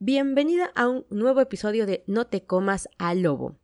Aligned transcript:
Bienvenida 0.00 0.70
a 0.76 0.86
un 0.86 1.04
nuevo 1.10 1.40
episodio 1.40 1.84
de 1.84 2.04
No 2.06 2.28
te 2.28 2.44
comas 2.44 2.88
al 2.98 3.22
lobo. 3.22 3.58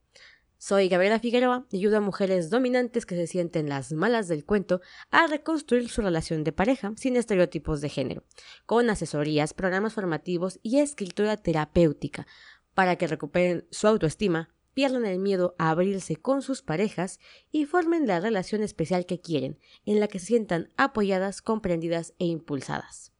Soy 0.59 0.89
Gabriela 0.89 1.21
Figueroa 1.21 1.65
y 1.71 1.77
ayudo 1.77 1.99
a 1.99 2.01
mujeres 2.01 2.51
dominantes 2.51 3.07
que 3.07 3.15
se 3.15 3.29
sienten 3.29 3.69
las 3.69 3.93
malas 3.93 4.27
del 4.27 4.45
cuento 4.45 4.81
a 5.13 5.29
reconstruir 5.29 5.89
su 5.89 6.03
relación 6.03 6.43
de 6.43 6.51
pareja 6.51 6.93
sin 6.97 7.15
estereotipos 7.15 7.81
de 7.81 7.89
género, 7.89 8.25
con 8.67 8.91
asesorías, 8.91 9.55
programas 9.55 9.95
formativos 9.95 10.59
y 10.65 10.81
escritura 10.81 11.37
terapéutica 11.37 12.27
para 12.75 12.97
que 12.97 13.07
recuperen 13.07 13.69
su 13.71 13.87
autoestima, 13.87 14.53
pierdan 14.73 15.07
el 15.07 15.21
miedo 15.21 15.55
a 15.61 15.71
abrirse 15.71 16.17
con 16.17 16.43
sus 16.43 16.63
parejas 16.63 17.21
y 17.53 17.67
formen 17.67 18.09
la 18.09 18.19
relación 18.19 18.65
especial 18.65 19.07
que 19.07 19.21
quieren, 19.21 19.61
en 19.87 20.01
la 20.01 20.09
que 20.09 20.19
se 20.19 20.27
sientan 20.27 20.73
apoyadas, 20.77 21.43
comprendidas 21.43 22.13
e 22.19 22.25
impulsadas. 22.25 23.14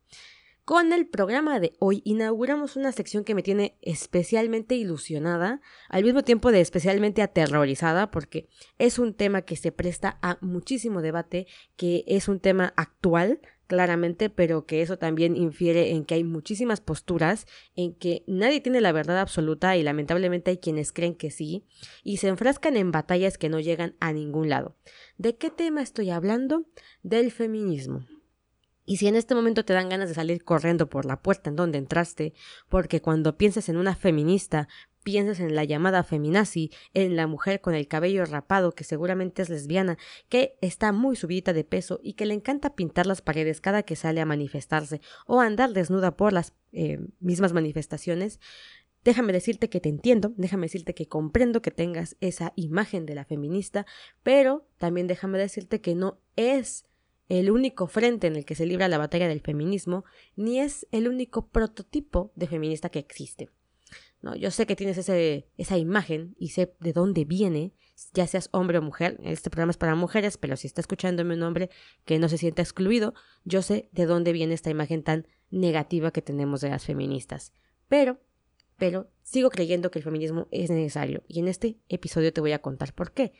Con 0.65 0.95
el 0.95 1.07
programa 1.07 1.61
de 1.61 1.75
hoy 1.79 2.01
inauguramos 2.07 2.77
una 2.77 2.91
sección 2.91 3.23
que 3.25 3.35
me 3.35 3.43
tiene 3.43 3.77
especialmente 3.83 4.75
ilusionada, 4.75 5.61
al 5.91 6.05
mismo 6.05 6.23
tiempo 6.23 6.53
de 6.53 6.63
especialmente 6.63 7.21
aterrorizada, 7.21 8.11
porque 8.11 8.49
es 8.79 8.99
un 8.99 9.13
tema 9.13 9.43
que 9.43 9.57
se 9.57 9.73
presta 9.73 10.19
a 10.23 10.39
muchísimo 10.41 11.03
debate, 11.03 11.47
que 11.77 12.03
es 12.07 12.29
un 12.29 12.41
tema 12.41 12.73
actual, 12.79 13.43
claramente, 13.67 14.31
pero 14.31 14.65
que 14.65 14.81
eso 14.81 14.97
también 14.97 15.37
infiere 15.37 15.91
en 15.91 16.07
que 16.07 16.15
hay 16.15 16.25
muchísimas 16.25 16.81
posturas, 16.81 17.47
en 17.77 17.95
que 17.95 18.25
nadie 18.27 18.63
tiene 18.63 18.81
la 18.81 18.93
verdad 18.93 19.21
absoluta 19.21 19.77
y 19.77 19.83
lamentablemente 19.83 20.53
hay 20.53 20.57
quienes 20.57 20.93
creen 20.93 21.15
que 21.15 21.31
sí, 21.31 21.67
y 22.03 22.17
se 22.17 22.29
enfrascan 22.29 22.79
en 22.79 22.91
batallas 22.91 23.37
que 23.37 23.51
no 23.51 23.61
llegan 23.61 23.97
a 24.01 24.15
ningún 24.15 24.49
lado. 24.49 24.79
¿De 25.19 25.37
qué 25.37 25.51
tema 25.51 25.83
estoy 25.83 26.09
hablando? 26.09 26.65
Del 27.03 27.33
feminismo. 27.33 28.07
Y 28.85 28.99
si 28.99 29.07
en 29.07 29.17
este 29.17 29.35
momento 29.35 29.65
te 29.65 29.73
dan 29.73 29.89
ganas 29.89 30.09
de 30.09 30.15
salir 30.15 30.45
corriendo 30.45 30.89
por 30.89 31.07
la 31.07 31.21
puerta 31.21 31.51
en 31.51 31.57
donde 31.57 31.79
entraste, 31.79 32.35
porque 32.69 33.01
cuando 33.01 33.37
piensas 33.37 33.69
en 33.69 33.77
una 33.77 33.95
feminista, 33.95 34.69
piensas 35.05 35.39
en 35.39 35.55
la 35.55 35.65
llamada 35.65 36.03
feminazi, 36.03 36.71
en 36.93 37.15
la 37.15 37.27
mujer 37.27 37.61
con 37.61 37.75
el 37.75 37.87
cabello 37.87 38.25
rapado 38.25 38.73
que 38.73 38.85
seguramente 38.85 39.43
es 39.43 39.49
lesbiana, 39.49 39.99
que 40.29 40.57
está 40.61 40.91
muy 40.93 41.15
subida 41.15 41.53
de 41.53 41.63
peso 41.63 42.01
y 42.03 42.15
que 42.15 42.27
le 42.27 42.35
encanta 42.35 42.75
pintar 42.75 43.07
las 43.07 43.23
paredes 43.23 43.61
cada 43.61 43.85
que 43.85 43.97
sale 43.97 44.21
a 44.21 44.27
manifestarse 44.27 45.01
o 45.27 45.41
andar 45.41 45.73
desnuda 45.73 46.17
por 46.17 46.33
las 46.33 46.55
eh, 46.73 46.99
mismas 47.21 47.53
manifestaciones, 47.53 48.41
déjame 49.05 49.33
decirte 49.33 49.69
que 49.69 49.81
te 49.81 49.91
entiendo, 49.91 50.33
déjame 50.37 50.67
decirte 50.67 50.95
que 50.95 51.07
comprendo 51.07 51.63
que 51.63 51.71
tengas 51.71 52.17
esa 52.21 52.53
imagen 52.57 53.07
de 53.07 53.15
la 53.15 53.25
feminista, 53.25 53.87
pero 54.23 54.67
también 54.79 55.07
déjame 55.07 55.39
decirte 55.39 55.81
que 55.81 55.95
no 55.95 56.19
es 56.37 56.87
el 57.29 57.51
único 57.51 57.87
frente 57.87 58.27
en 58.27 58.37
el 58.37 58.45
que 58.45 58.55
se 58.55 58.67
libra 58.67 58.89
la 58.89 58.99
batalla 58.99 59.29
del 59.29 59.41
feminismo, 59.41 60.05
ni 60.37 60.61
es 60.61 60.87
el 60.91 61.09
único 61.09 61.47
prototipo 61.49 62.33
de 62.35 62.47
feminista 62.47 62.91
que 62.91 62.99
existe. 62.99 63.51
No, 64.23 64.35
yo 64.35 64.51
sé 64.51 64.67
que 64.67 64.77
tienes 64.77 64.97
esa 64.97 65.77
imagen 65.77 66.35
y 66.39 66.49
sé 66.49 66.75
de 66.81 66.95
dónde 66.95 67.27
viene, 67.27 67.75
ya 68.15 68.27
seas 68.27 68.49
hombre 68.53 68.79
o 68.79 68.83
mujer. 68.83 69.21
Este 69.23 69.51
programa 69.51 69.71
es 69.71 69.77
para 69.77 69.95
mujeres, 69.95 70.39
pero 70.39 70.57
si 70.57 70.67
está 70.67 70.81
escuchándome 70.81 71.35
un 71.35 71.43
hombre 71.43 71.69
que 72.07 72.19
no 72.19 72.29
se 72.31 72.39
sienta 72.39 72.63
excluido, 72.63 73.13
yo 73.45 73.61
sé 73.61 73.91
de 73.93 74.07
dónde 74.07 74.33
viene 74.33 74.55
esta 74.55 74.71
imagen 74.71 75.03
tan 75.03 75.27
negativa 75.51 76.11
que 76.11 76.23
tenemos 76.23 76.63
de 76.63 76.71
las 76.71 76.87
feministas. 76.87 77.53
Pero, 77.89 78.19
pero 78.79 79.11
sigo 79.23 79.51
creyendo 79.51 79.91
que 79.91 79.99
el 79.99 80.05
feminismo 80.05 80.49
es 80.51 80.71
necesario 80.71 81.23
y 81.29 81.41
en 81.41 81.49
este 81.49 81.77
episodio 81.89 82.33
te 82.33 82.41
voy 82.41 82.53
a 82.53 82.63
contar 82.63 82.95
por 82.95 83.13
qué. 83.13 83.35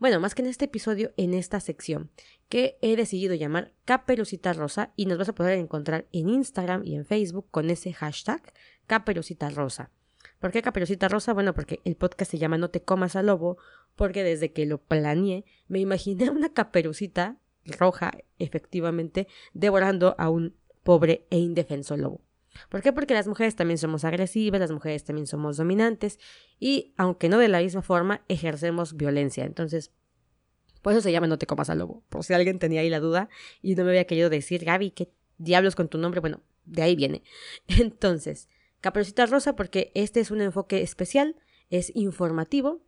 Bueno, 0.00 0.18
más 0.18 0.34
que 0.34 0.40
en 0.40 0.48
este 0.48 0.64
episodio, 0.64 1.12
en 1.18 1.34
esta 1.34 1.60
sección, 1.60 2.10
que 2.48 2.78
he 2.80 2.96
decidido 2.96 3.34
llamar 3.34 3.74
Caperucita 3.84 4.54
Rosa 4.54 4.94
y 4.96 5.04
nos 5.04 5.18
vas 5.18 5.28
a 5.28 5.34
poder 5.34 5.58
encontrar 5.58 6.06
en 6.10 6.30
Instagram 6.30 6.80
y 6.86 6.96
en 6.96 7.04
Facebook 7.04 7.48
con 7.50 7.68
ese 7.68 7.92
hashtag 7.92 8.40
Caperucita 8.86 9.50
Rosa. 9.50 9.90
¿Por 10.38 10.52
qué 10.52 10.62
Caperucita 10.62 11.08
Rosa? 11.08 11.34
Bueno, 11.34 11.52
porque 11.52 11.80
el 11.84 11.96
podcast 11.96 12.30
se 12.30 12.38
llama 12.38 12.56
No 12.56 12.70
te 12.70 12.80
comas 12.80 13.14
al 13.14 13.26
lobo, 13.26 13.58
porque 13.94 14.24
desde 14.24 14.54
que 14.54 14.64
lo 14.64 14.78
planeé 14.78 15.44
me 15.68 15.80
imaginé 15.80 16.30
una 16.30 16.50
caperucita 16.50 17.36
roja, 17.66 18.12
efectivamente, 18.38 19.28
devorando 19.52 20.14
a 20.16 20.30
un 20.30 20.56
pobre 20.82 21.26
e 21.28 21.36
indefenso 21.36 21.98
lobo. 21.98 22.22
¿Por 22.68 22.82
qué? 22.82 22.92
Porque 22.92 23.14
las 23.14 23.28
mujeres 23.28 23.56
también 23.56 23.78
somos 23.78 24.04
agresivas, 24.04 24.60
las 24.60 24.70
mujeres 24.70 25.04
también 25.04 25.26
somos 25.26 25.56
dominantes 25.56 26.18
y, 26.58 26.94
aunque 26.96 27.28
no 27.28 27.38
de 27.38 27.48
la 27.48 27.60
misma 27.60 27.82
forma, 27.82 28.24
ejercemos 28.28 28.96
violencia. 28.96 29.44
Entonces, 29.44 29.92
por 30.82 30.92
eso 30.92 31.02
se 31.02 31.12
llama 31.12 31.26
No 31.26 31.38
te 31.38 31.46
comas 31.46 31.70
al 31.70 31.78
lobo. 31.78 32.02
Por 32.08 32.24
si 32.24 32.34
alguien 32.34 32.58
tenía 32.58 32.80
ahí 32.80 32.90
la 32.90 33.00
duda 33.00 33.28
y 33.62 33.74
no 33.74 33.84
me 33.84 33.90
había 33.90 34.06
querido 34.06 34.30
decir, 34.30 34.64
Gaby, 34.64 34.90
¿qué 34.90 35.12
diablos 35.38 35.76
con 35.76 35.88
tu 35.88 35.98
nombre? 35.98 36.20
Bueno, 36.20 36.42
de 36.64 36.82
ahí 36.82 36.96
viene. 36.96 37.22
Entonces, 37.68 38.48
Caperucita 38.80 39.26
Rosa 39.26 39.56
porque 39.56 39.92
este 39.94 40.20
es 40.20 40.30
un 40.30 40.40
enfoque 40.40 40.82
especial, 40.82 41.36
es 41.68 41.94
informativo 41.94 42.82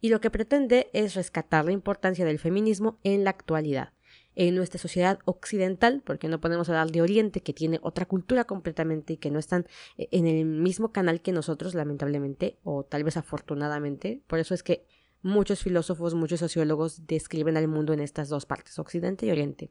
y 0.00 0.08
lo 0.08 0.20
que 0.20 0.30
pretende 0.30 0.90
es 0.92 1.14
rescatar 1.14 1.64
la 1.64 1.72
importancia 1.72 2.24
del 2.24 2.38
feminismo 2.38 2.98
en 3.02 3.24
la 3.24 3.30
actualidad 3.30 3.92
en 4.34 4.54
nuestra 4.54 4.78
sociedad 4.78 5.18
occidental, 5.24 6.02
porque 6.04 6.28
no 6.28 6.40
podemos 6.40 6.68
hablar 6.68 6.90
de 6.90 7.02
Oriente, 7.02 7.42
que 7.42 7.52
tiene 7.52 7.78
otra 7.82 8.06
cultura 8.06 8.44
completamente 8.44 9.14
y 9.14 9.16
que 9.16 9.30
no 9.30 9.38
están 9.38 9.66
eh, 9.96 10.08
en 10.12 10.26
el 10.26 10.44
mismo 10.44 10.92
canal 10.92 11.20
que 11.20 11.32
nosotros, 11.32 11.74
lamentablemente, 11.74 12.58
o 12.64 12.84
tal 12.84 13.04
vez 13.04 13.16
afortunadamente. 13.16 14.22
Por 14.26 14.38
eso 14.38 14.54
es 14.54 14.62
que 14.62 14.86
muchos 15.22 15.62
filósofos, 15.62 16.14
muchos 16.14 16.40
sociólogos 16.40 17.06
describen 17.06 17.56
al 17.56 17.68
mundo 17.68 17.92
en 17.92 18.00
estas 18.00 18.28
dos 18.28 18.46
partes, 18.46 18.78
Occidente 18.78 19.26
y 19.26 19.30
Oriente. 19.30 19.70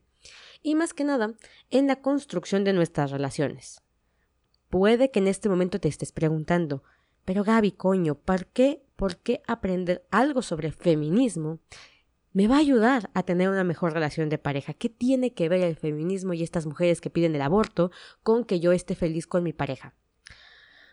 Y 0.62 0.76
más 0.76 0.94
que 0.94 1.04
nada, 1.04 1.34
en 1.70 1.88
la 1.88 2.02
construcción 2.02 2.64
de 2.64 2.74
nuestras 2.74 3.12
relaciones. 3.12 3.82
Puede 4.70 5.12
que 5.12 5.20
en 5.20 5.28
este 5.28 5.50
momento 5.50 5.80
te 5.80 5.90
estés 5.90 6.12
preguntando, 6.12 6.84
pero 7.26 7.44
Gaby, 7.44 7.74
coño, 7.74 8.16
¿por 8.16 8.46
qué, 8.48 8.84
¿por 8.96 9.18
qué 9.18 9.42
aprender 9.48 10.06
algo 10.12 10.42
sobre 10.42 10.72
feminismo 10.72 11.60
me 12.34 12.48
va 12.48 12.56
a 12.56 12.60
ayudar 12.60 13.10
a 13.14 13.24
tener 13.24 13.50
una 13.50 13.64
mejor 13.64 13.94
relación 13.94 14.30
de 14.30 14.38
pareja. 14.38 14.74
¿Qué 14.74 14.90
tiene 14.90 15.34
que 15.34 15.50
ver 15.50 15.62
el 15.62 15.76
feminismo 15.76 16.34
y 16.34 16.44
estas 16.44 16.66
mujeres 16.66 17.02
que 17.02 17.10
piden 17.10 17.36
el 17.36 17.42
aborto 17.42 17.92
con 18.24 18.46
que 18.46 18.60
yo 18.60 18.72
esté 18.72 18.96
feliz 18.96 19.28
con 19.28 19.44
mi 19.44 19.54
pareja? 19.54 19.96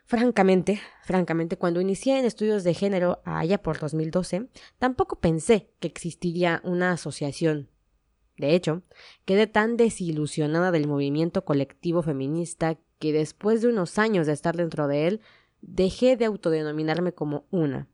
Francamente, 0.05 0.81
francamente, 1.03 1.59
cuando 1.59 1.81
inicié 1.81 2.19
en 2.19 2.25
estudios 2.25 2.65
de 2.65 2.75
género 2.75 3.21
allá 3.25 3.63
por 3.63 3.79
2012, 3.79 4.49
tampoco 4.79 5.21
pensé 5.21 5.71
que 5.81 5.89
existiría 5.89 6.61
una 6.65 6.93
asociación. 6.93 7.69
De 8.37 8.55
hecho, 8.55 8.83
quedé 9.25 9.47
tan 9.47 9.77
desilusionada 9.77 10.71
del 10.71 10.89
movimiento 10.89 11.45
colectivo 11.45 12.03
feminista 12.03 12.79
que 12.99 13.13
después 13.13 13.61
de 13.61 13.69
unos 13.69 13.99
años 13.99 14.27
de 14.27 14.33
estar 14.33 14.57
dentro 14.57 14.89
de 14.89 15.09
él, 15.09 15.21
dejé 15.61 16.17
de 16.17 16.25
autodenominarme 16.25 17.13
como 17.13 17.47
una 17.51 17.89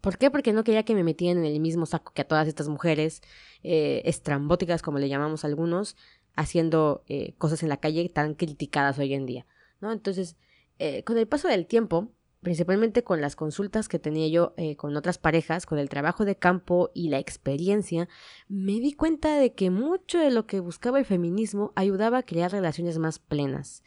¿Por 0.00 0.18
qué? 0.18 0.30
Porque 0.30 0.52
no 0.52 0.64
quería 0.64 0.84
que 0.84 0.94
me 0.94 1.04
metieran 1.04 1.44
en 1.44 1.52
el 1.52 1.60
mismo 1.60 1.86
saco 1.86 2.12
que 2.12 2.22
a 2.22 2.28
todas 2.28 2.46
estas 2.48 2.68
mujeres 2.68 3.22
eh, 3.62 4.02
estrambóticas, 4.04 4.82
como 4.82 4.98
le 4.98 5.08
llamamos 5.08 5.44
algunos, 5.44 5.96
haciendo 6.34 7.02
eh, 7.08 7.34
cosas 7.38 7.62
en 7.62 7.68
la 7.68 7.78
calle 7.78 8.08
tan 8.08 8.34
criticadas 8.34 8.98
hoy 8.98 9.14
en 9.14 9.26
día, 9.26 9.46
¿no? 9.80 9.92
Entonces, 9.92 10.36
eh, 10.78 11.02
con 11.04 11.18
el 11.18 11.26
paso 11.26 11.48
del 11.48 11.66
tiempo, 11.66 12.12
principalmente 12.40 13.02
con 13.02 13.20
las 13.20 13.34
consultas 13.34 13.88
que 13.88 13.98
tenía 13.98 14.28
yo 14.28 14.54
con 14.76 14.96
otras 14.96 15.18
parejas, 15.18 15.66
con 15.66 15.78
el 15.78 15.88
trabajo 15.88 16.24
de 16.24 16.36
campo 16.36 16.90
y 16.94 17.08
la 17.08 17.18
experiencia, 17.18 18.08
me 18.46 18.72
di 18.72 18.92
cuenta 18.92 19.36
de 19.38 19.54
que 19.54 19.70
mucho 19.70 20.20
de 20.20 20.30
lo 20.30 20.46
que 20.46 20.60
buscaba 20.60 21.00
el 21.00 21.04
feminismo 21.04 21.72
ayudaba 21.74 22.18
a 22.18 22.22
crear 22.22 22.52
relaciones 22.52 22.98
más 22.98 23.18
plenas, 23.18 23.82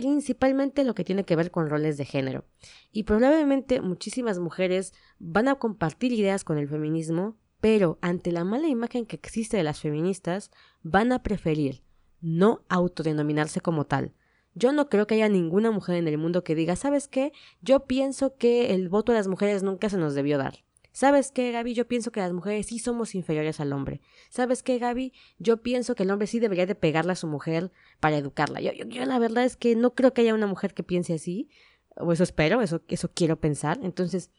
principalmente 0.00 0.84
lo 0.84 0.94
que 0.94 1.04
tiene 1.04 1.24
que 1.24 1.36
ver 1.36 1.50
con 1.50 1.70
roles 1.70 1.96
de 1.96 2.04
género. 2.04 2.44
Y 2.92 3.04
probablemente 3.04 3.80
muchísimas 3.80 4.38
mujeres 4.38 4.92
van 5.18 5.48
a 5.48 5.54
compartir 5.54 6.12
ideas 6.12 6.44
con 6.44 6.58
el 6.58 6.68
feminismo, 6.68 7.38
pero 7.62 7.98
ante 8.02 8.30
la 8.30 8.44
mala 8.44 8.68
imagen 8.68 9.06
que 9.06 9.16
existe 9.16 9.56
de 9.56 9.62
las 9.62 9.80
feministas, 9.80 10.50
van 10.82 11.12
a 11.12 11.22
preferir 11.22 11.82
no 12.20 12.62
autodenominarse 12.68 13.62
como 13.62 13.86
tal. 13.86 14.12
Yo 14.54 14.72
no 14.72 14.90
creo 14.90 15.06
que 15.06 15.14
haya 15.14 15.30
ninguna 15.30 15.70
mujer 15.70 15.96
en 15.96 16.08
el 16.08 16.18
mundo 16.18 16.44
que 16.44 16.54
diga, 16.54 16.76
¿sabes 16.76 17.08
qué? 17.08 17.32
Yo 17.62 17.86
pienso 17.86 18.36
que 18.36 18.74
el 18.74 18.90
voto 18.90 19.12
a 19.12 19.14
las 19.14 19.28
mujeres 19.28 19.62
nunca 19.62 19.88
se 19.88 19.96
nos 19.96 20.14
debió 20.14 20.36
dar. 20.36 20.65
¿Sabes 20.96 21.30
qué, 21.30 21.52
Gaby? 21.52 21.74
Yo 21.74 21.86
pienso 21.86 22.10
que 22.10 22.20
las 22.20 22.32
mujeres 22.32 22.68
sí 22.68 22.78
somos 22.78 23.14
inferiores 23.14 23.60
al 23.60 23.74
hombre. 23.74 24.00
¿Sabes 24.30 24.62
qué, 24.62 24.78
Gaby? 24.78 25.12
Yo 25.38 25.58
pienso 25.58 25.94
que 25.94 26.04
el 26.04 26.10
hombre 26.10 26.26
sí 26.26 26.40
debería 26.40 26.64
de 26.64 26.74
pegarle 26.74 27.12
a 27.12 27.16
su 27.16 27.26
mujer 27.26 27.70
para 28.00 28.16
educarla. 28.16 28.62
Yo, 28.62 28.72
yo, 28.72 29.04
la 29.04 29.18
verdad 29.18 29.44
es 29.44 29.58
que 29.58 29.76
no 29.76 29.94
creo 29.94 30.14
que 30.14 30.22
haya 30.22 30.32
una 30.32 30.46
mujer 30.46 30.72
que 30.72 30.82
piense 30.82 31.12
así. 31.12 31.50
O 31.96 32.14
eso 32.14 32.22
espero, 32.22 32.62
eso, 32.62 32.80
eso 32.88 33.10
quiero 33.12 33.38
pensar. 33.38 33.78
Entonces, 33.82 34.30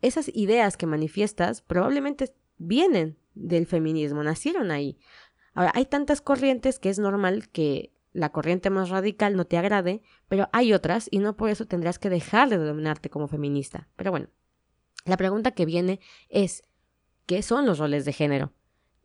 esas 0.00 0.30
ideas 0.32 0.76
que 0.76 0.86
manifiestas 0.86 1.60
probablemente 1.60 2.32
vienen 2.56 3.18
del 3.34 3.66
feminismo, 3.66 4.22
nacieron 4.22 4.70
ahí. 4.70 4.96
Ahora, 5.54 5.72
hay 5.74 5.86
tantas 5.86 6.20
corrientes 6.20 6.78
que 6.78 6.90
es 6.90 7.00
normal 7.00 7.48
que 7.48 7.92
la 8.12 8.30
corriente 8.30 8.70
más 8.70 8.90
radical 8.90 9.34
no 9.34 9.44
te 9.44 9.58
agrade, 9.58 10.02
pero 10.28 10.48
hay 10.52 10.72
otras 10.72 11.08
y 11.10 11.18
no 11.18 11.36
por 11.36 11.50
eso 11.50 11.66
tendrás 11.66 11.98
que 11.98 12.10
dejar 12.10 12.48
de 12.48 12.58
denominarte 12.58 13.10
como 13.10 13.26
feminista. 13.26 13.88
Pero 13.96 14.12
bueno, 14.12 14.28
la 15.04 15.16
pregunta 15.16 15.52
que 15.52 15.66
viene 15.66 16.00
es, 16.28 16.62
¿qué 17.26 17.42
son 17.42 17.66
los 17.66 17.78
roles 17.78 18.04
de 18.04 18.12
género? 18.12 18.52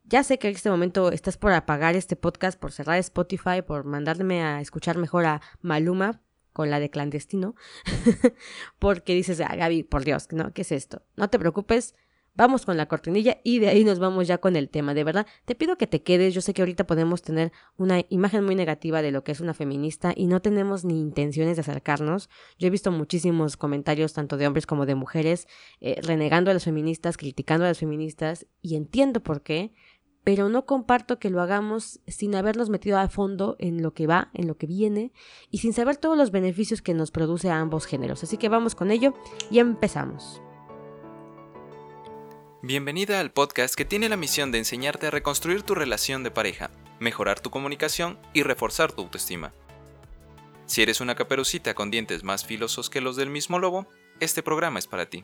Ya 0.03 0.23
sé 0.23 0.37
que 0.37 0.47
en 0.49 0.55
este 0.55 0.69
momento 0.69 1.11
estás 1.11 1.37
por 1.37 1.51
apagar 1.51 1.95
este 1.95 2.15
podcast, 2.15 2.59
por 2.59 2.71
cerrar 2.71 2.97
Spotify, 2.99 3.61
por 3.65 3.85
mandarme 3.85 4.43
a 4.43 4.61
escuchar 4.61 4.97
mejor 4.97 5.25
a 5.25 5.41
Maluma, 5.61 6.21
con 6.53 6.69
la 6.69 6.79
de 6.79 6.89
clandestino, 6.89 7.53
porque 8.79 9.13
dices, 9.13 9.41
ah, 9.41 9.55
Gaby, 9.55 9.83
por 9.83 10.05
Dios, 10.05 10.27
¿no? 10.31 10.53
¿Qué 10.53 10.61
es 10.61 10.71
esto? 10.71 11.01
No 11.17 11.29
te 11.29 11.37
preocupes, 11.37 11.95
vamos 12.35 12.65
con 12.65 12.77
la 12.77 12.87
cortinilla 12.87 13.37
y 13.43 13.59
de 13.59 13.69
ahí 13.69 13.83
nos 13.83 13.99
vamos 13.99 14.27
ya 14.27 14.37
con 14.37 14.55
el 14.55 14.69
tema. 14.69 14.93
De 14.93 15.03
verdad, 15.03 15.25
te 15.45 15.55
pido 15.55 15.77
que 15.77 15.87
te 15.87 16.03
quedes. 16.03 16.33
Yo 16.33 16.41
sé 16.41 16.53
que 16.53 16.61
ahorita 16.61 16.85
podemos 16.85 17.21
tener 17.21 17.51
una 17.77 18.01
imagen 18.09 18.43
muy 18.43 18.55
negativa 18.55 19.01
de 19.01 19.11
lo 19.11 19.23
que 19.23 19.31
es 19.31 19.39
una 19.39 19.53
feminista 19.53 20.13
y 20.15 20.27
no 20.27 20.41
tenemos 20.41 20.85
ni 20.85 20.99
intenciones 20.99 21.57
de 21.57 21.61
acercarnos. 21.61 22.29
Yo 22.59 22.67
he 22.67 22.71
visto 22.71 22.91
muchísimos 22.91 23.57
comentarios, 23.57 24.13
tanto 24.13 24.37
de 24.37 24.47
hombres 24.47 24.65
como 24.65 24.85
de 24.85 24.95
mujeres, 24.95 25.47
eh, 25.81 25.99
renegando 26.01 26.51
a 26.51 26.53
las 26.53 26.65
feministas, 26.65 27.17
criticando 27.17 27.65
a 27.65 27.69
las 27.69 27.79
feministas 27.79 28.45
y 28.61 28.75
entiendo 28.75 29.21
por 29.21 29.41
qué. 29.41 29.73
Pero 30.23 30.49
no 30.49 30.65
comparto 30.65 31.19
que 31.19 31.29
lo 31.29 31.39
hagamos 31.39 31.99
sin 32.07 32.33
habernos 32.33 32.71
metido 32.71 32.97
a 32.97 33.07
fondo 33.09 33.55
en 33.59 33.83
lo 33.83 33.93
que 33.93 34.07
va, 34.07 34.31
en 34.33 34.47
lo 34.47 34.57
que 34.57 34.65
viene 34.65 35.13
y 35.51 35.59
sin 35.59 35.71
saber 35.71 35.97
todos 35.97 36.17
los 36.17 36.31
beneficios 36.31 36.81
que 36.81 36.95
nos 36.95 37.11
produce 37.11 37.51
a 37.51 37.59
ambos 37.59 37.85
géneros. 37.85 38.23
Así 38.23 38.37
que 38.37 38.49
vamos 38.49 38.73
con 38.73 38.89
ello 38.89 39.13
y 39.51 39.59
empezamos. 39.59 40.41
Bienvenida 42.67 43.19
al 43.19 43.29
podcast 43.29 43.75
que 43.75 43.85
tiene 43.85 44.09
la 44.09 44.17
misión 44.17 44.51
de 44.51 44.57
enseñarte 44.57 45.05
a 45.05 45.11
reconstruir 45.11 45.61
tu 45.61 45.75
relación 45.75 46.23
de 46.23 46.31
pareja, 46.31 46.71
mejorar 46.99 47.39
tu 47.39 47.51
comunicación 47.51 48.17
y 48.33 48.41
reforzar 48.41 48.91
tu 48.91 49.03
autoestima. 49.03 49.53
Si 50.65 50.81
eres 50.81 50.99
una 50.99 51.13
caperucita 51.13 51.75
con 51.75 51.91
dientes 51.91 52.23
más 52.23 52.43
filosos 52.43 52.89
que 52.89 53.01
los 53.01 53.17
del 53.17 53.29
mismo 53.29 53.59
lobo, 53.59 53.85
este 54.19 54.41
programa 54.41 54.79
es 54.79 54.87
para 54.87 55.05
ti. 55.05 55.23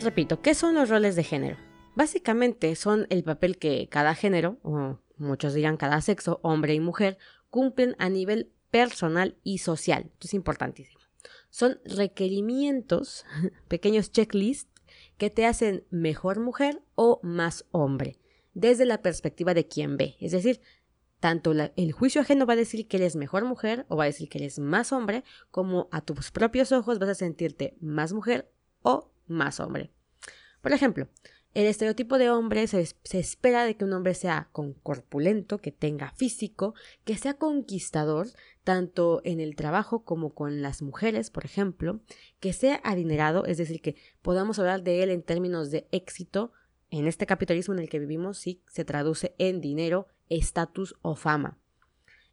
Repito, 0.00 0.42
¿qué 0.42 0.56
son 0.56 0.74
los 0.74 0.88
roles 0.88 1.14
de 1.14 1.22
género? 1.22 1.56
Básicamente 1.94 2.74
son 2.74 3.06
el 3.10 3.22
papel 3.22 3.58
que 3.58 3.88
cada 3.88 4.16
género, 4.16 4.58
o 4.64 4.98
muchos 5.18 5.54
dirán 5.54 5.76
cada 5.76 6.00
sexo, 6.00 6.40
hombre 6.42 6.74
y 6.74 6.80
mujer, 6.80 7.16
cumplen 7.48 7.94
a 8.00 8.08
nivel 8.08 8.50
personal 8.72 9.36
y 9.44 9.58
social. 9.58 10.10
Esto 10.14 10.26
es 10.26 10.34
importantísimo. 10.34 10.97
Son 11.50 11.80
requerimientos, 11.84 13.24
pequeños 13.68 14.10
checklists 14.10 14.70
que 15.16 15.30
te 15.30 15.46
hacen 15.46 15.84
mejor 15.90 16.40
mujer 16.40 16.82
o 16.94 17.20
más 17.22 17.64
hombre, 17.70 18.18
desde 18.54 18.84
la 18.84 19.02
perspectiva 19.02 19.54
de 19.54 19.66
quien 19.66 19.96
ve. 19.96 20.16
Es 20.20 20.32
decir, 20.32 20.60
tanto 21.20 21.52
el 21.52 21.92
juicio 21.92 22.20
ajeno 22.20 22.46
va 22.46 22.52
a 22.52 22.56
decir 22.56 22.86
que 22.86 22.96
eres 22.96 23.16
mejor 23.16 23.44
mujer 23.44 23.84
o 23.88 23.96
va 23.96 24.04
a 24.04 24.06
decir 24.06 24.28
que 24.28 24.38
eres 24.38 24.58
más 24.58 24.92
hombre, 24.92 25.24
como 25.50 25.88
a 25.90 26.00
tus 26.00 26.30
propios 26.30 26.70
ojos 26.72 26.98
vas 26.98 27.08
a 27.08 27.14
sentirte 27.14 27.76
más 27.80 28.12
mujer 28.12 28.50
o 28.82 29.10
más 29.26 29.58
hombre. 29.60 29.90
Por 30.62 30.72
ejemplo, 30.72 31.08
el 31.54 31.66
estereotipo 31.66 32.18
de 32.18 32.30
hombre 32.30 32.66
se, 32.66 32.86
espera 33.18 33.64
de 33.64 33.76
que 33.76 33.84
un 33.84 33.92
hombre 33.92 34.14
sea 34.14 34.50
corpulento, 34.52 35.58
que 35.58 35.72
tenga 35.72 36.12
físico, 36.12 36.74
que 37.04 37.16
sea 37.16 37.34
conquistador, 37.34 38.28
tanto 38.68 39.22
en 39.24 39.40
el 39.40 39.56
trabajo 39.56 40.04
como 40.04 40.34
con 40.34 40.60
las 40.60 40.82
mujeres, 40.82 41.30
por 41.30 41.46
ejemplo, 41.46 42.02
que 42.38 42.52
sea 42.52 42.82
adinerado, 42.84 43.46
es 43.46 43.56
decir, 43.56 43.80
que 43.80 43.96
podamos 44.20 44.58
hablar 44.58 44.82
de 44.82 45.02
él 45.02 45.08
en 45.08 45.22
términos 45.22 45.70
de 45.70 45.88
éxito. 45.90 46.52
En 46.90 47.06
este 47.06 47.24
capitalismo 47.24 47.72
en 47.72 47.80
el 47.80 47.88
que 47.88 47.98
vivimos, 47.98 48.36
sí, 48.36 48.62
se 48.66 48.84
traduce 48.84 49.34
en 49.38 49.62
dinero, 49.62 50.08
estatus 50.28 50.96
o 51.00 51.14
fama. 51.14 51.56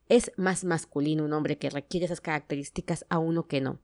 Es 0.09 0.33
más 0.35 0.65
masculino 0.65 1.23
un 1.23 1.31
hombre 1.31 1.57
que 1.57 1.69
requiere 1.69 2.05
esas 2.05 2.19
características 2.19 3.05
a 3.07 3.17
uno 3.17 3.47
que 3.47 3.61
no. 3.61 3.79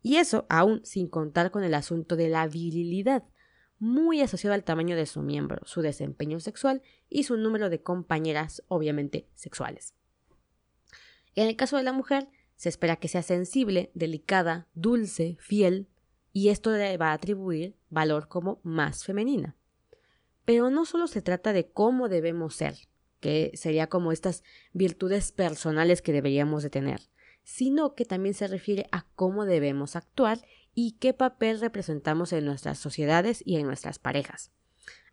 Y 0.00 0.18
eso 0.18 0.46
aún 0.48 0.82
sin 0.84 1.08
contar 1.08 1.50
con 1.50 1.64
el 1.64 1.74
asunto 1.74 2.14
de 2.14 2.28
la 2.28 2.46
virilidad 2.46 3.24
muy 3.80 4.20
asociado 4.20 4.54
al 4.54 4.62
tamaño 4.62 4.94
de 4.94 5.06
su 5.06 5.22
miembro, 5.22 5.66
su 5.66 5.82
desempeño 5.82 6.38
sexual 6.38 6.82
y 7.08 7.24
su 7.24 7.36
número 7.36 7.68
de 7.68 7.82
compañeras, 7.82 8.62
obviamente 8.68 9.26
sexuales. 9.34 9.96
En 11.34 11.48
el 11.48 11.56
caso 11.56 11.76
de 11.76 11.82
la 11.82 11.92
mujer, 11.92 12.28
se 12.56 12.68
espera 12.68 12.96
que 12.96 13.08
sea 13.08 13.22
sensible, 13.22 13.90
delicada, 13.94 14.68
dulce, 14.74 15.36
fiel, 15.40 15.88
y 16.32 16.50
esto 16.50 16.70
le 16.70 16.96
va 16.96 17.10
a 17.10 17.14
atribuir 17.14 17.76
valor 17.88 18.28
como 18.28 18.60
más 18.62 19.04
femenina. 19.04 19.56
Pero 20.44 20.70
no 20.70 20.84
solo 20.84 21.06
se 21.06 21.22
trata 21.22 21.52
de 21.52 21.70
cómo 21.70 22.08
debemos 22.08 22.54
ser, 22.54 22.76
que 23.20 23.50
sería 23.54 23.88
como 23.88 24.12
estas 24.12 24.42
virtudes 24.72 25.32
personales 25.32 26.02
que 26.02 26.12
deberíamos 26.12 26.62
de 26.62 26.70
tener, 26.70 27.00
sino 27.44 27.94
que 27.94 28.04
también 28.04 28.34
se 28.34 28.46
refiere 28.46 28.86
a 28.92 29.06
cómo 29.14 29.44
debemos 29.44 29.96
actuar 29.96 30.40
y 30.74 30.92
qué 30.92 31.14
papel 31.14 31.60
representamos 31.60 32.32
en 32.32 32.44
nuestras 32.44 32.78
sociedades 32.78 33.42
y 33.44 33.56
en 33.56 33.66
nuestras 33.66 33.98
parejas. 33.98 34.52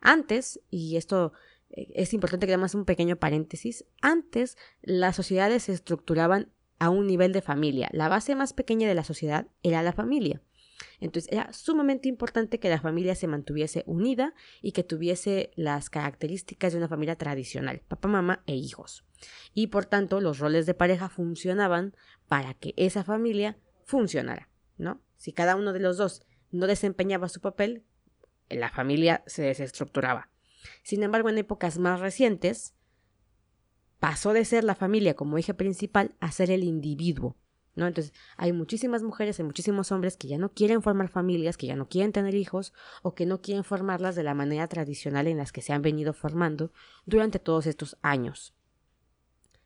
Antes, 0.00 0.60
y 0.70 0.96
esto 0.96 1.32
es 1.70 2.14
importante 2.14 2.46
que 2.46 2.52
demos 2.52 2.74
un 2.74 2.84
pequeño 2.84 3.16
paréntesis, 3.16 3.84
antes 4.00 4.56
las 4.82 5.16
sociedades 5.16 5.64
se 5.64 5.72
estructuraban 5.72 6.52
a 6.78 6.90
un 6.90 7.06
nivel 7.06 7.32
de 7.32 7.42
familia. 7.42 7.88
La 7.92 8.08
base 8.08 8.34
más 8.34 8.52
pequeña 8.52 8.88
de 8.88 8.94
la 8.94 9.04
sociedad 9.04 9.48
era 9.62 9.82
la 9.82 9.92
familia. 9.92 10.42
Entonces 11.00 11.30
era 11.32 11.52
sumamente 11.52 12.08
importante 12.08 12.60
que 12.60 12.68
la 12.68 12.80
familia 12.80 13.14
se 13.14 13.26
mantuviese 13.26 13.82
unida 13.86 14.34
y 14.62 14.72
que 14.72 14.84
tuviese 14.84 15.50
las 15.56 15.90
características 15.90 16.72
de 16.72 16.78
una 16.78 16.88
familia 16.88 17.16
tradicional, 17.16 17.82
papá, 17.88 18.08
mamá 18.08 18.42
e 18.46 18.54
hijos. 18.54 19.04
Y 19.54 19.68
por 19.68 19.86
tanto 19.86 20.20
los 20.20 20.38
roles 20.38 20.66
de 20.66 20.74
pareja 20.74 21.08
funcionaban 21.08 21.94
para 22.28 22.54
que 22.54 22.74
esa 22.76 23.02
familia 23.02 23.58
funcionara, 23.84 24.48
¿no? 24.76 25.02
Si 25.16 25.32
cada 25.32 25.56
uno 25.56 25.72
de 25.72 25.80
los 25.80 25.96
dos 25.96 26.22
no 26.50 26.66
desempeñaba 26.66 27.28
su 27.28 27.40
papel, 27.40 27.84
la 28.48 28.70
familia 28.70 29.22
se 29.26 29.42
desestructuraba. 29.42 30.30
Sin 30.82 31.02
embargo, 31.02 31.28
en 31.28 31.38
épocas 31.38 31.78
más 31.78 32.00
recientes, 32.00 32.74
pasó 33.98 34.32
de 34.32 34.44
ser 34.44 34.64
la 34.64 34.74
familia 34.74 35.14
como 35.14 35.38
eje 35.38 35.54
principal 35.54 36.14
a 36.20 36.30
ser 36.30 36.50
el 36.50 36.64
individuo. 36.64 37.36
¿no? 37.74 37.86
Entonces, 37.86 38.12
hay 38.36 38.52
muchísimas 38.52 39.02
mujeres 39.02 39.38
y 39.38 39.44
muchísimos 39.44 39.92
hombres 39.92 40.16
que 40.16 40.28
ya 40.28 40.38
no 40.38 40.52
quieren 40.52 40.82
formar 40.82 41.08
familias, 41.08 41.56
que 41.56 41.68
ya 41.68 41.76
no 41.76 41.88
quieren 41.88 42.12
tener 42.12 42.34
hijos 42.34 42.72
o 43.02 43.14
que 43.14 43.24
no 43.24 43.40
quieren 43.40 43.64
formarlas 43.64 44.16
de 44.16 44.24
la 44.24 44.34
manera 44.34 44.66
tradicional 44.66 45.28
en 45.28 45.38
las 45.38 45.52
que 45.52 45.62
se 45.62 45.72
han 45.72 45.82
venido 45.82 46.12
formando 46.12 46.72
durante 47.06 47.38
todos 47.38 47.66
estos 47.66 47.96
años. 48.02 48.54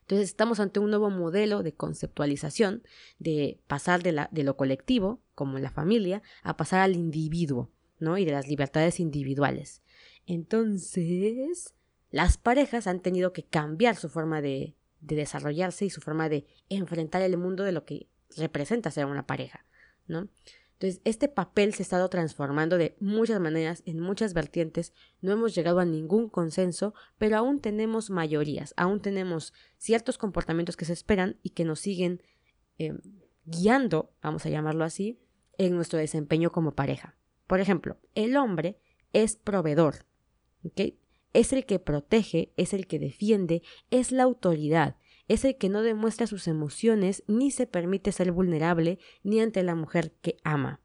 Entonces 0.03 0.29
estamos 0.29 0.61
ante 0.61 0.79
un 0.79 0.91
nuevo 0.91 1.09
modelo 1.09 1.63
de 1.63 1.73
conceptualización, 1.73 2.83
de 3.19 3.61
pasar 3.67 4.03
de, 4.03 4.43
lo 4.43 4.57
colectivo, 4.57 5.23
como 5.35 5.59
la 5.59 5.71
familia, 5.71 6.23
a 6.43 6.57
pasar 6.57 6.81
al 6.81 6.95
individuo, 6.97 7.71
¿no? 7.99 8.19
Y 8.19 8.27
de 8.27 8.33
las 8.33 8.47
libertades 8.47 9.01
individuales. 9.01 9.81
Entonces, 10.27 11.75
las 12.11 12.39
parejas 12.39 12.87
han 12.87 13.01
tenido 13.01 13.33
que 13.33 13.45
cambiar 13.45 13.97
su 13.97 14.09
forma 14.09 14.41
de, 14.41 14.77
de 15.01 15.17
desarrollarse 15.17 15.85
y 15.85 15.91
su 15.91 16.01
forma 16.01 16.29
de 16.29 16.47
enfrentar 16.69 17.23
el 17.23 17.37
mundo 17.37 17.65
de 17.65 17.73
lo 17.73 17.85
que 17.85 18.09
representa 18.37 18.91
ser 18.91 19.07
una 19.07 19.27
pareja, 19.27 19.67
¿no? 20.07 20.29
Entonces, 20.83 21.01
este 21.05 21.29
papel 21.29 21.75
se 21.75 21.83
ha 21.83 21.85
estado 21.85 22.09
transformando 22.09 22.77
de 22.77 22.97
muchas 22.99 23.41
maneras, 23.41 23.85
en 23.87 24.01
muchas 24.01 24.35
vertientes. 24.35 24.93
No 25.21 25.31
hemos 25.31 25.55
llegado 25.55 25.79
a 25.79 25.85
ningún 25.85 26.29
consenso, 26.29 26.93
pero 27.19 27.37
aún 27.37 27.61
tenemos 27.61 28.11
mayorías, 28.11 28.75
aún 28.77 29.01
tenemos 29.01 29.53
ciertos 29.77 30.19
comportamientos 30.19 30.77
que 30.77 30.85
se 30.85 30.93
esperan 30.93 31.39
y 31.45 31.51
que 31.51 31.65
nos 31.65 31.79
siguen 31.79 32.21
eh, 32.79 32.99
guiando, 33.45 34.13
vamos 34.23 34.45
a 34.45 34.49
llamarlo 34.49 34.85
así, 34.85 35.21
en 35.57 35.77
nuestro 35.77 36.01
desempeño 36.01 36.51
como 36.51 36.75
pareja. 36.75 37.17
Por 37.47 37.61
ejemplo, 37.61 37.99
el 38.17 38.37
hombre 38.37 38.77
es 39.13 39.37
proveedor, 39.37 40.05
Es 41.33 41.53
el 41.53 41.65
que 41.67 41.79
protege, 41.79 42.53
es 42.57 42.75
el 42.75 42.87
que 42.87 42.99
defiende, 42.99 43.63
es 43.91 44.13
la 44.13 44.25
autoridad, 44.25 44.97
es 45.29 45.45
el 45.45 45.57
que 45.57 45.69
no 45.69 45.83
demuestra 45.83 46.27
sus 46.27 46.47
emociones 46.47 47.23
ni 47.27 47.51
se 47.51 47.67
permite 47.67 48.13
ser 48.13 48.33
vulnerable 48.33 48.99
ni 49.23 49.41
ante 49.41 49.63
la 49.63 49.75
mujer 49.75 50.13
que 50.21 50.37
ama. 50.45 50.81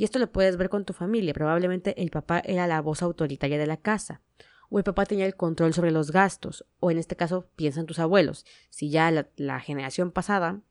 Y 0.00 0.04
esto 0.04 0.18
lo 0.18 0.32
puedes 0.32 0.56
ver 0.56 0.70
con 0.70 0.86
tu 0.86 0.94
familia. 0.94 1.34
Probablemente 1.34 2.00
el 2.00 2.10
papá 2.10 2.40
era 2.44 2.66
la 2.66 2.80
voz 2.80 3.02
autoritaria 3.02 3.58
de 3.58 3.66
la 3.66 3.76
casa. 3.76 4.22
O 4.70 4.78
el 4.78 4.84
papá 4.84 5.04
tenía 5.04 5.26
el 5.26 5.36
control 5.36 5.74
sobre 5.74 5.90
los 5.90 6.10
gastos. 6.10 6.64
O 6.78 6.90
en 6.90 6.96
este 6.96 7.16
caso, 7.16 7.50
piensan 7.54 7.84
tus 7.84 7.98
abuelos. 7.98 8.46
Si 8.70 8.88
ya 8.88 9.10
la, 9.36 9.60
generación 9.60 10.10
pasada 10.10 10.62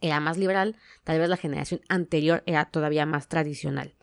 era 0.00 0.20
más 0.20 0.38
liberal, 0.38 0.76
tal 1.02 1.18
vez 1.18 1.28
la 1.28 1.36
generación 1.36 1.80
anterior 1.88 2.44
era 2.46 2.66
todavía 2.66 3.06
más 3.06 3.28
tradicional. 3.28 3.96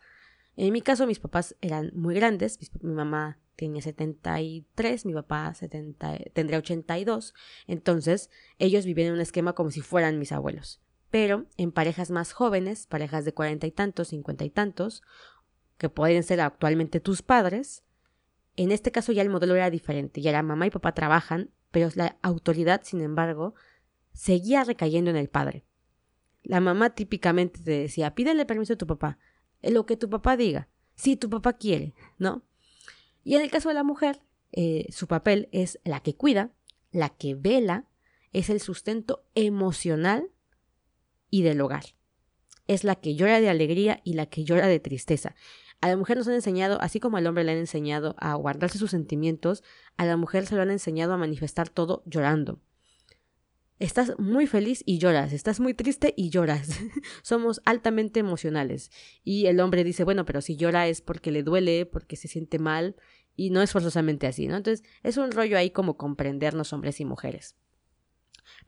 En 0.58 0.74
mi 0.74 0.82
caso, 0.82 1.08
mis 1.08 1.20
papás 1.20 1.56
eran 1.62 1.92
muy 1.96 2.14
grandes. 2.14 2.60
Mi 2.82 2.94
mamá 2.94 3.40
tenía 3.56 3.82
73, 3.82 5.06
mi 5.06 5.14
papá 5.14 5.54
70, 5.54 6.18
tendría 6.34 6.60
82, 6.60 7.34
entonces 7.68 8.30
ellos 8.60 8.86
vivían 8.86 9.10
en 9.10 9.14
un 9.16 9.22
esquema 9.22 9.54
como 9.54 9.72
si 9.72 9.82
fueran 9.82 10.20
mis 10.20 10.32
abuelos. 10.32 10.82
Pero 11.10 11.46
en 11.58 11.72
parejas 11.72 12.10
más 12.10 12.32
jóvenes, 12.34 12.88
parejas 12.88 13.26
de 13.26 13.34
cuarenta 13.34 13.68
y 13.68 13.72
tantos, 13.72 14.10
cincuenta 14.10 14.46
y 14.46 14.50
tantos, 14.50 15.04
que 15.78 15.90
pueden 15.90 16.24
ser 16.24 16.42
actualmente 16.42 17.00
tus 17.00 17.22
padres, 17.22 17.84
en 18.56 18.72
este 18.72 18.92
caso 18.92 19.12
ya 19.12 19.22
el 19.22 19.30
modelo 19.30 19.56
era 19.56 19.70
diferente, 19.70 20.22
ya 20.22 20.32
la 20.32 20.44
mamá 20.44 20.68
y 20.68 20.72
papá 20.72 20.94
trabajan, 20.94 21.50
pero 21.72 21.90
la 21.96 22.18
autoridad, 22.22 22.82
sin 22.84 23.02
embargo, 23.02 23.56
seguía 24.14 24.64
recayendo 24.64 25.10
en 25.10 25.18
el 25.18 25.30
padre. 25.30 25.66
La 26.44 26.60
mamá 26.60 26.92
típicamente 26.92 27.62
te 27.62 27.72
decía, 27.72 28.14
pídele 28.14 28.46
permiso 28.46 28.74
a 28.74 28.78
tu 28.78 28.88
papá, 28.88 29.18
lo 29.62 29.86
que 29.86 29.98
tu 29.98 30.10
papá 30.10 30.38
diga, 30.38 30.68
si 30.96 31.16
tu 31.16 31.30
papá 31.30 31.54
quiere, 31.54 31.94
¿no? 32.18 32.44
Y 33.24 33.36
en 33.36 33.42
el 33.42 33.52
caso 33.52 33.70
de 33.70 33.76
la 33.76 33.84
mujer, 33.84 34.22
eh, 34.52 34.88
su 34.92 35.08
papel 35.08 35.50
es 35.52 35.80
la 35.84 36.02
que 36.02 36.16
cuida, 36.16 36.52
la 36.92 37.10
que 37.10 37.36
vela, 37.36 37.86
es 38.34 38.50
el 38.50 38.60
sustento 38.60 39.26
emocional 39.36 40.32
y 41.30 41.44
del 41.44 41.62
hogar. 41.62 41.84
Es 42.68 42.84
la 42.84 42.96
que 42.96 43.16
llora 43.16 43.42
de 43.42 43.50
alegría 43.50 44.02
y 44.04 44.14
la 44.14 44.28
que 44.28 44.44
llora 44.44 44.68
de 44.68 44.80
tristeza. 44.80 45.36
A 45.82 45.90
la 45.90 45.98
mujer 45.98 46.18
nos 46.18 46.28
han 46.28 46.36
enseñado, 46.36 46.80
así 46.82 47.00
como 47.00 47.18
al 47.18 47.28
hombre 47.28 47.44
le 47.44 47.54
han 47.54 47.58
enseñado 47.58 48.16
a 48.20 48.36
guardarse 48.36 48.78
sus 48.78 48.92
sentimientos, 48.92 49.64
a 49.98 50.06
la 50.06 50.16
mujer 50.16 50.46
se 50.46 50.56
lo 50.56 50.62
han 50.62 50.72
enseñado 50.72 51.14
a 51.14 51.18
manifestar 51.18 51.70
todo 51.70 52.04
llorando. 52.06 52.60
Estás 53.82 54.14
muy 54.20 54.46
feliz 54.46 54.84
y 54.86 55.00
lloras, 55.00 55.34
estás 55.34 55.60
muy 55.60 55.74
triste 55.74 56.14
y 56.16 56.30
lloras. 56.30 56.70
Somos 57.24 57.64
altamente 57.66 58.20
emocionales. 58.20 58.92
Y 59.24 59.48
el 59.48 59.60
hombre 59.60 59.84
dice, 59.84 60.04
bueno, 60.04 60.24
pero 60.24 60.42
si 60.42 60.56
llora 60.56 60.88
es 60.88 61.02
porque 61.02 61.32
le 61.32 61.42
duele, 61.42 61.88
porque 61.88 62.16
se 62.16 62.28
siente 62.28 62.60
mal, 62.60 62.96
y 63.36 63.50
no 63.50 63.60
es 63.64 63.72
forzosamente 63.72 64.28
así, 64.28 64.48
¿no? 64.48 64.56
Entonces, 64.56 64.88
es 65.02 65.18
un 65.18 65.32
rollo 65.32 65.58
ahí 65.58 65.72
como 65.72 65.98
comprendernos 65.98 66.74
hombres 66.74 67.00
y 67.00 67.06
mujeres. 67.06 67.56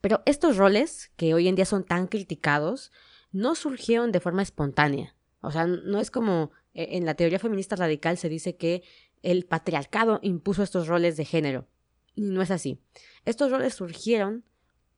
Pero 0.01 0.23
estos 0.25 0.57
roles, 0.57 1.11
que 1.15 1.35
hoy 1.35 1.47
en 1.47 1.53
día 1.53 1.65
son 1.65 1.83
tan 1.83 2.07
criticados, 2.07 2.91
no 3.31 3.53
surgieron 3.53 4.11
de 4.11 4.19
forma 4.19 4.41
espontánea. 4.41 5.15
O 5.41 5.51
sea, 5.51 5.67
no 5.67 5.99
es 5.99 6.09
como 6.09 6.49
eh, 6.73 6.87
en 6.93 7.05
la 7.05 7.13
teoría 7.13 7.37
feminista 7.37 7.75
radical 7.75 8.17
se 8.17 8.29
dice 8.29 8.55
que 8.55 8.81
el 9.21 9.45
patriarcado 9.45 10.19
impuso 10.23 10.63
estos 10.63 10.87
roles 10.87 11.17
de 11.17 11.25
género. 11.25 11.67
Y 12.15 12.23
no 12.23 12.41
es 12.41 12.49
así. 12.49 12.79
Estos 13.25 13.51
roles 13.51 13.75
surgieron 13.75 14.43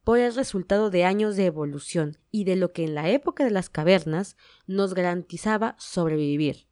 por 0.06 0.20
el 0.20 0.36
resultado 0.36 0.92
de 0.92 1.04
años 1.04 1.36
de 1.36 1.48
evolución 1.48 2.18
y 2.32 2.44
de 2.46 2.56
lo 2.56 2.72
que 2.72 2.84
en 2.86 2.94
la 2.94 3.10
época 3.10 3.44
de 3.44 3.50
las 3.50 3.70
cavernas 3.70 4.38
nos 4.68 4.94
garantizaba 4.94 5.76
sobrevivir. 5.80 6.68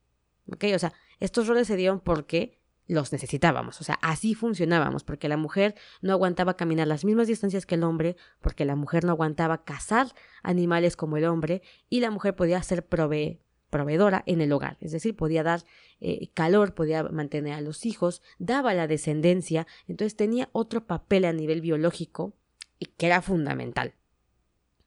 ¿Ok? 0.51 0.65
O 0.75 0.79
sea, 0.79 0.93
estos 1.19 1.47
roles 1.47 1.67
se 1.67 1.75
dieron 1.75 1.99
porque 1.99 2.61
los 2.85 3.11
necesitábamos, 3.11 3.81
o 3.81 3.83
sea, 3.83 3.95
así 4.01 4.35
funcionábamos, 4.35 5.03
porque 5.03 5.29
la 5.29 5.37
mujer 5.37 5.73
no 6.01 6.11
aguantaba 6.11 6.57
caminar 6.57 6.87
las 6.87 7.05
mismas 7.05 7.27
distancias 7.27 7.65
que 7.65 7.75
el 7.75 7.83
hombre, 7.83 8.17
porque 8.39 8.65
la 8.65 8.75
mujer 8.75 9.03
no 9.03 9.11
aguantaba 9.13 9.63
cazar 9.63 10.07
animales 10.43 10.95
como 10.95 11.17
el 11.17 11.25
hombre, 11.25 11.63
y 11.89 12.01
la 12.01 12.11
mujer 12.11 12.35
podía 12.35 12.61
ser 12.61 12.85
proveedora 12.85 14.21
en 14.27 14.41
el 14.41 14.51
hogar, 14.51 14.77
es 14.81 14.91
decir, 14.91 15.15
podía 15.15 15.43
dar 15.43 15.63
eh, 16.01 16.29
calor, 16.33 16.75
podía 16.75 17.03
mantener 17.03 17.53
a 17.53 17.61
los 17.61 17.85
hijos, 17.85 18.21
daba 18.37 18.73
la 18.73 18.85
descendencia, 18.85 19.65
entonces 19.87 20.17
tenía 20.17 20.49
otro 20.51 20.85
papel 20.85 21.23
a 21.23 21.31
nivel 21.31 21.61
biológico 21.61 22.35
y 22.79 22.85
que 22.85 23.07
era 23.07 23.21
fundamental. 23.21 23.93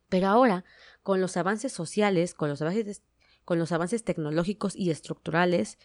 Pero 0.09 0.29
ahora, 0.29 0.65
con 1.03 1.21
los 1.21 1.37
avances 1.37 1.73
sociales, 1.73 2.35
con 2.35 2.49
los 2.49 2.63
avances, 2.63 3.03
con 3.45 3.59
los 3.59 3.73
avances 3.73 4.05
tecnológicos 4.05 4.75
y 4.77 4.91
estructurales, 4.91 5.79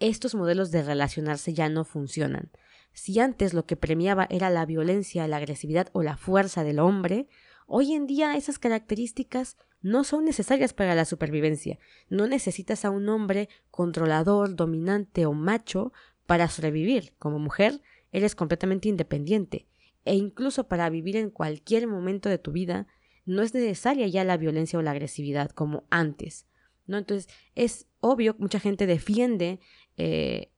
estos 0.00 0.34
modelos 0.34 0.70
de 0.70 0.82
relacionarse 0.82 1.54
ya 1.54 1.68
no 1.68 1.84
funcionan. 1.84 2.50
Si 2.92 3.18
antes 3.18 3.54
lo 3.54 3.66
que 3.66 3.76
premiaba 3.76 4.26
era 4.30 4.50
la 4.50 4.66
violencia, 4.66 5.26
la 5.28 5.38
agresividad 5.38 5.88
o 5.92 6.02
la 6.02 6.16
fuerza 6.16 6.64
del 6.64 6.78
hombre, 6.78 7.28
hoy 7.66 7.92
en 7.92 8.06
día 8.06 8.36
esas 8.36 8.58
características 8.58 9.56
no 9.82 10.02
son 10.02 10.24
necesarias 10.24 10.72
para 10.72 10.94
la 10.94 11.04
supervivencia. 11.04 11.78
No 12.08 12.26
necesitas 12.26 12.84
a 12.84 12.90
un 12.90 13.08
hombre 13.08 13.48
controlador, 13.70 14.56
dominante 14.56 15.26
o 15.26 15.34
macho 15.34 15.92
para 16.26 16.48
sobrevivir. 16.48 17.12
Como 17.18 17.38
mujer, 17.38 17.82
eres 18.10 18.34
completamente 18.34 18.88
independiente. 18.88 19.66
E 20.04 20.14
incluso 20.14 20.68
para 20.68 20.90
vivir 20.90 21.16
en 21.16 21.30
cualquier 21.30 21.86
momento 21.86 22.28
de 22.28 22.38
tu 22.38 22.52
vida, 22.52 22.86
no 23.24 23.42
es 23.42 23.54
necesaria 23.54 24.06
ya 24.06 24.24
la 24.24 24.36
violencia 24.36 24.78
o 24.78 24.82
la 24.82 24.90
agresividad 24.90 25.50
como 25.50 25.84
antes. 25.90 26.46
¿no? 26.86 26.98
Entonces, 26.98 27.28
es 27.54 27.86
obvio 28.00 28.36
mucha 28.38 28.60
gente 28.60 28.86
defiende 28.86 29.60
eh, 29.96 30.50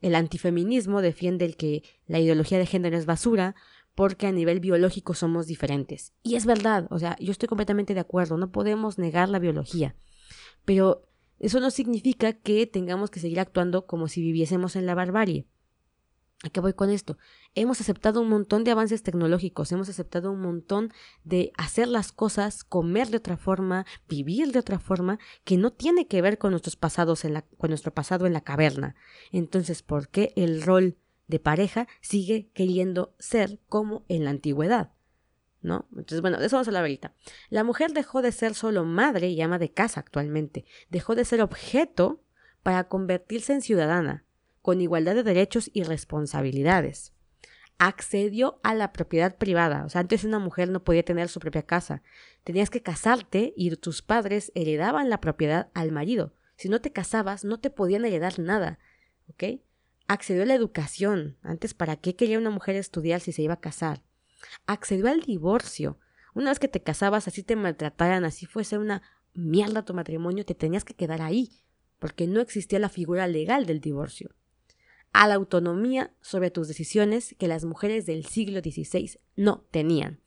el 0.00 0.14
antifeminismo, 0.14 1.00
defiende 1.00 1.44
el 1.44 1.56
que 1.56 1.82
la 2.06 2.20
ideología 2.20 2.58
de 2.58 2.66
género 2.66 2.96
es 2.96 3.06
basura, 3.06 3.54
porque 3.94 4.26
a 4.26 4.32
nivel 4.32 4.60
biológico 4.60 5.14
somos 5.14 5.46
diferentes. 5.46 6.12
Y 6.22 6.36
es 6.36 6.46
verdad, 6.46 6.86
o 6.90 6.98
sea, 6.98 7.16
yo 7.20 7.30
estoy 7.30 7.48
completamente 7.48 7.94
de 7.94 8.00
acuerdo, 8.00 8.36
no 8.36 8.50
podemos 8.50 8.98
negar 8.98 9.28
la 9.28 9.38
biología, 9.38 9.94
pero 10.64 11.08
eso 11.38 11.60
no 11.60 11.70
significa 11.70 12.32
que 12.32 12.66
tengamos 12.66 13.10
que 13.10 13.20
seguir 13.20 13.40
actuando 13.40 13.86
como 13.86 14.08
si 14.08 14.22
viviésemos 14.22 14.76
en 14.76 14.86
la 14.86 14.94
barbarie. 14.94 15.46
¿A 16.44 16.50
qué 16.50 16.58
voy 16.58 16.72
con 16.72 16.90
esto? 16.90 17.18
Hemos 17.54 17.80
aceptado 17.80 18.20
un 18.20 18.28
montón 18.28 18.64
de 18.64 18.72
avances 18.72 19.04
tecnológicos, 19.04 19.70
hemos 19.70 19.88
aceptado 19.88 20.32
un 20.32 20.40
montón 20.40 20.92
de 21.22 21.52
hacer 21.56 21.86
las 21.86 22.10
cosas, 22.10 22.64
comer 22.64 23.10
de 23.10 23.18
otra 23.18 23.36
forma, 23.36 23.86
vivir 24.08 24.50
de 24.50 24.58
otra 24.58 24.80
forma, 24.80 25.20
que 25.44 25.56
no 25.56 25.72
tiene 25.72 26.08
que 26.08 26.20
ver 26.20 26.38
con 26.38 26.50
nuestros 26.50 26.74
pasados 26.74 27.24
en 27.24 27.34
la, 27.34 27.42
con 27.42 27.70
nuestro 27.70 27.94
pasado 27.94 28.26
en 28.26 28.32
la 28.32 28.40
caverna. 28.40 28.96
Entonces, 29.30 29.82
¿por 29.82 30.08
qué 30.08 30.32
el 30.34 30.62
rol 30.62 30.96
de 31.28 31.38
pareja 31.38 31.86
sigue 32.00 32.50
queriendo 32.54 33.14
ser 33.20 33.60
como 33.68 34.04
en 34.08 34.24
la 34.24 34.30
antigüedad? 34.30 34.90
¿No? 35.60 35.86
Entonces, 35.92 36.22
bueno, 36.22 36.40
de 36.40 36.46
eso 36.46 36.56
vamos 36.56 36.66
a 36.66 36.70
hablar 36.70 36.82
ahorita. 36.82 37.14
La 37.50 37.62
mujer 37.62 37.92
dejó 37.92 38.20
de 38.20 38.32
ser 38.32 38.54
solo 38.54 38.84
madre 38.84 39.28
y 39.28 39.40
ama 39.42 39.60
de 39.60 39.70
casa 39.70 40.00
actualmente, 40.00 40.64
dejó 40.90 41.14
de 41.14 41.24
ser 41.24 41.40
objeto 41.40 42.20
para 42.64 42.88
convertirse 42.88 43.52
en 43.52 43.62
ciudadana 43.62 44.24
con 44.62 44.80
igualdad 44.80 45.16
de 45.16 45.24
derechos 45.24 45.68
y 45.74 45.82
responsabilidades. 45.82 47.12
Accedió 47.78 48.60
a 48.62 48.74
la 48.74 48.92
propiedad 48.92 49.36
privada. 49.36 49.84
O 49.84 49.88
sea, 49.88 50.00
antes 50.00 50.22
una 50.22 50.38
mujer 50.38 50.70
no 50.70 50.84
podía 50.84 51.04
tener 51.04 51.28
su 51.28 51.40
propia 51.40 51.64
casa. 51.64 52.02
Tenías 52.44 52.70
que 52.70 52.80
casarte 52.80 53.52
y 53.56 53.74
tus 53.76 54.02
padres 54.02 54.52
heredaban 54.54 55.10
la 55.10 55.20
propiedad 55.20 55.70
al 55.74 55.90
marido. 55.90 56.32
Si 56.56 56.68
no 56.68 56.80
te 56.80 56.92
casabas, 56.92 57.44
no 57.44 57.58
te 57.58 57.70
podían 57.70 58.04
heredar 58.04 58.38
nada. 58.38 58.78
¿Ok? 59.28 59.60
Accedió 60.06 60.44
a 60.44 60.46
la 60.46 60.54
educación. 60.54 61.38
Antes, 61.42 61.74
¿para 61.74 61.96
qué 61.96 62.14
quería 62.14 62.38
una 62.38 62.50
mujer 62.50 62.76
estudiar 62.76 63.20
si 63.20 63.32
se 63.32 63.42
iba 63.42 63.54
a 63.54 63.60
casar? 63.60 64.04
Accedió 64.66 65.08
al 65.08 65.22
divorcio. 65.22 65.98
Una 66.34 66.50
vez 66.50 66.60
que 66.60 66.68
te 66.68 66.82
casabas, 66.82 67.26
así 67.26 67.42
te 67.42 67.56
maltrataran, 67.56 68.24
así 68.24 68.46
fuese 68.46 68.78
una 68.78 69.02
mierda 69.34 69.84
tu 69.84 69.92
matrimonio, 69.92 70.44
te 70.44 70.54
tenías 70.54 70.84
que 70.84 70.94
quedar 70.94 71.20
ahí, 71.20 71.50
porque 71.98 72.26
no 72.26 72.40
existía 72.40 72.78
la 72.78 72.88
figura 72.88 73.26
legal 73.26 73.66
del 73.66 73.80
divorcio 73.80 74.34
a 75.12 75.28
la 75.28 75.34
autonomía 75.34 76.12
sobre 76.20 76.50
tus 76.50 76.68
decisiones 76.68 77.34
que 77.38 77.48
las 77.48 77.64
mujeres 77.64 78.06
del 78.06 78.24
siglo 78.24 78.60
XVI 78.60 79.18
no 79.36 79.64
tenían. 79.70 80.20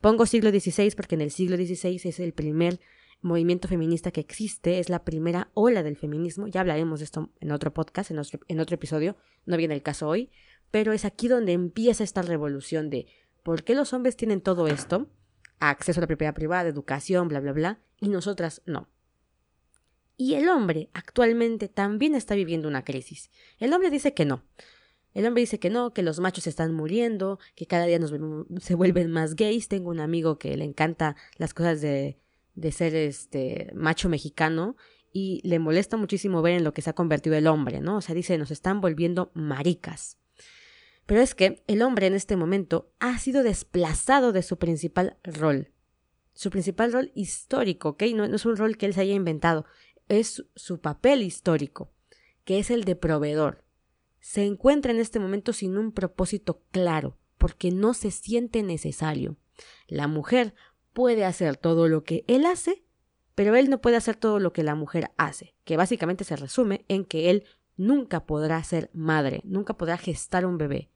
Pongo 0.00 0.26
siglo 0.26 0.50
XVI 0.50 0.90
porque 0.96 1.14
en 1.14 1.20
el 1.20 1.30
siglo 1.30 1.56
XVI 1.56 2.00
es 2.02 2.20
el 2.20 2.32
primer 2.32 2.80
movimiento 3.20 3.68
feminista 3.68 4.10
que 4.10 4.20
existe, 4.20 4.80
es 4.80 4.88
la 4.88 5.04
primera 5.04 5.50
ola 5.54 5.82
del 5.82 5.96
feminismo, 5.96 6.48
ya 6.48 6.60
hablaremos 6.60 6.98
de 6.98 7.04
esto 7.04 7.30
en 7.40 7.52
otro 7.52 7.72
podcast, 7.72 8.10
en 8.10 8.18
otro, 8.18 8.40
en 8.48 8.58
otro 8.58 8.74
episodio, 8.74 9.16
no 9.46 9.56
viene 9.56 9.74
el 9.74 9.82
caso 9.82 10.08
hoy, 10.08 10.30
pero 10.70 10.92
es 10.92 11.04
aquí 11.04 11.28
donde 11.28 11.52
empieza 11.52 12.02
esta 12.02 12.22
revolución 12.22 12.90
de 12.90 13.06
por 13.44 13.62
qué 13.62 13.74
los 13.74 13.92
hombres 13.92 14.16
tienen 14.16 14.40
todo 14.40 14.66
esto, 14.66 15.08
acceso 15.60 16.00
a 16.00 16.02
la 16.02 16.06
propiedad 16.08 16.34
privada, 16.34 16.68
educación, 16.68 17.28
bla, 17.28 17.38
bla, 17.38 17.52
bla, 17.52 17.80
y 18.00 18.08
nosotras 18.08 18.62
no. 18.66 18.88
Y 20.22 20.34
el 20.34 20.48
hombre 20.48 20.88
actualmente 20.94 21.66
también 21.66 22.14
está 22.14 22.36
viviendo 22.36 22.68
una 22.68 22.84
crisis. 22.84 23.32
El 23.58 23.72
hombre 23.72 23.90
dice 23.90 24.14
que 24.14 24.24
no. 24.24 24.44
El 25.14 25.26
hombre 25.26 25.40
dice 25.40 25.58
que 25.58 25.68
no, 25.68 25.92
que 25.92 26.04
los 26.04 26.20
machos 26.20 26.46
están 26.46 26.72
muriendo, 26.72 27.40
que 27.56 27.66
cada 27.66 27.86
día 27.86 27.98
nos, 27.98 28.14
se 28.60 28.76
vuelven 28.76 29.10
más 29.10 29.34
gays. 29.34 29.66
Tengo 29.66 29.90
un 29.90 29.98
amigo 29.98 30.38
que 30.38 30.56
le 30.56 30.62
encanta 30.62 31.16
las 31.38 31.54
cosas 31.54 31.80
de, 31.80 32.20
de 32.54 32.70
ser 32.70 32.94
este 32.94 33.72
macho 33.74 34.08
mexicano 34.08 34.76
y 35.12 35.40
le 35.42 35.58
molesta 35.58 35.96
muchísimo 35.96 36.40
ver 36.40 36.54
en 36.54 36.62
lo 36.62 36.72
que 36.72 36.82
se 36.82 36.90
ha 36.90 36.94
convertido 36.94 37.34
el 37.34 37.48
hombre, 37.48 37.80
¿no? 37.80 37.96
O 37.96 38.00
sea, 38.00 38.14
dice, 38.14 38.38
nos 38.38 38.52
están 38.52 38.80
volviendo 38.80 39.32
maricas. 39.34 40.18
Pero 41.04 41.20
es 41.20 41.34
que 41.34 41.64
el 41.66 41.82
hombre 41.82 42.06
en 42.06 42.14
este 42.14 42.36
momento 42.36 42.92
ha 43.00 43.18
sido 43.18 43.42
desplazado 43.42 44.30
de 44.30 44.44
su 44.44 44.56
principal 44.56 45.16
rol. 45.24 45.72
Su 46.32 46.48
principal 46.50 46.92
rol 46.92 47.10
histórico, 47.16 47.90
¿ok? 47.90 48.04
No, 48.14 48.28
no 48.28 48.36
es 48.36 48.46
un 48.46 48.56
rol 48.56 48.76
que 48.76 48.86
él 48.86 48.94
se 48.94 49.00
haya 49.00 49.14
inventado 49.14 49.66
es 50.08 50.44
su 50.54 50.80
papel 50.80 51.22
histórico, 51.22 51.92
que 52.44 52.58
es 52.58 52.70
el 52.70 52.84
de 52.84 52.96
proveedor. 52.96 53.64
Se 54.20 54.44
encuentra 54.44 54.92
en 54.92 55.00
este 55.00 55.18
momento 55.18 55.52
sin 55.52 55.76
un 55.76 55.92
propósito 55.92 56.62
claro, 56.70 57.18
porque 57.38 57.70
no 57.70 57.94
se 57.94 58.10
siente 58.10 58.62
necesario. 58.62 59.36
La 59.88 60.06
mujer 60.06 60.54
puede 60.92 61.24
hacer 61.24 61.56
todo 61.56 61.88
lo 61.88 62.04
que 62.04 62.24
él 62.28 62.46
hace, 62.46 62.84
pero 63.34 63.56
él 63.56 63.70
no 63.70 63.80
puede 63.80 63.96
hacer 63.96 64.16
todo 64.16 64.38
lo 64.38 64.52
que 64.52 64.62
la 64.62 64.74
mujer 64.74 65.10
hace, 65.16 65.54
que 65.64 65.76
básicamente 65.76 66.24
se 66.24 66.36
resume 66.36 66.84
en 66.88 67.04
que 67.04 67.30
él 67.30 67.44
nunca 67.76 68.26
podrá 68.26 68.62
ser 68.62 68.90
madre, 68.92 69.40
nunca 69.44 69.76
podrá 69.76 69.96
gestar 69.96 70.46
un 70.46 70.58
bebé. 70.58 70.91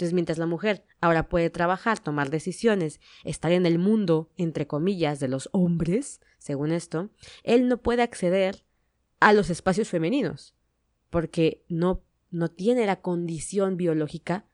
Entonces, 0.00 0.14
mientras 0.14 0.38
la 0.38 0.46
mujer 0.46 0.82
ahora 1.02 1.28
puede 1.28 1.50
trabajar, 1.50 1.98
tomar 1.98 2.30
decisiones, 2.30 3.00
estar 3.22 3.52
en 3.52 3.66
el 3.66 3.78
mundo, 3.78 4.30
entre 4.38 4.66
comillas, 4.66 5.20
de 5.20 5.28
los 5.28 5.50
hombres, 5.52 6.22
según 6.38 6.72
esto, 6.72 7.10
él 7.42 7.68
no 7.68 7.82
puede 7.82 8.00
acceder 8.00 8.64
a 9.20 9.34
los 9.34 9.50
espacios 9.50 9.90
femeninos, 9.90 10.54
porque 11.10 11.66
no, 11.68 12.02
no 12.30 12.48
tiene 12.48 12.86
la 12.86 13.02
condición 13.02 13.76
biológica 13.76 14.46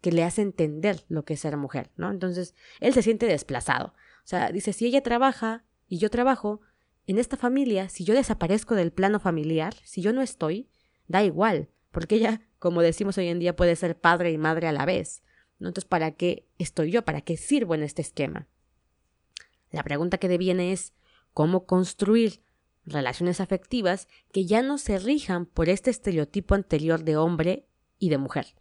que 0.00 0.12
le 0.12 0.24
hace 0.24 0.40
entender 0.40 1.04
lo 1.08 1.26
que 1.26 1.34
es 1.34 1.40
ser 1.40 1.58
mujer, 1.58 1.90
¿no? 1.98 2.10
Entonces, 2.10 2.54
él 2.80 2.94
se 2.94 3.02
siente 3.02 3.26
desplazado. 3.26 3.88
O 3.88 4.26
sea, 4.26 4.50
dice, 4.50 4.72
si 4.72 4.86
ella 4.86 5.02
trabaja 5.02 5.66
y 5.88 5.98
yo 5.98 6.08
trabajo, 6.08 6.62
en 7.06 7.18
esta 7.18 7.36
familia, 7.36 7.90
si 7.90 8.04
yo 8.04 8.14
desaparezco 8.14 8.74
del 8.74 8.92
plano 8.92 9.20
familiar, 9.20 9.74
si 9.84 10.00
yo 10.00 10.14
no 10.14 10.22
estoy, 10.22 10.70
da 11.06 11.22
igual, 11.22 11.68
porque 11.96 12.16
ella 12.16 12.42
como 12.58 12.82
decimos 12.82 13.16
hoy 13.16 13.28
en 13.28 13.38
día, 13.38 13.56
puede 13.56 13.74
ser 13.74 13.98
padre 13.98 14.30
y 14.30 14.36
madre 14.36 14.68
a 14.68 14.72
la 14.72 14.84
vez. 14.84 15.22
Entonces, 15.58 15.86
¿para 15.86 16.10
qué 16.10 16.46
estoy 16.58 16.90
yo? 16.90 17.06
¿Para 17.06 17.22
qué 17.22 17.38
sirvo 17.38 17.74
en 17.74 17.82
este 17.82 18.02
esquema? 18.02 18.48
La 19.70 19.82
pregunta 19.82 20.18
que 20.18 20.28
deviene 20.28 20.72
es 20.72 20.92
cómo 21.32 21.64
construir 21.64 22.42
relaciones 22.84 23.40
afectivas 23.40 24.08
que 24.30 24.44
ya 24.44 24.60
no 24.60 24.76
se 24.76 24.98
rijan 24.98 25.46
por 25.46 25.70
este 25.70 25.88
estereotipo 25.88 26.54
anterior 26.54 27.02
de 27.02 27.16
hombre 27.16 27.66
y 27.98 28.10
de 28.10 28.18
mujer. 28.18 28.56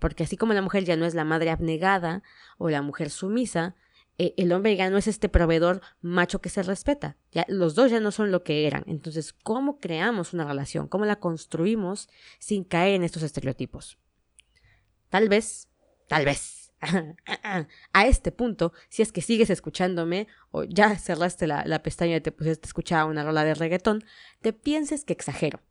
Porque 0.00 0.24
así 0.24 0.36
como 0.36 0.52
la 0.52 0.62
mujer 0.62 0.84
ya 0.84 0.96
no 0.96 1.06
es 1.06 1.14
la 1.14 1.24
madre 1.24 1.50
abnegada 1.50 2.24
o 2.58 2.70
la 2.70 2.82
mujer 2.82 3.10
sumisa, 3.10 3.76
eh, 4.22 4.34
el 4.36 4.52
hombre 4.52 4.76
ya 4.76 4.90
no 4.90 4.98
es 4.98 5.06
este 5.06 5.30
proveedor 5.30 5.80
macho 6.02 6.42
que 6.42 6.50
se 6.50 6.62
respeta. 6.62 7.16
Ya, 7.32 7.46
los 7.48 7.74
dos 7.74 7.90
ya 7.90 8.00
no 8.00 8.10
son 8.10 8.30
lo 8.30 8.44
que 8.44 8.66
eran. 8.66 8.84
Entonces, 8.86 9.32
¿cómo 9.32 9.78
creamos 9.80 10.34
una 10.34 10.44
relación? 10.44 10.88
¿Cómo 10.88 11.06
la 11.06 11.16
construimos 11.16 12.10
sin 12.38 12.64
caer 12.64 12.96
en 12.96 13.02
estos 13.02 13.22
estereotipos? 13.22 13.96
Tal 15.08 15.30
vez, 15.30 15.70
tal 16.06 16.26
vez. 16.26 16.70
a 17.92 18.06
este 18.06 18.30
punto, 18.30 18.74
si 18.90 19.00
es 19.00 19.10
que 19.10 19.22
sigues 19.22 19.48
escuchándome 19.48 20.28
o 20.50 20.64
ya 20.64 20.98
cerraste 20.98 21.46
la, 21.46 21.64
la 21.64 21.82
pestaña 21.82 22.16
y 22.16 22.20
te 22.20 22.30
pusiste 22.30 22.66
a 22.66 22.68
escuchar 22.68 23.06
una 23.06 23.24
rola 23.24 23.42
de 23.42 23.54
reggaetón, 23.54 24.04
te 24.42 24.52
pienses 24.52 25.06
que 25.06 25.14
exagero, 25.14 25.62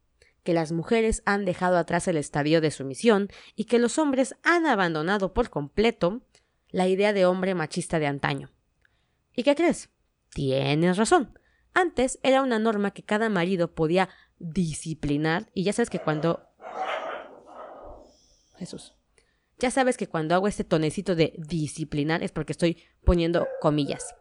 que 0.41 0.53
las 0.56 0.72
mujeres 0.72 1.22
han 1.25 1.46
dejado 1.46 1.77
atrás 1.77 2.08
el 2.08 2.18
estadio 2.18 2.62
de 2.62 2.72
sumisión 2.72 3.29
y 3.56 3.65
que 3.65 3.77
los 3.77 4.00
hombres 4.00 4.34
han 4.41 4.65
abandonado 4.65 5.36
por 5.36 5.51
completo 5.51 6.24
la 6.69 6.88
idea 6.88 7.13
de 7.13 7.25
hombre 7.25 7.55
machista 7.55 7.99
de 7.99 8.07
antaño. 8.07 8.51
¿Y 9.35 9.43
qué 9.43 9.55
crees? 9.55 9.89
Tienes 10.33 10.97
razón. 10.97 11.38
Antes 11.73 12.19
era 12.23 12.41
una 12.41 12.59
norma 12.59 12.91
que 12.91 13.03
cada 13.03 13.29
marido 13.29 13.73
podía 13.73 14.09
disciplinar 14.39 15.49
y 15.53 15.63
ya 15.63 15.73
sabes 15.73 15.89
que 15.89 15.99
cuando... 15.99 16.45
Jesús. 18.57 18.95
Ya 19.59 19.71
sabes 19.71 19.97
que 19.97 20.07
cuando 20.07 20.35
hago 20.35 20.47
este 20.47 20.63
tonecito 20.63 21.15
de 21.15 21.33
disciplinar 21.38 22.23
es 22.23 22.31
porque 22.31 22.53
estoy 22.53 22.81
poniendo 23.03 23.47
comillas 23.61 24.15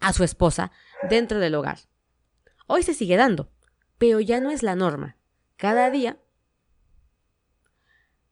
a 0.00 0.12
su 0.12 0.24
esposa 0.24 0.72
dentro 1.08 1.38
del 1.38 1.54
hogar. 1.54 1.78
Hoy 2.66 2.82
se 2.82 2.94
sigue 2.94 3.16
dando, 3.16 3.50
pero 3.98 4.20
ya 4.20 4.40
no 4.40 4.50
es 4.50 4.62
la 4.62 4.74
norma. 4.74 5.16
Cada 5.56 5.90
día 5.90 6.18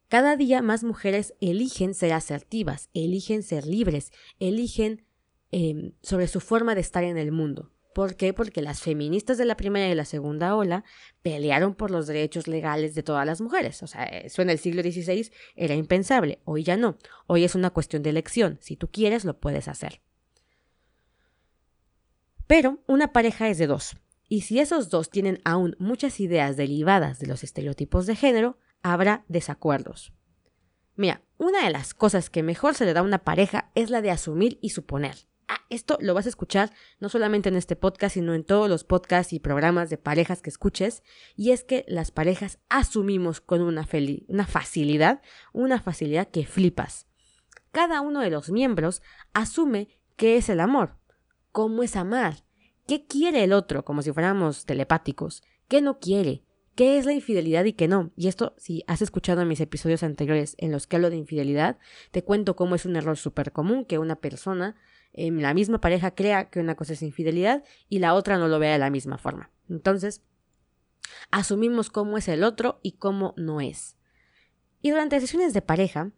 cada 0.09 0.37
día 0.37 0.63
más 0.63 0.85
mujeres 0.85 1.35
eligen 1.41 1.95
ser 1.95 2.13
asertivas, 2.13 2.91
eligen 2.95 3.43
ser 3.43 3.67
libres, 3.67 4.13
eligen 4.39 5.05
em, 5.51 5.93
sobre 6.03 6.29
su 6.29 6.41
forma 6.41 6.75
de 6.75 6.81
estar 6.81 7.05
en 7.05 7.19
el 7.19 7.33
mundo. 7.33 7.73
¿Por 7.97 8.17
qué? 8.17 8.35
Porque 8.35 8.61
las 8.61 8.83
feministas 8.83 9.39
de 9.39 9.47
la 9.47 9.57
primera 9.57 9.89
y 9.89 9.95
la 9.95 10.05
segunda 10.05 10.55
ola 10.55 10.85
pelearon 11.23 11.75
por 11.75 11.91
los 11.91 12.07
derechos 12.07 12.47
legales 12.47 12.95
de 12.95 13.03
todas 13.03 13.25
las 13.25 13.41
mujeres. 13.41 13.83
O 13.83 13.87
sea, 13.87 14.05
eso 14.05 14.43
en 14.43 14.51
el 14.51 14.59
siglo 14.59 14.83
XVI 14.83 15.33
era 15.55 15.75
impensable. 15.75 16.41
Hoy 16.45 16.63
ya 16.63 16.77
no. 16.77 16.99
Hoy 17.27 17.45
es 17.45 17.55
una 17.55 17.71
cuestión 17.71 18.03
de 18.03 18.11
elección. 18.11 18.59
Si 18.61 18.77
tú 18.77 18.91
quieres, 18.91 19.25
lo 19.25 19.41
puedes 19.41 19.67
hacer. 19.67 20.03
Pero 22.47 22.83
una 22.87 23.15
pareja 23.15 23.49
es 23.49 23.57
de 23.57 23.67
dos. 23.67 23.97
Y 24.29 24.43
si 24.43 24.61
esos 24.61 24.91
dos 24.91 25.09
tienen 25.09 25.41
aún 25.45 25.75
muchas 25.79 26.21
ideas 26.21 26.59
derivadas 26.59 27.19
de 27.19 27.29
los 27.29 27.45
estereotipos 27.45 28.05
de 28.05 28.15
género, 28.15 28.59
habrá 28.93 29.25
desacuerdos. 29.29 30.13
Mira, 30.95 31.23
una 31.39 31.65
de 31.65 31.71
las 31.71 31.93
cosas 31.93 32.31
que 32.31 32.43
mejor 32.43 32.75
se 32.75 32.87
le 32.87 32.95
da 32.95 33.01
a 33.01 33.05
una 33.05 33.19
pareja 33.19 33.71
es 33.75 33.91
la 33.91 34.01
de 34.01 34.11
asumir 34.11 34.59
y 34.63 34.71
suponer. 34.71 35.29
Ah, 35.49 35.61
esto 35.71 35.97
lo 36.01 36.15
vas 36.15 36.27
a 36.27 36.31
escuchar 36.31 36.73
no 36.99 37.09
solamente 37.09 37.49
en 37.49 37.57
este 37.57 37.77
podcast, 37.77 38.15
sino 38.15 38.35
en 38.35 38.45
todos 38.45 38.69
los 38.69 38.83
podcasts 38.83 39.33
y 39.33 39.39
programas 39.39 39.91
de 39.91 39.99
parejas 39.99 40.43
que 40.43 40.51
escuches, 40.51 41.03
y 41.37 41.53
es 41.53 41.63
que 41.63 41.85
las 41.87 42.11
parejas 42.11 42.59
asumimos 42.69 43.41
con 43.41 43.61
una, 43.61 43.87
una 44.29 44.47
facilidad, 44.47 45.23
una 45.53 45.81
facilidad 45.81 46.29
que 46.29 46.47
flipas. 46.47 47.07
Cada 47.71 48.01
uno 48.01 48.21
de 48.21 48.31
los 48.31 48.51
miembros 48.51 49.03
asume 49.35 50.01
qué 50.17 50.37
es 50.37 50.49
el 50.49 50.61
amor, 50.61 50.97
cómo 51.53 51.83
es 51.83 51.95
amar, 51.95 52.45
qué 52.87 53.07
quiere 53.07 53.45
el 53.45 53.53
otro, 53.53 53.85
como 53.85 54.03
si 54.03 54.13
fuéramos 54.13 54.65
telepáticos, 54.65 55.43
qué 55.69 55.83
no 55.83 55.99
quiere, 55.99 56.43
qué 56.77 56.99
es 56.99 57.07
la 57.07 57.13
infidelidad 57.13 57.65
y 57.65 57.73
qué 57.73 57.89
no. 57.89 58.13
Y 58.17 58.29
esto, 58.29 58.55
si 58.59 58.85
has 58.87 59.03
escuchado 59.03 59.45
mis 59.45 59.61
episodios 59.61 60.05
anteriores 60.05 60.55
en 60.59 60.71
los 60.71 60.87
que 60.87 60.97
hablo 60.97 61.11
de 61.11 61.17
infidelidad, 61.17 61.79
te 62.13 62.23
cuento 62.23 62.55
cómo 62.55 62.77
es 62.77 62.85
un 62.85 62.95
error 62.95 63.17
súper 63.17 63.51
común 63.51 63.85
que 63.85 63.99
una 63.99 64.17
persona 64.17 64.77
en 65.13 65.41
la 65.41 65.55
misma 65.55 65.81
pareja 65.81 66.15
crea 66.15 66.51
que 66.51 66.61
una 66.61 66.77
cosa 66.77 66.93
es 66.93 67.03
infidelidad 67.03 67.65
y 67.89 67.99
la 67.99 68.15
otra 68.15 68.39
no 68.39 68.47
lo 68.47 68.59
vea 68.59 68.73
de 68.73 68.79
la 68.79 68.91
misma 68.91 69.17
forma. 69.17 69.51
Entonces, 69.69 70.23
asumimos 71.31 71.91
cómo 71.91 72.19
es 72.19 72.29
el 72.29 72.45
otro 72.45 72.79
y 72.83 72.93
cómo 72.93 73.33
no 73.37 73.61
es. 73.63 73.97
Y 74.83 74.91
durante 74.91 75.19
sesiones 75.19 75.55
de 75.55 75.63
pareja, 75.63 76.13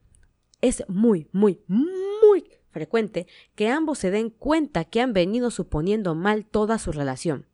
es 0.60 0.84
muy, 0.88 1.28
muy, 1.30 1.62
muy 1.68 2.44
frecuente 2.70 3.28
que 3.54 3.68
ambos 3.68 3.98
se 3.98 4.10
den 4.10 4.30
cuenta 4.30 4.84
que 4.84 5.00
han 5.00 5.12
venido 5.12 5.52
suponiendo 5.52 6.16
mal 6.16 6.44
toda 6.44 6.78
su 6.78 6.90
relación. 6.90 7.46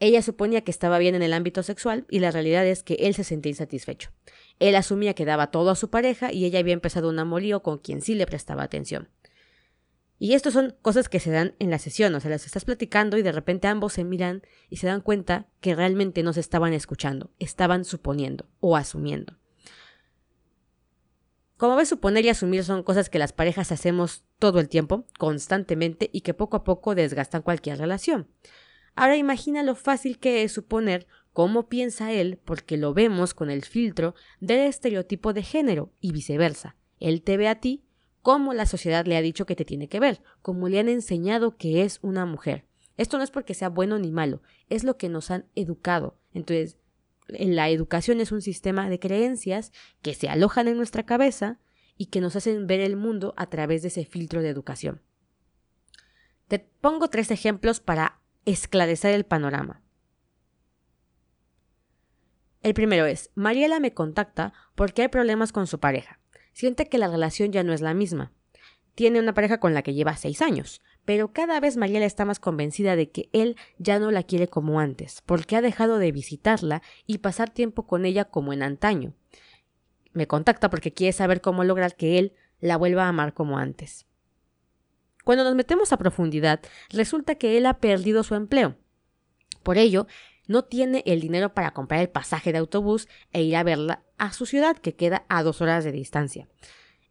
Ella 0.00 0.22
suponía 0.22 0.62
que 0.62 0.70
estaba 0.70 0.98
bien 0.98 1.14
en 1.14 1.22
el 1.22 1.32
ámbito 1.32 1.62
sexual 1.62 2.06
y 2.08 2.20
la 2.20 2.30
realidad 2.30 2.66
es 2.66 2.82
que 2.82 2.94
él 2.94 3.14
se 3.14 3.24
sentía 3.24 3.50
insatisfecho. 3.50 4.10
Él 4.60 4.76
asumía 4.76 5.14
que 5.14 5.24
daba 5.24 5.50
todo 5.50 5.70
a 5.70 5.76
su 5.76 5.90
pareja 5.90 6.32
y 6.32 6.44
ella 6.44 6.60
había 6.60 6.74
empezado 6.74 7.08
un 7.08 7.18
amorío 7.18 7.62
con 7.62 7.78
quien 7.78 8.00
sí 8.00 8.14
le 8.14 8.26
prestaba 8.26 8.62
atención. 8.62 9.08
Y 10.20 10.34
esto 10.34 10.50
son 10.50 10.74
cosas 10.82 11.08
que 11.08 11.20
se 11.20 11.30
dan 11.30 11.54
en 11.60 11.70
la 11.70 11.78
sesión, 11.78 12.14
o 12.14 12.20
sea, 12.20 12.30
las 12.30 12.44
estás 12.44 12.64
platicando 12.64 13.18
y 13.18 13.22
de 13.22 13.30
repente 13.30 13.68
ambos 13.68 13.92
se 13.92 14.04
miran 14.04 14.42
y 14.68 14.76
se 14.76 14.88
dan 14.88 15.00
cuenta 15.00 15.46
que 15.60 15.76
realmente 15.76 16.24
no 16.24 16.32
se 16.32 16.40
estaban 16.40 16.72
escuchando, 16.72 17.30
estaban 17.38 17.84
suponiendo 17.84 18.48
o 18.58 18.76
asumiendo. 18.76 19.38
Como 21.56 21.74
ves, 21.76 21.88
suponer 21.88 22.24
y 22.24 22.28
asumir 22.28 22.64
son 22.64 22.84
cosas 22.84 23.10
que 23.10 23.18
las 23.18 23.32
parejas 23.32 23.72
hacemos 23.72 24.24
todo 24.38 24.60
el 24.60 24.68
tiempo, 24.68 25.06
constantemente, 25.18 26.08
y 26.12 26.20
que 26.20 26.34
poco 26.34 26.56
a 26.56 26.64
poco 26.64 26.94
desgastan 26.94 27.42
cualquier 27.42 27.78
relación. 27.78 28.28
Ahora 28.98 29.16
imagina 29.16 29.62
lo 29.62 29.76
fácil 29.76 30.18
que 30.18 30.42
es 30.42 30.50
suponer 30.50 31.06
cómo 31.32 31.68
piensa 31.68 32.10
él 32.10 32.36
porque 32.44 32.76
lo 32.76 32.94
vemos 32.94 33.32
con 33.32 33.48
el 33.48 33.64
filtro 33.64 34.16
del 34.40 34.58
estereotipo 34.62 35.32
de 35.32 35.44
género 35.44 35.92
y 36.00 36.10
viceversa. 36.10 36.74
Él 36.98 37.22
te 37.22 37.36
ve 37.36 37.46
a 37.46 37.60
ti 37.60 37.84
como 38.22 38.54
la 38.54 38.66
sociedad 38.66 39.06
le 39.06 39.16
ha 39.16 39.22
dicho 39.22 39.46
que 39.46 39.54
te 39.54 39.64
tiene 39.64 39.88
que 39.88 40.00
ver, 40.00 40.20
como 40.42 40.68
le 40.68 40.80
han 40.80 40.88
enseñado 40.88 41.56
que 41.56 41.84
es 41.84 42.00
una 42.02 42.26
mujer. 42.26 42.64
Esto 42.96 43.18
no 43.18 43.22
es 43.22 43.30
porque 43.30 43.54
sea 43.54 43.68
bueno 43.68 44.00
ni 44.00 44.10
malo, 44.10 44.42
es 44.68 44.82
lo 44.82 44.96
que 44.96 45.08
nos 45.08 45.30
han 45.30 45.46
educado. 45.54 46.18
Entonces, 46.34 46.76
la 47.28 47.68
educación 47.68 48.20
es 48.20 48.32
un 48.32 48.42
sistema 48.42 48.90
de 48.90 48.98
creencias 48.98 49.70
que 50.02 50.14
se 50.14 50.28
alojan 50.28 50.66
en 50.66 50.76
nuestra 50.76 51.06
cabeza 51.06 51.60
y 51.96 52.06
que 52.06 52.20
nos 52.20 52.34
hacen 52.34 52.66
ver 52.66 52.80
el 52.80 52.96
mundo 52.96 53.32
a 53.36 53.46
través 53.46 53.82
de 53.82 53.88
ese 53.88 54.04
filtro 54.04 54.42
de 54.42 54.48
educación. 54.48 55.02
Te 56.48 56.58
pongo 56.58 57.06
tres 57.06 57.30
ejemplos 57.30 57.78
para 57.78 58.18
esclarecer 58.52 59.14
el 59.14 59.24
panorama. 59.24 59.82
El 62.62 62.74
primero 62.74 63.06
es, 63.06 63.30
Mariela 63.34 63.78
me 63.78 63.94
contacta 63.94 64.52
porque 64.74 65.02
hay 65.02 65.08
problemas 65.08 65.52
con 65.52 65.66
su 65.66 65.78
pareja. 65.78 66.20
Siente 66.52 66.88
que 66.88 66.98
la 66.98 67.08
relación 67.08 67.52
ya 67.52 67.62
no 67.62 67.72
es 67.72 67.80
la 67.80 67.94
misma. 67.94 68.32
Tiene 68.94 69.20
una 69.20 69.32
pareja 69.32 69.60
con 69.60 69.74
la 69.74 69.82
que 69.82 69.94
lleva 69.94 70.16
seis 70.16 70.42
años, 70.42 70.82
pero 71.04 71.32
cada 71.32 71.60
vez 71.60 71.76
Mariela 71.76 72.04
está 72.04 72.24
más 72.24 72.40
convencida 72.40 72.96
de 72.96 73.10
que 73.10 73.28
él 73.32 73.56
ya 73.78 74.00
no 74.00 74.10
la 74.10 74.24
quiere 74.24 74.48
como 74.48 74.80
antes, 74.80 75.22
porque 75.24 75.54
ha 75.54 75.62
dejado 75.62 75.98
de 75.98 76.10
visitarla 76.10 76.82
y 77.06 77.18
pasar 77.18 77.50
tiempo 77.50 77.86
con 77.86 78.04
ella 78.04 78.24
como 78.24 78.52
en 78.52 78.64
antaño. 78.64 79.14
Me 80.12 80.26
contacta 80.26 80.68
porque 80.68 80.92
quiere 80.92 81.12
saber 81.12 81.40
cómo 81.40 81.62
lograr 81.62 81.94
que 81.94 82.18
él 82.18 82.34
la 82.58 82.76
vuelva 82.76 83.04
a 83.04 83.08
amar 83.08 83.34
como 83.34 83.58
antes. 83.58 84.07
Cuando 85.28 85.44
nos 85.44 85.56
metemos 85.56 85.92
a 85.92 85.98
profundidad, 85.98 86.60
resulta 86.88 87.34
que 87.34 87.58
él 87.58 87.66
ha 87.66 87.80
perdido 87.80 88.22
su 88.22 88.34
empleo. 88.34 88.78
Por 89.62 89.76
ello, 89.76 90.06
no 90.46 90.64
tiene 90.64 91.02
el 91.04 91.20
dinero 91.20 91.52
para 91.52 91.72
comprar 91.72 92.00
el 92.00 92.08
pasaje 92.08 92.50
de 92.50 92.56
autobús 92.56 93.08
e 93.34 93.42
ir 93.42 93.54
a 93.54 93.62
verla 93.62 94.02
a 94.16 94.32
su 94.32 94.46
ciudad, 94.46 94.78
que 94.78 94.94
queda 94.94 95.26
a 95.28 95.42
dos 95.42 95.60
horas 95.60 95.84
de 95.84 95.92
distancia. 95.92 96.48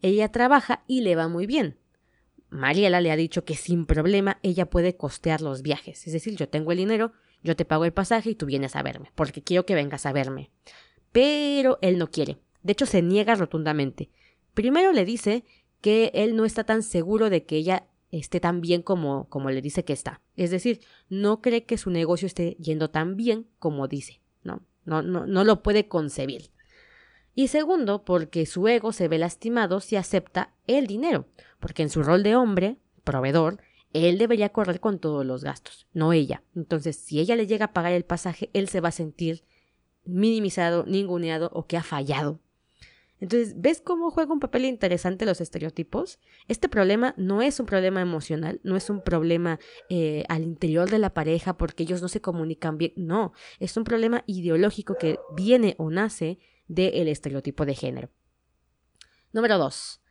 Ella 0.01 0.31
trabaja 0.31 0.83
y 0.87 1.01
le 1.01 1.15
va 1.15 1.27
muy 1.27 1.45
bien. 1.45 1.77
Mariela 2.49 3.01
le 3.01 3.11
ha 3.11 3.15
dicho 3.15 3.45
que 3.45 3.53
sin 3.53 3.85
problema 3.85 4.39
ella 4.41 4.67
puede 4.67 4.97
costear 4.97 5.41
los 5.41 5.61
viajes. 5.61 6.07
Es 6.07 6.13
decir, 6.13 6.35
yo 6.35 6.49
tengo 6.49 6.71
el 6.71 6.79
dinero, 6.79 7.13
yo 7.43 7.55
te 7.55 7.65
pago 7.65 7.85
el 7.85 7.93
pasaje 7.93 8.31
y 8.31 8.35
tú 8.35 8.47
vienes 8.47 8.75
a 8.75 8.81
verme, 8.81 9.11
porque 9.13 9.43
quiero 9.43 9.67
que 9.67 9.75
vengas 9.75 10.07
a 10.07 10.11
verme. 10.11 10.49
Pero 11.11 11.77
él 11.83 11.99
no 11.99 12.09
quiere. 12.09 12.39
De 12.63 12.71
hecho, 12.71 12.87
se 12.87 13.03
niega 13.03 13.35
rotundamente. 13.35 14.09
Primero 14.55 14.91
le 14.91 15.05
dice 15.05 15.43
que 15.81 16.09
él 16.15 16.35
no 16.35 16.45
está 16.45 16.63
tan 16.63 16.81
seguro 16.81 17.29
de 17.29 17.45
que 17.45 17.57
ella 17.57 17.85
esté 18.11 18.39
tan 18.39 18.61
bien 18.61 18.81
como, 18.81 19.27
como 19.29 19.49
le 19.49 19.61
dice 19.61 19.83
que 19.83 19.93
está. 19.93 20.21
Es 20.35 20.51
decir, 20.51 20.81
no 21.09 21.41
cree 21.41 21.65
que 21.65 21.77
su 21.77 21.89
negocio 21.89 22.25
esté 22.25 22.55
yendo 22.59 22.89
tan 22.89 23.15
bien 23.15 23.47
como 23.59 23.87
dice. 23.87 24.21
No, 24.43 24.63
no, 24.85 25.01
no, 25.01 25.25
no 25.25 25.43
lo 25.43 25.61
puede 25.63 25.87
concebir. 25.87 26.51
Y 27.35 27.49
segundo, 27.49 28.03
porque 28.03 28.45
su 28.45 28.67
ego 28.67 28.91
se 28.91 29.07
ve 29.07 29.19
lastimado 29.19 29.79
si 29.79 29.95
acepta 29.95 30.55
el 30.65 30.87
dinero, 30.87 31.27
porque 31.59 31.83
en 31.83 31.89
su 31.89 32.01
rol 32.01 32.23
de 32.23 32.35
hombre, 32.35 32.77
proveedor, 33.03 33.61
él 33.93 34.17
debería 34.17 34.49
correr 34.49 34.79
con 34.79 34.99
todos 34.99 35.25
los 35.25 35.43
gastos, 35.43 35.87
no 35.93 36.13
ella. 36.13 36.43
Entonces, 36.55 36.95
si 36.95 37.19
ella 37.19 37.35
le 37.35 37.47
llega 37.47 37.65
a 37.65 37.73
pagar 37.73 37.93
el 37.93 38.05
pasaje, 38.05 38.49
él 38.53 38.67
se 38.69 38.81
va 38.81 38.89
a 38.89 38.91
sentir 38.91 39.43
minimizado, 40.03 40.85
ninguneado 40.87 41.49
o 41.53 41.67
que 41.67 41.77
ha 41.77 41.83
fallado. 41.83 42.39
Entonces, 43.19 43.59
¿ves 43.59 43.81
cómo 43.81 44.11
juega 44.11 44.31
un 44.31 44.39
papel 44.39 44.65
interesante 44.65 45.25
los 45.25 45.41
estereotipos? 45.41 46.19
Este 46.47 46.69
problema 46.69 47.15
no 47.17 47.41
es 47.41 47.59
un 47.59 47.65
problema 47.65 48.01
emocional, 48.01 48.59
no 48.63 48.75
es 48.75 48.89
un 48.89 49.01
problema 49.01 49.59
eh, 49.89 50.23
al 50.29 50.43
interior 50.43 50.89
de 50.89 50.99
la 50.99 51.13
pareja 51.13 51.57
porque 51.57 51.83
ellos 51.83 52.01
no 52.01 52.09
se 52.09 52.21
comunican 52.21 52.77
bien, 52.77 52.93
no, 52.95 53.33
es 53.59 53.75
un 53.75 53.83
problema 53.83 54.23
ideológico 54.27 54.95
que 54.99 55.19
viene 55.35 55.75
o 55.79 55.89
nace 55.89 56.39
del 56.67 57.07
estereotipo 57.07 57.65
de 57.65 57.75
género. 57.75 58.09
Número 59.33 59.57
dos. 59.57 60.01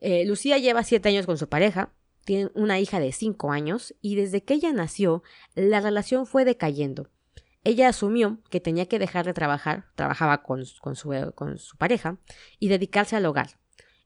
Eh, 0.00 0.24
Lucía 0.24 0.58
lleva 0.58 0.82
siete 0.84 1.10
años 1.10 1.26
con 1.26 1.38
su 1.38 1.48
pareja, 1.48 1.92
tiene 2.24 2.50
una 2.54 2.80
hija 2.80 2.98
de 2.98 3.12
cinco 3.12 3.52
años 3.52 3.94
y 4.00 4.16
desde 4.16 4.42
que 4.42 4.54
ella 4.54 4.72
nació, 4.72 5.22
la 5.54 5.80
relación 5.80 6.26
fue 6.26 6.44
decayendo. 6.44 7.10
Ella 7.64 7.88
asumió 7.88 8.38
que 8.50 8.60
tenía 8.60 8.86
que 8.86 8.98
dejar 8.98 9.24
de 9.24 9.32
trabajar, 9.32 9.86
trabajaba 9.94 10.42
con, 10.42 10.64
su, 10.66 10.76
su 11.56 11.76
pareja, 11.76 12.18
y 12.58 12.68
dedicarse 12.68 13.16
al 13.16 13.26
hogar. 13.26 13.58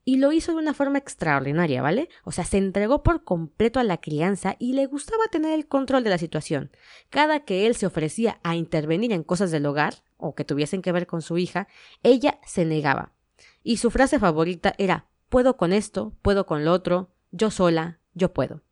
Y 0.04 0.18
lo 0.18 0.30
hizo 0.30 0.52
de 0.52 0.58
una 0.58 0.74
forma 0.74 0.98
extraordinaria, 0.98 1.82
¿vale? 1.82 2.08
O 2.22 2.30
sea, 2.30 2.44
se 2.44 2.58
entregó 2.58 3.02
por 3.02 3.24
completo 3.24 3.80
a 3.80 3.84
la 3.84 3.96
crianza 3.96 4.54
y 4.60 4.74
le 4.74 4.86
gustaba 4.86 5.26
tener 5.32 5.52
el 5.52 5.66
control 5.66 6.04
de 6.04 6.10
la 6.10 6.18
situación. 6.18 6.70
Cada 7.10 7.44
que 7.44 7.66
él 7.66 7.74
se 7.74 7.86
ofrecía 7.86 8.38
a 8.44 8.54
intervenir 8.54 9.12
en 9.12 9.24
cosas 9.24 9.50
del 9.50 9.66
hogar, 9.66 9.94
o 10.16 10.34
que 10.34 10.44
tuviesen 10.44 10.80
que 10.80 10.92
ver 10.92 11.06
con 11.06 11.22
su 11.22 11.38
hija, 11.38 11.66
ella 12.04 12.38
se 12.46 12.64
negaba. 12.64 13.12
Y 13.64 13.78
su 13.78 13.90
frase 13.90 14.20
favorita 14.20 14.74
era, 14.78 15.08
puedo 15.28 15.56
con 15.56 15.72
esto, 15.72 16.14
puedo 16.22 16.46
con 16.46 16.64
lo 16.64 16.72
otro, 16.72 17.10
yo 17.32 17.50
sola, 17.50 17.98
yo 18.14 18.32
puedo. 18.32 18.62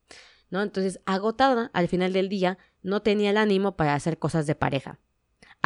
Entonces, 0.62 1.00
agotada 1.06 1.70
al 1.72 1.88
final 1.88 2.12
del 2.12 2.28
día, 2.28 2.58
no 2.82 3.02
tenía 3.02 3.30
el 3.30 3.36
ánimo 3.36 3.76
para 3.76 3.94
hacer 3.94 4.18
cosas 4.18 4.46
de 4.46 4.54
pareja. 4.54 4.98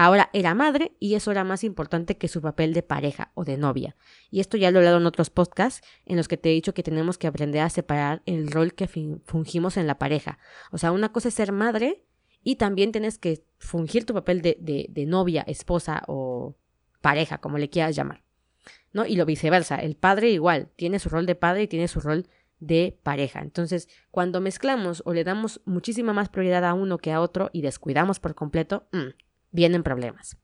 Ahora 0.00 0.30
era 0.32 0.54
madre 0.54 0.92
y 1.00 1.14
eso 1.16 1.32
era 1.32 1.42
más 1.42 1.64
importante 1.64 2.16
que 2.16 2.28
su 2.28 2.40
papel 2.40 2.72
de 2.72 2.84
pareja 2.84 3.32
o 3.34 3.44
de 3.44 3.56
novia. 3.56 3.96
Y 4.30 4.38
esto 4.38 4.56
ya 4.56 4.70
lo 4.70 4.78
he 4.78 4.82
hablado 4.82 4.98
en 4.98 5.06
otros 5.06 5.28
podcasts 5.28 5.84
en 6.06 6.16
los 6.16 6.28
que 6.28 6.36
te 6.36 6.50
he 6.50 6.52
dicho 6.52 6.72
que 6.72 6.84
tenemos 6.84 7.18
que 7.18 7.26
aprender 7.26 7.62
a 7.62 7.68
separar 7.68 8.22
el 8.24 8.48
rol 8.48 8.74
que 8.74 8.86
fungimos 9.24 9.76
en 9.76 9.88
la 9.88 9.98
pareja. 9.98 10.38
O 10.70 10.78
sea, 10.78 10.92
una 10.92 11.10
cosa 11.10 11.26
es 11.26 11.34
ser 11.34 11.50
madre 11.50 12.04
y 12.44 12.54
también 12.56 12.92
tienes 12.92 13.18
que 13.18 13.42
fungir 13.58 14.06
tu 14.06 14.14
papel 14.14 14.40
de, 14.40 14.56
de, 14.60 14.86
de 14.88 15.04
novia, 15.04 15.42
esposa 15.48 16.04
o 16.06 16.54
pareja, 17.00 17.38
como 17.38 17.58
le 17.58 17.68
quieras 17.68 17.96
llamar. 17.96 18.22
¿No? 18.92 19.04
Y 19.04 19.16
lo 19.16 19.26
viceversa. 19.26 19.78
El 19.78 19.96
padre 19.96 20.30
igual 20.30 20.70
tiene 20.76 21.00
su 21.00 21.08
rol 21.08 21.26
de 21.26 21.34
padre 21.34 21.64
y 21.64 21.66
tiene 21.66 21.88
su 21.88 21.98
rol 21.98 22.28
de 22.60 22.98
pareja. 23.02 23.40
Entonces, 23.40 23.88
cuando 24.10 24.40
mezclamos 24.40 25.02
o 25.06 25.12
le 25.12 25.24
damos 25.24 25.60
muchísima 25.64 26.12
más 26.12 26.28
prioridad 26.28 26.64
a 26.64 26.74
uno 26.74 26.98
que 26.98 27.12
a 27.12 27.20
otro 27.20 27.50
y 27.52 27.62
descuidamos 27.62 28.20
por 28.20 28.34
completo, 28.34 28.88
mm, 28.92 29.14
vienen 29.50 29.82
problemas. 29.82 30.36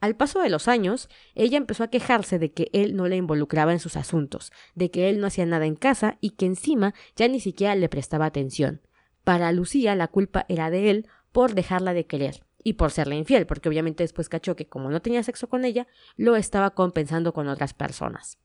Al 0.00 0.16
paso 0.16 0.40
de 0.40 0.50
los 0.50 0.68
años, 0.68 1.08
ella 1.34 1.56
empezó 1.56 1.84
a 1.84 1.90
quejarse 1.90 2.38
de 2.38 2.52
que 2.52 2.68
él 2.72 2.94
no 2.94 3.08
le 3.08 3.16
involucraba 3.16 3.72
en 3.72 3.80
sus 3.80 3.96
asuntos, 3.96 4.52
de 4.74 4.90
que 4.90 5.08
él 5.08 5.20
no 5.20 5.26
hacía 5.26 5.46
nada 5.46 5.66
en 5.66 5.74
casa 5.74 6.18
y 6.20 6.30
que 6.30 6.46
encima 6.46 6.94
ya 7.16 7.28
ni 7.28 7.40
siquiera 7.40 7.74
le 7.74 7.88
prestaba 7.88 8.26
atención. 8.26 8.82
Para 9.24 9.50
Lucía 9.52 9.94
la 9.94 10.08
culpa 10.08 10.46
era 10.48 10.70
de 10.70 10.90
él 10.90 11.08
por 11.32 11.54
dejarla 11.54 11.94
de 11.94 12.06
querer 12.06 12.44
y 12.62 12.74
por 12.74 12.90
serle 12.90 13.16
infiel, 13.16 13.46
porque 13.46 13.68
obviamente 13.68 14.04
después 14.04 14.28
cachó 14.28 14.56
que 14.56 14.68
como 14.68 14.90
no 14.90 15.00
tenía 15.00 15.22
sexo 15.22 15.48
con 15.48 15.64
ella, 15.64 15.86
lo 16.16 16.36
estaba 16.36 16.70
compensando 16.70 17.32
con 17.32 17.48
otras 17.48 17.74
personas. 17.74 18.38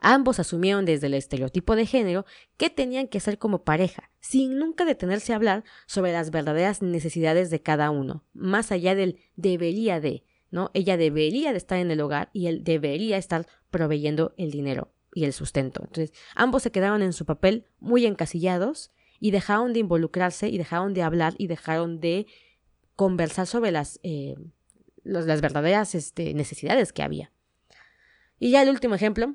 Ambos 0.00 0.38
asumieron 0.38 0.84
desde 0.84 1.08
el 1.08 1.14
estereotipo 1.14 1.74
de 1.74 1.86
género 1.86 2.24
que 2.56 2.70
tenían 2.70 3.08
que 3.08 3.20
ser 3.20 3.38
como 3.38 3.64
pareja, 3.64 4.10
sin 4.20 4.58
nunca 4.58 4.84
detenerse 4.84 5.32
a 5.32 5.36
hablar 5.36 5.64
sobre 5.86 6.12
las 6.12 6.30
verdaderas 6.30 6.82
necesidades 6.82 7.50
de 7.50 7.62
cada 7.62 7.90
uno, 7.90 8.24
más 8.32 8.70
allá 8.70 8.94
del 8.94 9.18
debería 9.36 10.00
de, 10.00 10.24
¿no? 10.50 10.70
Ella 10.74 10.96
debería 10.96 11.52
de 11.52 11.58
estar 11.58 11.78
en 11.78 11.90
el 11.90 12.00
hogar 12.00 12.30
y 12.32 12.46
él 12.46 12.62
debería 12.62 13.16
estar 13.16 13.46
proveyendo 13.70 14.34
el 14.36 14.50
dinero 14.50 14.92
y 15.12 15.24
el 15.24 15.32
sustento. 15.32 15.82
Entonces, 15.84 16.12
ambos 16.36 16.62
se 16.62 16.70
quedaron 16.70 17.02
en 17.02 17.12
su 17.12 17.24
papel 17.24 17.66
muy 17.80 18.06
encasillados 18.06 18.92
y 19.18 19.32
dejaron 19.32 19.72
de 19.72 19.80
involucrarse 19.80 20.48
y 20.48 20.58
dejaron 20.58 20.94
de 20.94 21.02
hablar 21.02 21.34
y 21.38 21.48
dejaron 21.48 21.98
de 21.98 22.26
conversar 22.94 23.48
sobre 23.48 23.72
las, 23.72 23.98
eh, 24.04 24.36
las 25.02 25.40
verdaderas 25.40 25.96
este, 25.96 26.34
necesidades 26.34 26.92
que 26.92 27.02
había. 27.02 27.32
Y 28.38 28.52
ya 28.52 28.62
el 28.62 28.68
último 28.68 28.94
ejemplo 28.94 29.34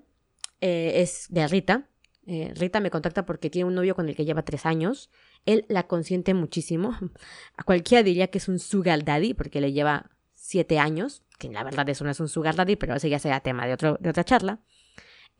eh, 0.63 1.01
es 1.01 1.27
de 1.29 1.45
Rita. 1.45 1.89
Eh, 2.25 2.53
Rita 2.55 2.79
me 2.79 2.89
contacta 2.89 3.25
porque 3.25 3.49
tiene 3.49 3.67
un 3.67 3.75
novio 3.75 3.95
con 3.95 4.07
el 4.07 4.15
que 4.15 4.23
lleva 4.23 4.43
tres 4.43 4.65
años. 4.65 5.09
Él 5.45 5.65
la 5.67 5.87
consiente 5.87 6.33
muchísimo. 6.33 6.97
A 7.57 7.63
cualquiera 7.63 8.01
diría 8.01 8.27
que 8.27 8.37
es 8.37 8.47
un 8.47 8.59
sugar 8.59 9.03
daddy 9.03 9.33
porque 9.33 9.59
le 9.59 9.73
lleva 9.73 10.09
siete 10.33 10.79
años, 10.79 11.21
que 11.37 11.49
la 11.49 11.65
verdad 11.65 11.89
eso 11.89 12.05
no 12.05 12.11
es 12.11 12.19
un 12.21 12.29
sugar 12.29 12.55
daddy, 12.55 12.77
pero 12.77 12.95
ese 12.95 13.09
ya 13.09 13.19
será 13.19 13.41
tema 13.41 13.67
de, 13.67 13.73
otro, 13.73 13.97
de 13.99 14.09
otra 14.09 14.23
charla. 14.23 14.61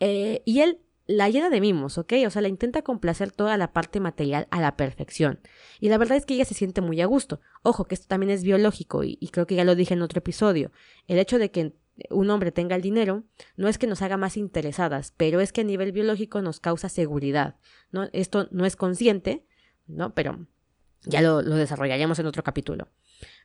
Eh, 0.02 0.42
y 0.44 0.60
él 0.60 0.82
la 1.06 1.30
llena 1.30 1.50
de 1.50 1.62
mimos, 1.62 1.98
¿ok? 1.98 2.14
O 2.28 2.30
sea, 2.30 2.42
la 2.42 2.50
intenta 2.50 2.82
complacer 2.82 3.32
toda 3.32 3.56
la 3.56 3.72
parte 3.72 4.02
material 4.02 4.50
a 4.52 4.60
la 4.60 4.76
perfección. 4.76 5.40
Y 5.80 5.88
la 5.88 5.98
verdad 5.98 6.18
es 6.18 6.26
que 6.26 6.34
ella 6.34 6.44
se 6.44 6.54
siente 6.54 6.82
muy 6.82 7.00
a 7.00 7.06
gusto. 7.06 7.40
Ojo, 7.62 7.86
que 7.86 7.96
esto 7.96 8.08
también 8.08 8.30
es 8.30 8.44
biológico 8.44 9.06
y 9.06 9.30
creo 9.32 9.48
que 9.48 9.56
ya 9.56 9.64
lo 9.64 9.76
dije 9.76 9.94
en 9.94 10.02
otro 10.02 10.20
episodio. 10.20 10.74
El 11.08 11.18
hecho 11.18 11.40
de 11.40 11.50
que 11.50 11.74
un 12.10 12.30
hombre 12.30 12.52
tenga 12.52 12.76
el 12.76 12.82
dinero, 12.82 13.24
no 13.56 13.68
es 13.68 13.78
que 13.78 13.88
nos 13.88 14.02
haga 14.02 14.18
más 14.18 14.38
interesadas, 14.38 15.14
pero 15.16 15.42
es 15.42 15.52
que 15.52 15.62
a 15.62 15.66
nivel 15.66 15.92
biológico 15.92 16.42
nos 16.42 16.60
causa 16.60 16.90
seguridad, 16.90 17.58
¿no? 17.92 18.10
Esto 18.14 18.48
no 18.52 18.66
es 18.66 18.76
consciente, 18.76 19.46
¿no? 19.88 20.14
Pero 20.14 20.48
ya 21.04 21.22
lo, 21.22 21.42
lo 21.42 21.56
desarrollaremos 21.56 22.18
en 22.20 22.26
otro 22.26 22.44
capítulo. 22.44 22.90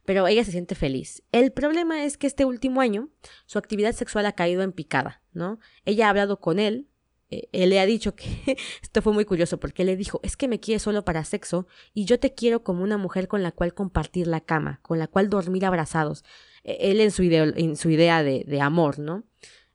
Pero 0.04 0.26
ella 0.26 0.44
se 0.44 0.52
siente 0.52 0.74
feliz. 0.74 1.22
El 1.32 1.52
problema 1.52 2.04
es 2.04 2.16
que 2.16 2.26
este 2.26 2.44
último 2.44 2.80
año 2.80 3.10
su 3.46 3.58
actividad 3.58 3.92
sexual 3.92 4.26
ha 4.26 4.32
caído 4.32 4.62
en 4.62 4.72
picada, 4.72 5.22
¿no? 5.32 5.58
Ella 5.84 6.06
ha 6.06 6.10
hablado 6.10 6.40
con 6.40 6.58
él, 6.58 6.88
eh, 7.30 7.48
él 7.52 7.70
le 7.70 7.80
ha 7.80 7.86
dicho 7.86 8.14
que 8.14 8.56
esto 8.82 9.02
fue 9.02 9.12
muy 9.12 9.24
curioso 9.24 9.58
porque 9.60 9.84
le 9.84 9.96
dijo, 9.96 10.20
es 10.22 10.36
que 10.36 10.48
me 10.48 10.60
quiere 10.60 10.78
solo 10.78 11.04
para 11.04 11.24
sexo 11.24 11.66
y 11.92 12.04
yo 12.04 12.18
te 12.18 12.34
quiero 12.34 12.62
como 12.62 12.82
una 12.82 12.96
mujer 12.96 13.28
con 13.28 13.42
la 13.42 13.52
cual 13.52 13.74
compartir 13.74 14.26
la 14.26 14.40
cama, 14.40 14.80
con 14.82 14.98
la 14.98 15.06
cual 15.06 15.28
dormir 15.28 15.64
abrazados. 15.66 16.24
E, 16.64 16.90
él 16.90 17.00
en 17.00 17.10
su, 17.10 17.22
idea 17.22 18.22
de, 18.22 18.60
amor, 18.60 18.98
¿no? 18.98 19.24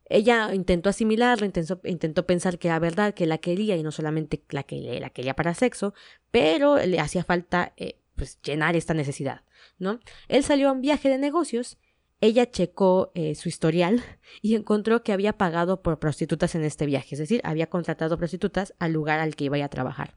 Ella 0.06 0.54
intentó 0.54 0.90
asimilarlo, 0.90 1.46
intentó, 1.46 1.80
intentó, 1.84 2.26
pensar 2.26 2.58
que 2.58 2.68
era 2.68 2.78
verdad, 2.78 3.14
que 3.14 3.26
la 3.26 3.38
quería 3.38 3.76
y 3.76 3.82
no 3.82 3.90
solamente 3.90 4.42
la, 4.50 4.62
que, 4.62 5.00
la 5.00 5.10
quería 5.10 5.34
para 5.34 5.54
sexo, 5.54 5.94
pero 6.30 6.76
le 6.76 7.00
hacía 7.00 7.24
falta 7.24 7.72
eh, 7.76 7.98
pues, 8.14 8.38
llenar 8.42 8.76
esta 8.76 8.94
necesidad, 8.94 9.42
¿no? 9.78 10.00
Él 10.28 10.44
salió 10.44 10.68
a 10.68 10.72
un 10.72 10.82
viaje 10.82 11.08
de 11.08 11.18
negocios 11.18 11.78
ella 12.24 12.50
checó 12.50 13.12
eh, 13.14 13.34
su 13.34 13.50
historial 13.50 14.02
y 14.40 14.54
encontró 14.54 15.02
que 15.02 15.12
había 15.12 15.34
pagado 15.34 15.82
por 15.82 15.98
prostitutas 15.98 16.54
en 16.54 16.64
este 16.64 16.86
viaje, 16.86 17.14
es 17.14 17.18
decir, 17.18 17.42
había 17.44 17.68
contratado 17.68 18.16
prostitutas 18.16 18.74
al 18.78 18.92
lugar 18.92 19.20
al 19.20 19.36
que 19.36 19.44
iba 19.44 19.62
a 19.62 19.68
trabajar. 19.68 20.16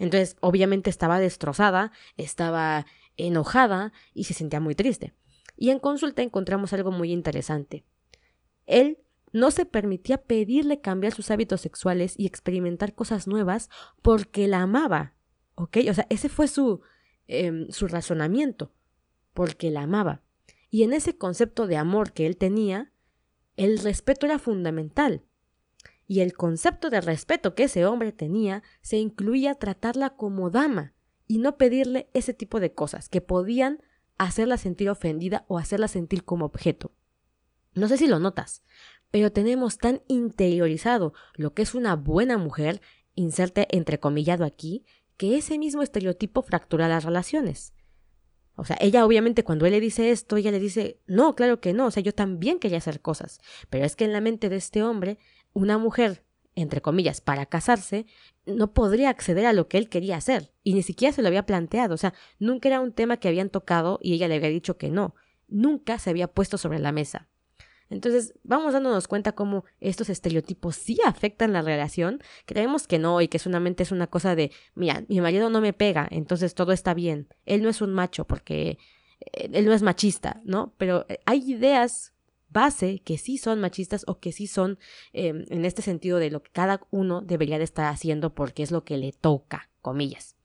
Entonces, 0.00 0.36
obviamente 0.40 0.90
estaba 0.90 1.20
destrozada, 1.20 1.92
estaba 2.16 2.84
enojada 3.16 3.92
y 4.12 4.24
se 4.24 4.34
sentía 4.34 4.58
muy 4.58 4.74
triste. 4.74 5.12
Y 5.56 5.70
en 5.70 5.78
consulta 5.78 6.22
encontramos 6.22 6.72
algo 6.72 6.92
muy 6.92 7.12
interesante. 7.12 7.84
Él 8.66 8.98
no 9.32 9.50
se 9.50 9.66
permitía 9.66 10.18
pedirle 10.18 10.80
cambiar 10.80 11.12
sus 11.12 11.30
hábitos 11.30 11.60
sexuales 11.60 12.14
y 12.16 12.26
experimentar 12.26 12.94
cosas 12.94 13.26
nuevas 13.26 13.68
porque 14.02 14.48
la 14.48 14.62
amaba. 14.62 15.14
¿Ok? 15.54 15.78
O 15.90 15.94
sea, 15.94 16.06
ese 16.10 16.28
fue 16.28 16.48
su, 16.48 16.80
em, 17.26 17.68
su 17.70 17.88
razonamiento, 17.88 18.72
porque 19.32 19.70
la 19.70 19.82
amaba. 19.82 20.22
Y 20.70 20.82
en 20.82 20.92
ese 20.92 21.16
concepto 21.16 21.66
de 21.66 21.76
amor 21.76 22.12
que 22.12 22.26
él 22.26 22.36
tenía, 22.36 22.92
el 23.56 23.78
respeto 23.78 24.26
era 24.26 24.38
fundamental. 24.38 25.22
Y 26.06 26.20
el 26.20 26.34
concepto 26.34 26.90
de 26.90 27.00
respeto 27.00 27.54
que 27.54 27.64
ese 27.64 27.84
hombre 27.86 28.12
tenía 28.12 28.62
se 28.80 28.98
incluía 28.98 29.54
tratarla 29.54 30.10
como 30.10 30.50
dama 30.50 30.94
y 31.26 31.38
no 31.38 31.56
pedirle 31.56 32.08
ese 32.14 32.32
tipo 32.32 32.60
de 32.60 32.72
cosas 32.72 33.08
que 33.08 33.20
podían 33.20 33.80
hacerla 34.18 34.56
sentir 34.56 34.90
ofendida 34.90 35.44
o 35.48 35.58
hacerla 35.58 35.88
sentir 35.88 36.24
como 36.24 36.46
objeto. 36.46 36.92
No 37.74 37.88
sé 37.88 37.96
si 37.96 38.06
lo 38.06 38.18
notas, 38.18 38.62
pero 39.10 39.32
tenemos 39.32 39.78
tan 39.78 40.02
interiorizado 40.08 41.12
lo 41.34 41.54
que 41.54 41.62
es 41.62 41.74
una 41.74 41.96
buena 41.96 42.38
mujer, 42.38 42.80
inserte 43.14 43.66
entrecomillado 43.76 44.44
aquí, 44.44 44.84
que 45.16 45.36
ese 45.36 45.58
mismo 45.58 45.82
estereotipo 45.82 46.42
fractura 46.42 46.88
las 46.88 47.04
relaciones. 47.04 47.72
O 48.56 48.64
sea, 48.64 48.76
ella 48.80 49.04
obviamente 49.04 49.44
cuando 49.44 49.66
él 49.66 49.72
le 49.72 49.80
dice 49.80 50.10
esto, 50.10 50.36
ella 50.36 50.50
le 50.50 50.58
dice, 50.58 51.00
no, 51.06 51.34
claro 51.34 51.60
que 51.60 51.74
no, 51.74 51.86
o 51.86 51.90
sea, 51.90 52.02
yo 52.02 52.14
también 52.14 52.58
quería 52.58 52.78
hacer 52.78 53.00
cosas, 53.00 53.40
pero 53.68 53.84
es 53.84 53.96
que 53.96 54.04
en 54.04 54.12
la 54.14 54.22
mente 54.22 54.48
de 54.48 54.56
este 54.56 54.82
hombre, 54.82 55.18
una 55.52 55.76
mujer, 55.76 56.24
entre 56.56 56.80
comillas, 56.80 57.20
para 57.20 57.46
casarse, 57.46 58.06
no 58.46 58.72
podría 58.72 59.10
acceder 59.10 59.46
a 59.46 59.52
lo 59.52 59.68
que 59.68 59.78
él 59.78 59.88
quería 59.88 60.16
hacer, 60.16 60.52
y 60.64 60.74
ni 60.74 60.82
siquiera 60.82 61.12
se 61.12 61.22
lo 61.22 61.28
había 61.28 61.46
planteado, 61.46 61.94
o 61.94 61.98
sea, 61.98 62.14
nunca 62.40 62.68
era 62.68 62.80
un 62.80 62.92
tema 62.92 63.18
que 63.18 63.28
habían 63.28 63.50
tocado 63.50 64.00
y 64.02 64.14
ella 64.14 64.26
le 64.26 64.36
había 64.36 64.48
dicho 64.48 64.76
que 64.76 64.90
no, 64.90 65.14
nunca 65.46 65.98
se 65.98 66.10
había 66.10 66.28
puesto 66.28 66.58
sobre 66.58 66.80
la 66.80 66.90
mesa. 66.90 67.28
Entonces, 67.88 68.34
vamos 68.42 68.72
dándonos 68.72 69.06
cuenta 69.06 69.32
cómo 69.32 69.64
estos 69.78 70.08
estereotipos 70.08 70.74
sí 70.74 70.98
afectan 71.06 71.52
la 71.52 71.62
relación. 71.62 72.20
Creemos 72.44 72.88
que 72.88 72.98
no 72.98 73.20
y 73.20 73.28
que 73.28 73.38
solamente 73.38 73.84
es 73.84 73.92
una 73.92 74.08
cosa 74.08 74.34
de, 74.34 74.50
mira, 74.74 75.04
mi 75.08 75.20
marido 75.20 75.50
no 75.50 75.60
me 75.60 75.72
pega, 75.72 76.08
entonces 76.10 76.54
todo 76.54 76.72
está 76.72 76.94
bien. 76.94 77.28
Él 77.44 77.62
no 77.62 77.68
es 77.68 77.80
un 77.80 77.94
macho 77.94 78.26
porque 78.26 78.78
eh, 79.20 79.50
él 79.52 79.66
no 79.66 79.72
es 79.72 79.82
machista, 79.82 80.40
¿no? 80.44 80.74
Pero 80.78 81.06
eh, 81.08 81.20
hay 81.26 81.48
ideas 81.48 82.12
base 82.48 83.00
que 83.04 83.18
sí 83.18 83.38
son 83.38 83.60
machistas 83.60 84.04
o 84.06 84.18
que 84.18 84.32
sí 84.32 84.46
son 84.46 84.78
em, 85.12 85.44
en 85.48 85.64
este 85.64 85.82
sentido 85.82 86.18
de 86.18 86.30
lo 86.30 86.42
que 86.42 86.50
cada 86.50 86.80
uno 86.90 87.20
debería 87.20 87.58
de 87.58 87.64
estar 87.64 87.86
haciendo 87.86 88.34
porque 88.34 88.62
es 88.62 88.70
lo 88.70 88.84
que 88.84 88.96
le 88.96 89.12
toca, 89.12 89.70
comillas. 89.82 90.36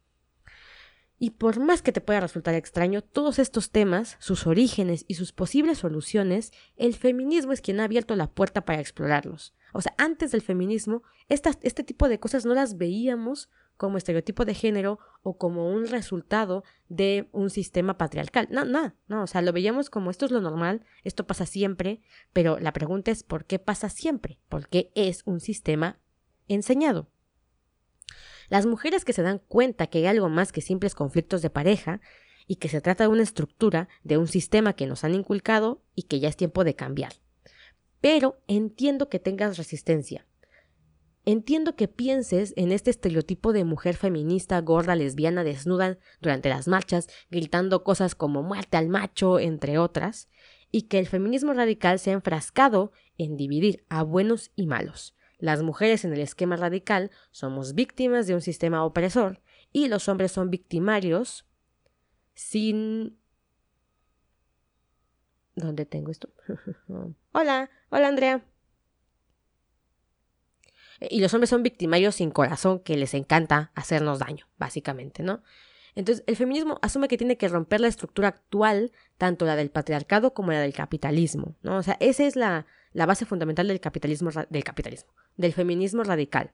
Y 1.23 1.29
por 1.29 1.59
más 1.59 1.83
que 1.83 1.91
te 1.91 2.01
pueda 2.01 2.19
resultar 2.19 2.55
extraño, 2.55 3.03
todos 3.03 3.37
estos 3.37 3.69
temas, 3.69 4.17
sus 4.19 4.47
orígenes 4.47 5.05
y 5.07 5.13
sus 5.13 5.33
posibles 5.33 5.77
soluciones, 5.77 6.51
el 6.77 6.95
feminismo 6.95 7.53
es 7.53 7.61
quien 7.61 7.79
ha 7.79 7.83
abierto 7.83 8.15
la 8.15 8.25
puerta 8.25 8.65
para 8.65 8.79
explorarlos. 8.79 9.53
O 9.71 9.81
sea, 9.81 9.93
antes 9.99 10.31
del 10.31 10.41
feminismo, 10.41 11.03
este 11.29 11.83
tipo 11.83 12.09
de 12.09 12.19
cosas 12.19 12.43
no 12.43 12.55
las 12.55 12.79
veíamos 12.79 13.49
como 13.81 13.97
estereotipo 13.97 14.45
de 14.45 14.53
género 14.53 14.99
o 15.23 15.39
como 15.39 15.71
un 15.71 15.87
resultado 15.87 16.63
de 16.87 17.29
un 17.31 17.49
sistema 17.49 17.97
patriarcal. 17.97 18.47
No, 18.51 18.63
no, 18.63 18.93
no, 19.07 19.23
o 19.23 19.25
sea, 19.25 19.41
lo 19.41 19.51
veíamos 19.53 19.89
como 19.89 20.11
esto 20.11 20.25
es 20.25 20.31
lo 20.31 20.39
normal, 20.39 20.85
esto 21.03 21.25
pasa 21.25 21.47
siempre, 21.47 21.99
pero 22.31 22.59
la 22.59 22.73
pregunta 22.73 23.09
es 23.09 23.23
¿por 23.23 23.45
qué 23.45 23.57
pasa 23.57 23.89
siempre? 23.89 24.37
Porque 24.49 24.91
es 24.93 25.23
un 25.25 25.39
sistema 25.39 25.97
enseñado. 26.47 27.09
Las 28.49 28.67
mujeres 28.67 29.03
que 29.03 29.13
se 29.13 29.23
dan 29.23 29.39
cuenta 29.39 29.87
que 29.87 29.97
hay 29.97 30.05
algo 30.05 30.29
más 30.29 30.51
que 30.51 30.61
simples 30.61 30.93
conflictos 30.93 31.41
de 31.41 31.49
pareja 31.49 32.01
y 32.45 32.57
que 32.57 32.69
se 32.69 32.81
trata 32.81 33.05
de 33.05 33.09
una 33.09 33.23
estructura, 33.23 33.89
de 34.03 34.19
un 34.19 34.27
sistema 34.27 34.73
que 34.73 34.85
nos 34.85 35.03
han 35.03 35.15
inculcado 35.15 35.81
y 35.95 36.03
que 36.03 36.19
ya 36.19 36.29
es 36.29 36.37
tiempo 36.37 36.63
de 36.63 36.75
cambiar. 36.75 37.13
Pero 37.99 38.43
entiendo 38.45 39.09
que 39.09 39.17
tengas 39.17 39.57
resistencia, 39.57 40.27
Entiendo 41.23 41.75
que 41.75 41.87
pienses 41.87 42.53
en 42.55 42.71
este 42.71 42.89
estereotipo 42.89 43.53
de 43.53 43.63
mujer 43.63 43.95
feminista, 43.95 44.59
gorda, 44.61 44.95
lesbiana, 44.95 45.43
desnuda 45.43 45.99
durante 46.19 46.49
las 46.49 46.67
marchas, 46.67 47.09
gritando 47.29 47.83
cosas 47.83 48.15
como 48.15 48.41
muerte 48.41 48.77
al 48.77 48.89
macho, 48.89 49.39
entre 49.39 49.77
otras, 49.77 50.29
y 50.71 50.83
que 50.83 50.97
el 50.97 51.07
feminismo 51.07 51.53
radical 51.53 51.99
se 51.99 52.09
ha 52.09 52.13
enfrascado 52.13 52.91
en 53.19 53.37
dividir 53.37 53.85
a 53.87 54.01
buenos 54.01 54.51
y 54.55 54.65
malos. 54.65 55.15
Las 55.37 55.61
mujeres 55.61 56.05
en 56.05 56.13
el 56.13 56.21
esquema 56.21 56.55
radical 56.55 57.11
somos 57.29 57.75
víctimas 57.75 58.25
de 58.25 58.33
un 58.33 58.41
sistema 58.41 58.83
opresor 58.83 59.41
y 59.71 59.89
los 59.89 60.09
hombres 60.09 60.31
son 60.31 60.49
victimarios 60.49 61.45
sin... 62.33 63.19
¿Dónde 65.55 65.85
tengo 65.85 66.09
esto? 66.09 66.29
hola, 67.33 67.69
hola 67.89 68.07
Andrea 68.07 68.43
y 71.09 71.19
los 71.19 71.33
hombres 71.33 71.49
son 71.49 71.63
victimarios 71.63 72.15
sin 72.15 72.31
corazón 72.31 72.79
que 72.79 72.95
les 72.95 73.13
encanta 73.13 73.71
hacernos 73.75 74.19
daño, 74.19 74.47
básicamente, 74.57 75.23
¿no? 75.23 75.41
Entonces, 75.95 76.23
el 76.27 76.35
feminismo 76.37 76.79
asume 76.81 77.07
que 77.07 77.17
tiene 77.17 77.37
que 77.37 77.49
romper 77.49 77.81
la 77.81 77.87
estructura 77.87 78.29
actual, 78.29 78.91
tanto 79.17 79.45
la 79.45 79.55
del 79.55 79.71
patriarcado 79.71 80.33
como 80.33 80.51
la 80.51 80.61
del 80.61 80.73
capitalismo, 80.73 81.57
¿no? 81.63 81.77
O 81.77 81.83
sea, 81.83 81.97
esa 81.99 82.23
es 82.23 82.35
la, 82.35 82.65
la 82.93 83.05
base 83.05 83.25
fundamental 83.25 83.67
del 83.67 83.79
capitalismo, 83.79 84.29
del 84.49 84.63
capitalismo, 84.63 85.11
del 85.35 85.53
feminismo 85.53 86.03
radical. 86.03 86.53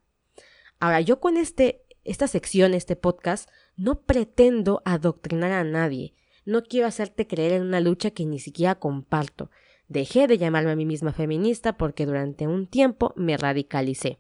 Ahora, 0.80 1.02
yo 1.02 1.20
con 1.20 1.38
este, 1.38 1.84
esta 2.04 2.28
sección, 2.28 2.74
este 2.74 2.96
podcast, 2.96 3.50
no 3.76 4.02
pretendo 4.02 4.82
adoctrinar 4.86 5.52
a 5.52 5.64
nadie. 5.64 6.16
No 6.46 6.64
quiero 6.64 6.88
hacerte 6.88 7.28
creer 7.28 7.54
en 7.54 7.64
una 7.64 7.82
lucha 7.82 8.12
que 8.12 8.26
ni 8.26 8.40
siquiera 8.40 8.76
comparto. 8.76 9.52
Dejé 9.88 10.28
de 10.28 10.38
llamarme 10.38 10.72
a 10.72 10.76
mí 10.76 10.86
misma 10.86 11.14
feminista 11.14 11.78
porque 11.78 12.06
durante 12.06 12.48
un 12.48 12.68
tiempo 12.68 13.14
me 13.16 13.38
radicalicé. 13.38 14.20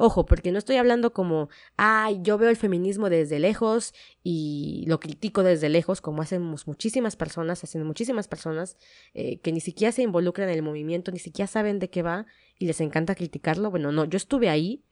Ojo, 0.00 0.26
porque 0.26 0.52
no 0.52 0.58
estoy 0.58 0.76
hablando 0.76 1.12
como, 1.12 1.48
ay, 1.76 2.20
yo 2.22 2.38
veo 2.38 2.50
el 2.50 2.56
feminismo 2.56 3.10
desde 3.10 3.40
lejos 3.40 3.94
y 4.22 4.84
lo 4.86 5.00
critico 5.00 5.42
desde 5.42 5.68
lejos, 5.68 6.00
como 6.00 6.22
hacemos 6.22 6.68
muchísimas 6.68 7.16
personas, 7.16 7.64
hacen 7.64 7.82
muchísimas 7.82 8.28
personas 8.28 8.76
eh, 9.12 9.40
que 9.40 9.50
ni 9.50 9.58
siquiera 9.58 9.90
se 9.90 10.02
involucran 10.02 10.50
en 10.50 10.54
el 10.54 10.62
movimiento, 10.62 11.10
ni 11.10 11.18
siquiera 11.18 11.48
saben 11.48 11.80
de 11.80 11.90
qué 11.90 12.02
va 12.02 12.26
y 12.60 12.66
les 12.66 12.80
encanta 12.80 13.16
criticarlo. 13.16 13.72
Bueno, 13.72 13.90
no, 13.90 14.04
yo 14.04 14.16
estuve 14.18 14.48
ahí, 14.48 14.84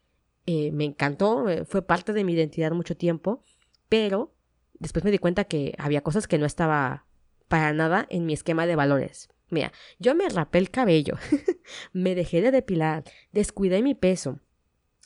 eh, 0.45 0.73
me 0.73 0.83
encantó, 0.83 1.49
eh, 1.49 1.65
fue 1.65 1.83
parte 1.83 2.13
de 2.13 2.25
mi 2.25 2.33
identidad 2.33 2.73
mucho 2.73 2.97
tiempo, 2.97 3.45
pero 3.89 4.35
después 4.81 5.05
me 5.05 5.13
di 5.13 5.19
cuenta 5.19 5.45
que 5.45 5.77
había 5.79 6.01
cosas 6.01 6.27
que 6.27 6.39
no 6.39 6.47
estaba 6.47 7.07
para 7.47 7.73
nada 7.73 8.09
en 8.11 8.27
mi 8.27 8.33
esquema 8.33 8.67
de 8.67 8.75
valores. 8.75 9.29
Mira, 9.51 9.73
yo 10.01 10.17
me 10.17 10.29
rapé 10.29 10.59
el 10.59 10.71
cabello, 10.73 11.15
me 11.93 12.17
dejé 12.17 12.43
de 12.43 12.51
depilar, 12.51 13.05
descuidé 13.31 13.83
mi 13.83 13.95
peso, 13.95 14.41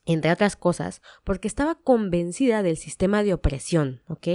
entre 0.07 0.33
otras 0.33 0.57
cosas, 0.57 1.03
porque 1.25 1.49
estaba 1.49 1.77
convencida 1.77 2.63
del 2.63 2.77
sistema 2.77 3.23
de 3.23 3.35
opresión, 3.35 4.03
¿ok? 4.09 4.29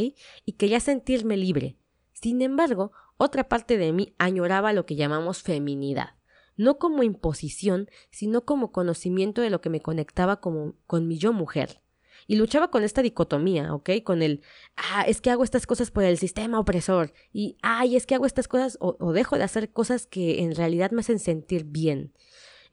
Y 0.46 0.54
quería 0.54 0.80
sentirme 0.80 1.38
libre. 1.38 1.78
Sin 2.14 2.42
embargo, 2.42 2.92
otra 3.18 3.48
parte 3.48 3.78
de 3.78 3.92
mí 3.92 4.14
añoraba 4.18 4.74
lo 4.74 4.86
que 4.86 4.96
llamamos 4.96 5.42
feminidad, 5.42 6.16
no 6.58 6.78
como 6.78 7.04
imposición, 7.04 7.90
sino 8.10 8.46
como 8.46 8.72
conocimiento 8.72 9.42
de 9.42 9.50
lo 9.50 9.62
que 9.62 9.70
me 9.70 9.82
conectaba 9.82 10.40
como, 10.40 10.76
con 10.88 11.08
mi 11.08 11.18
yo 11.18 11.34
mujer. 11.34 11.82
Y 12.28 12.38
luchaba 12.38 12.72
con 12.72 12.84
esta 12.84 13.02
dicotomía, 13.02 13.74
¿ok? 13.74 13.90
Con 14.04 14.22
el, 14.24 14.42
ah, 14.76 15.04
es 15.08 15.22
que 15.22 15.30
hago 15.30 15.44
estas 15.44 15.68
cosas 15.68 15.92
por 15.92 16.04
el 16.04 16.18
sistema 16.18 16.60
opresor, 16.60 17.14
y, 17.32 17.58
ay, 17.62 17.96
es 17.96 18.08
que 18.08 18.16
hago 18.16 18.26
estas 18.26 18.48
cosas 18.48 18.78
o 18.80 19.14
dejo 19.14 19.38
de 19.38 19.44
hacer 19.44 19.72
cosas 19.72 20.08
que 20.08 20.42
en 20.42 20.56
realidad 20.56 20.92
me 20.92 21.02
hacen 21.02 21.20
sentir 21.20 21.66
bien. 21.66 22.14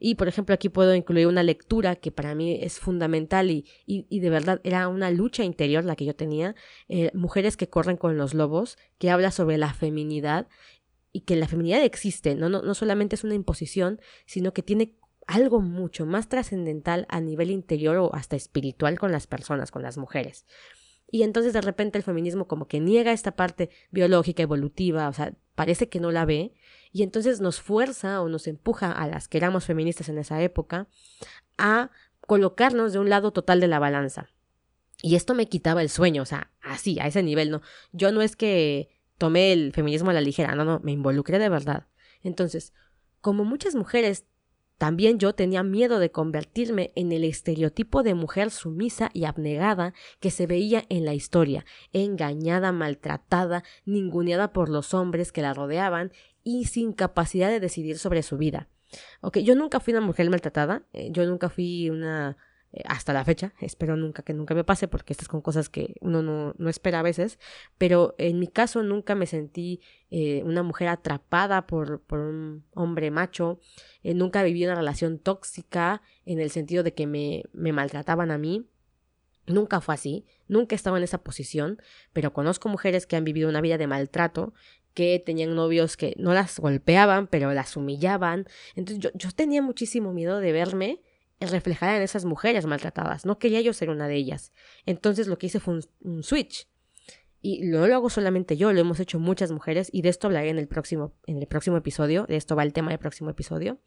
Y, 0.05 0.15
por 0.15 0.27
ejemplo, 0.27 0.53
aquí 0.53 0.67
puedo 0.67 0.93
incluir 0.95 1.27
una 1.27 1.43
lectura 1.43 1.95
que 1.95 2.11
para 2.11 2.35
mí 2.35 2.59
es 2.61 2.77
fundamental 2.77 3.49
y, 3.49 3.65
y, 3.85 4.19
de 4.19 4.29
verdad 4.29 4.59
era 4.65 4.89
una 4.89 5.09
lucha 5.09 5.45
interior 5.45 5.85
la 5.85 5.95
que 5.95 6.03
yo 6.03 6.13
tenía, 6.13 6.55
eh, 6.89 7.09
Mujeres 7.13 7.55
que 7.55 7.69
corren 7.69 7.95
con 7.95 8.17
los 8.17 8.33
lobos, 8.33 8.77
que 8.97 9.09
habla 9.09 9.31
sobre 9.31 9.57
la 9.57 9.73
feminidad 9.73 10.49
y 11.13 11.21
que 11.21 11.37
la 11.37 11.47
feminidad 11.47 11.81
existe, 11.85 12.35
¿no? 12.35 12.49
No, 12.49 12.61
no 12.63 12.73
solamente 12.73 13.15
es 13.15 13.23
una 13.23 13.33
imposición, 13.33 14.01
sino 14.25 14.51
que 14.51 14.61
tiene 14.61 14.93
algo 15.25 15.61
mucho 15.61 16.05
más 16.05 16.27
trascendental 16.27 17.05
a 17.07 17.21
nivel 17.21 17.49
interior 17.49 17.95
o 17.95 18.13
hasta 18.13 18.35
espiritual 18.35 18.99
con 18.99 19.13
las 19.13 19.25
personas, 19.25 19.71
con 19.71 19.83
las 19.83 19.97
mujeres. 19.97 20.45
Y 21.09 21.23
entonces 21.23 21.53
de 21.53 21.61
repente 21.61 21.97
el 21.97 22.03
feminismo 22.03 22.45
como 22.45 22.67
que 22.67 22.81
niega 22.81 23.13
esta 23.13 23.37
parte 23.37 23.69
biológica, 23.89 24.43
evolutiva, 24.43 25.07
o 25.07 25.13
sea, 25.13 25.33
parece 25.55 25.87
que 25.87 26.01
no 26.01 26.11
la 26.11 26.25
ve 26.25 26.51
y 26.93 27.01
entonces 27.01 27.41
nos 27.41 27.59
fuerza 27.59 28.21
o 28.21 28.29
nos 28.29 28.47
empuja 28.47 28.91
a 28.91 29.07
las 29.07 29.27
que 29.27 29.39
éramos 29.39 29.65
feministas 29.65 30.09
en 30.09 30.19
esa 30.19 30.41
época 30.41 30.87
a 31.57 31.89
colocarnos 32.21 32.93
de 32.93 32.99
un 32.99 33.09
lado 33.09 33.33
total 33.33 33.59
de 33.59 33.67
la 33.67 33.79
balanza. 33.79 34.29
Y 35.01 35.15
esto 35.15 35.33
me 35.33 35.49
quitaba 35.49 35.81
el 35.81 35.89
sueño, 35.89 36.21
o 36.21 36.25
sea, 36.25 36.51
así, 36.61 36.99
a 36.99 37.07
ese 37.07 37.23
nivel, 37.23 37.49
¿no? 37.49 37.61
Yo 37.91 38.11
no 38.11 38.21
es 38.21 38.35
que 38.35 38.89
tomé 39.17 39.51
el 39.51 39.73
feminismo 39.73 40.11
a 40.11 40.13
la 40.13 40.21
ligera, 40.21 40.55
no, 40.55 40.63
no, 40.63 40.79
me 40.83 40.91
involucré 40.91 41.39
de 41.39 41.49
verdad. 41.49 41.87
Entonces, 42.21 42.73
como 43.21 43.43
muchas 43.43 43.73
mujeres 43.73 44.25
también 44.77 45.19
yo 45.19 45.33
tenía 45.33 45.63
miedo 45.63 45.99
de 45.99 46.11
convertirme 46.11 46.91
en 46.95 47.11
el 47.11 47.23
estereotipo 47.23 48.03
de 48.03 48.15
mujer 48.15 48.51
sumisa 48.51 49.09
y 49.13 49.25
abnegada 49.25 49.93
que 50.19 50.31
se 50.31 50.47
veía 50.47 50.83
en 50.89 51.05
la 51.05 51.13
historia, 51.13 51.65
engañada, 51.91 52.71
maltratada, 52.71 53.63
ninguneada 53.85 54.51
por 54.51 54.69
los 54.69 54.93
hombres 54.93 55.31
que 55.31 55.41
la 55.41 55.53
rodeaban 55.53 56.11
y 56.43 56.65
sin 56.65 56.93
capacidad 56.93 57.49
de 57.49 57.59
decidir 57.59 57.97
sobre 57.97 58.23
su 58.23 58.37
vida. 58.37 58.67
Ok, 59.21 59.39
yo 59.39 59.55
nunca 59.55 59.79
fui 59.79 59.93
una 59.93 60.05
mujer 60.05 60.29
maltratada, 60.29 60.83
eh, 60.93 61.09
yo 61.11 61.25
nunca 61.25 61.49
fui 61.49 61.89
una 61.89 62.37
hasta 62.85 63.13
la 63.13 63.23
fecha, 63.23 63.53
espero 63.61 63.95
nunca 63.95 64.23
que 64.23 64.33
nunca 64.33 64.55
me 64.55 64.63
pase 64.63 64.87
porque 64.87 65.13
estas 65.13 65.27
son 65.27 65.41
cosas 65.41 65.69
que 65.69 65.95
uno 66.01 66.21
no, 66.23 66.53
no 66.57 66.69
espera 66.69 66.99
a 66.99 67.03
veces, 67.03 67.39
pero 67.77 68.15
en 68.17 68.39
mi 68.39 68.47
caso 68.47 68.81
nunca 68.83 69.15
me 69.15 69.25
sentí 69.25 69.81
eh, 70.09 70.41
una 70.43 70.63
mujer 70.63 70.87
atrapada 70.87 71.67
por, 71.67 72.01
por 72.01 72.19
un 72.19 72.65
hombre 72.73 73.11
macho, 73.11 73.59
eh, 74.03 74.13
nunca 74.13 74.43
viví 74.43 74.63
una 74.63 74.75
relación 74.75 75.19
tóxica 75.19 76.01
en 76.25 76.39
el 76.39 76.49
sentido 76.49 76.83
de 76.83 76.93
que 76.93 77.05
me, 77.05 77.43
me 77.53 77.71
maltrataban 77.73 78.31
a 78.31 78.37
mí, 78.37 78.67
Nunca 79.45 79.81
fue 79.81 79.95
así, 79.95 80.25
nunca 80.47 80.73
estaba 80.73 80.97
en 80.97 81.03
esa 81.03 81.17
posición, 81.17 81.81
pero 82.13 82.31
conozco 82.31 82.69
mujeres 82.69 83.05
que 83.05 83.17
han 83.17 83.25
vivido 83.25 83.49
una 83.49 83.59
vida 83.59 83.77
de 83.77 83.87
maltrato, 83.87 84.53
que 84.93 85.21
tenían 85.25 85.53
novios 85.53 85.97
que 85.97 86.13
no 86.17 86.33
las 86.33 86.59
golpeaban, 86.59 87.27
pero 87.27 87.53
las 87.53 87.75
humillaban. 87.75 88.45
Entonces 88.75 89.03
yo, 89.03 89.09
yo 89.15 89.31
tenía 89.31 89.61
muchísimo 89.61 90.13
miedo 90.13 90.39
de 90.39 90.53
verme 90.53 91.01
reflejada 91.51 91.97
en 91.97 92.01
esas 92.01 92.25
mujeres 92.25 92.65
maltratadas. 92.65 93.25
No 93.25 93.39
quería 93.39 93.61
yo 93.61 93.73
ser 93.73 93.89
una 93.89 94.07
de 94.07 94.15
ellas. 94.15 94.53
Entonces 94.85 95.27
lo 95.27 95.37
que 95.37 95.47
hice 95.47 95.59
fue 95.59 95.79
un, 96.01 96.23
switch. 96.23 96.67
Y 97.41 97.61
no 97.63 97.87
lo 97.87 97.95
hago 97.95 98.09
solamente 98.09 98.55
yo, 98.55 98.71
lo 98.71 98.79
hemos 98.79 98.99
hecho 98.99 99.19
muchas 99.19 99.51
mujeres 99.51 99.89
y 99.91 100.01
de 100.01 100.09
esto 100.09 100.27
hablaré 100.27 100.49
en 100.49 100.59
el 100.59 100.67
próximo, 100.67 101.13
en 101.27 101.37
el 101.37 101.47
próximo 101.47 101.75
episodio. 101.77 102.25
De 102.25 102.37
esto 102.37 102.55
va 102.55 102.63
el 102.63 102.71
tema 102.71 102.91
del 102.91 102.99
próximo 102.99 103.29
episodio. 103.29 103.79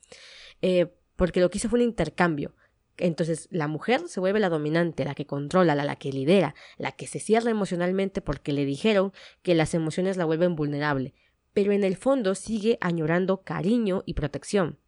Eh, 0.60 0.92
porque 1.16 1.40
lo 1.40 1.48
que 1.50 1.58
hice 1.58 1.68
fue 1.68 1.78
un 1.78 1.84
intercambio. 1.84 2.54
Entonces 2.98 3.48
la 3.50 3.68
mujer 3.68 4.08
se 4.08 4.20
vuelve 4.20 4.40
la 4.40 4.48
dominante, 4.48 5.04
la 5.04 5.14
que 5.14 5.26
controla, 5.26 5.74
la, 5.74 5.84
la 5.84 5.96
que 5.96 6.12
lidera, 6.12 6.54
la 6.78 6.92
que 6.92 7.06
se 7.06 7.20
cierra 7.20 7.50
emocionalmente 7.50 8.20
porque 8.20 8.52
le 8.52 8.64
dijeron 8.64 9.12
que 9.42 9.54
las 9.54 9.74
emociones 9.74 10.16
la 10.16 10.24
vuelven 10.24 10.56
vulnerable, 10.56 11.14
pero 11.52 11.72
en 11.72 11.84
el 11.84 11.96
fondo 11.96 12.34
sigue 12.34 12.78
añorando 12.80 13.42
cariño 13.42 14.02
y 14.06 14.14
protección. 14.14 14.78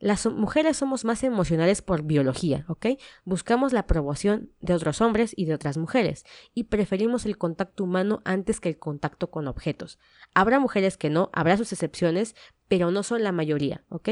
Las 0.00 0.26
mujeres 0.26 0.76
somos 0.76 1.04
más 1.04 1.24
emocionales 1.24 1.82
por 1.82 2.04
biología, 2.04 2.64
¿ok? 2.68 2.86
Buscamos 3.24 3.72
la 3.72 3.80
aprobación 3.80 4.52
de 4.60 4.74
otros 4.74 5.00
hombres 5.00 5.32
y 5.36 5.46
de 5.46 5.54
otras 5.54 5.76
mujeres 5.76 6.24
y 6.54 6.64
preferimos 6.64 7.26
el 7.26 7.36
contacto 7.36 7.82
humano 7.82 8.20
antes 8.24 8.60
que 8.60 8.68
el 8.68 8.78
contacto 8.78 9.30
con 9.30 9.48
objetos. 9.48 9.98
Habrá 10.34 10.60
mujeres 10.60 10.96
que 10.96 11.10
no, 11.10 11.30
habrá 11.32 11.56
sus 11.56 11.72
excepciones, 11.72 12.36
pero 12.68 12.92
no 12.92 13.02
son 13.02 13.24
la 13.24 13.32
mayoría, 13.32 13.84
¿ok? 13.88 14.10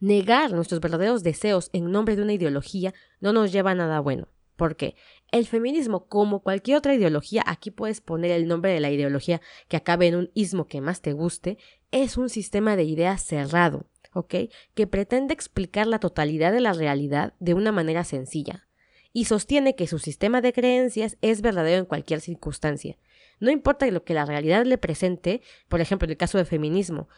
Negar 0.00 0.52
nuestros 0.52 0.80
verdaderos 0.80 1.22
deseos 1.22 1.68
en 1.74 1.90
nombre 1.90 2.16
de 2.16 2.22
una 2.22 2.32
ideología 2.32 2.94
no 3.20 3.34
nos 3.34 3.52
lleva 3.52 3.72
a 3.72 3.74
nada 3.74 4.00
bueno. 4.00 4.28
¿Por 4.56 4.76
qué? 4.76 4.94
El 5.32 5.46
feminismo, 5.46 6.06
como 6.06 6.40
cualquier 6.40 6.78
otra 6.78 6.94
ideología, 6.94 7.42
aquí 7.46 7.70
puedes 7.70 8.00
poner 8.00 8.30
el 8.30 8.48
nombre 8.48 8.72
de 8.72 8.80
la 8.80 8.90
ideología 8.90 9.42
que 9.68 9.76
acabe 9.76 10.06
en 10.06 10.16
un 10.16 10.30
ismo 10.32 10.66
que 10.66 10.80
más 10.80 11.02
te 11.02 11.12
guste, 11.12 11.58
es 11.90 12.16
un 12.16 12.30
sistema 12.30 12.74
de 12.74 12.84
ideas 12.84 13.22
cerrado, 13.22 13.86
Que 14.24 14.86
pretende 14.86 15.34
explicar 15.34 15.86
la 15.86 15.98
totalidad 15.98 16.52
de 16.52 16.60
la 16.60 16.72
realidad 16.72 17.34
de 17.38 17.54
una 17.54 17.72
manera 17.72 18.04
sencilla. 18.04 18.66
Y 19.12 19.26
sostiene 19.26 19.76
que 19.76 19.86
su 19.86 19.98
sistema 19.98 20.40
de 20.40 20.52
creencias 20.52 21.16
es 21.22 21.42
verdadero 21.42 21.78
en 21.78 21.86
cualquier 21.86 22.20
circunstancia. 22.20 22.98
No 23.40 23.50
importa 23.50 23.86
lo 23.90 24.04
que 24.04 24.14
la 24.14 24.24
realidad 24.24 24.64
le 24.64 24.78
presente, 24.78 25.42
por 25.68 25.80
ejemplo, 25.80 26.06
en 26.06 26.12
el 26.12 26.16
caso 26.16 26.38
del 26.38 26.46
feminismo, 26.46 27.08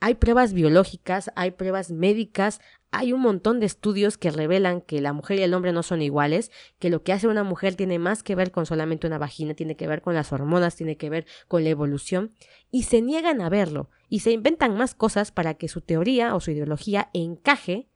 hay 0.00 0.14
pruebas 0.14 0.52
biológicas, 0.52 1.30
hay 1.36 1.52
pruebas 1.52 1.90
médicas, 1.90 2.60
hay 2.90 3.12
un 3.12 3.20
montón 3.20 3.58
de 3.58 3.66
estudios 3.66 4.16
que 4.18 4.30
revelan 4.30 4.80
que 4.80 5.00
la 5.00 5.12
mujer 5.12 5.38
y 5.38 5.42
el 5.42 5.54
hombre 5.54 5.72
no 5.72 5.82
son 5.82 6.00
iguales, 6.00 6.52
que 6.78 6.90
lo 6.90 7.02
que 7.02 7.12
hace 7.12 7.26
una 7.26 7.42
mujer 7.42 7.74
tiene 7.74 7.98
más 7.98 8.22
que 8.22 8.34
ver 8.34 8.52
con 8.52 8.66
solamente 8.66 9.06
una 9.06 9.18
vagina, 9.18 9.54
tiene 9.54 9.76
que 9.76 9.88
ver 9.88 10.00
con 10.00 10.14
las 10.14 10.32
hormonas, 10.32 10.76
tiene 10.76 10.96
que 10.96 11.10
ver 11.10 11.26
con 11.48 11.64
la 11.64 11.70
evolución, 11.70 12.32
y 12.70 12.84
se 12.84 13.02
niegan 13.02 13.40
a 13.40 13.48
verlo, 13.48 13.90
y 14.08 14.20
se 14.20 14.30
inventan 14.30 14.76
más 14.76 14.94
cosas 14.94 15.32
para 15.32 15.54
que 15.54 15.68
su 15.68 15.80
teoría 15.80 16.36
o 16.36 16.40
su 16.40 16.52
ideología 16.52 17.10
encaje 17.12 17.88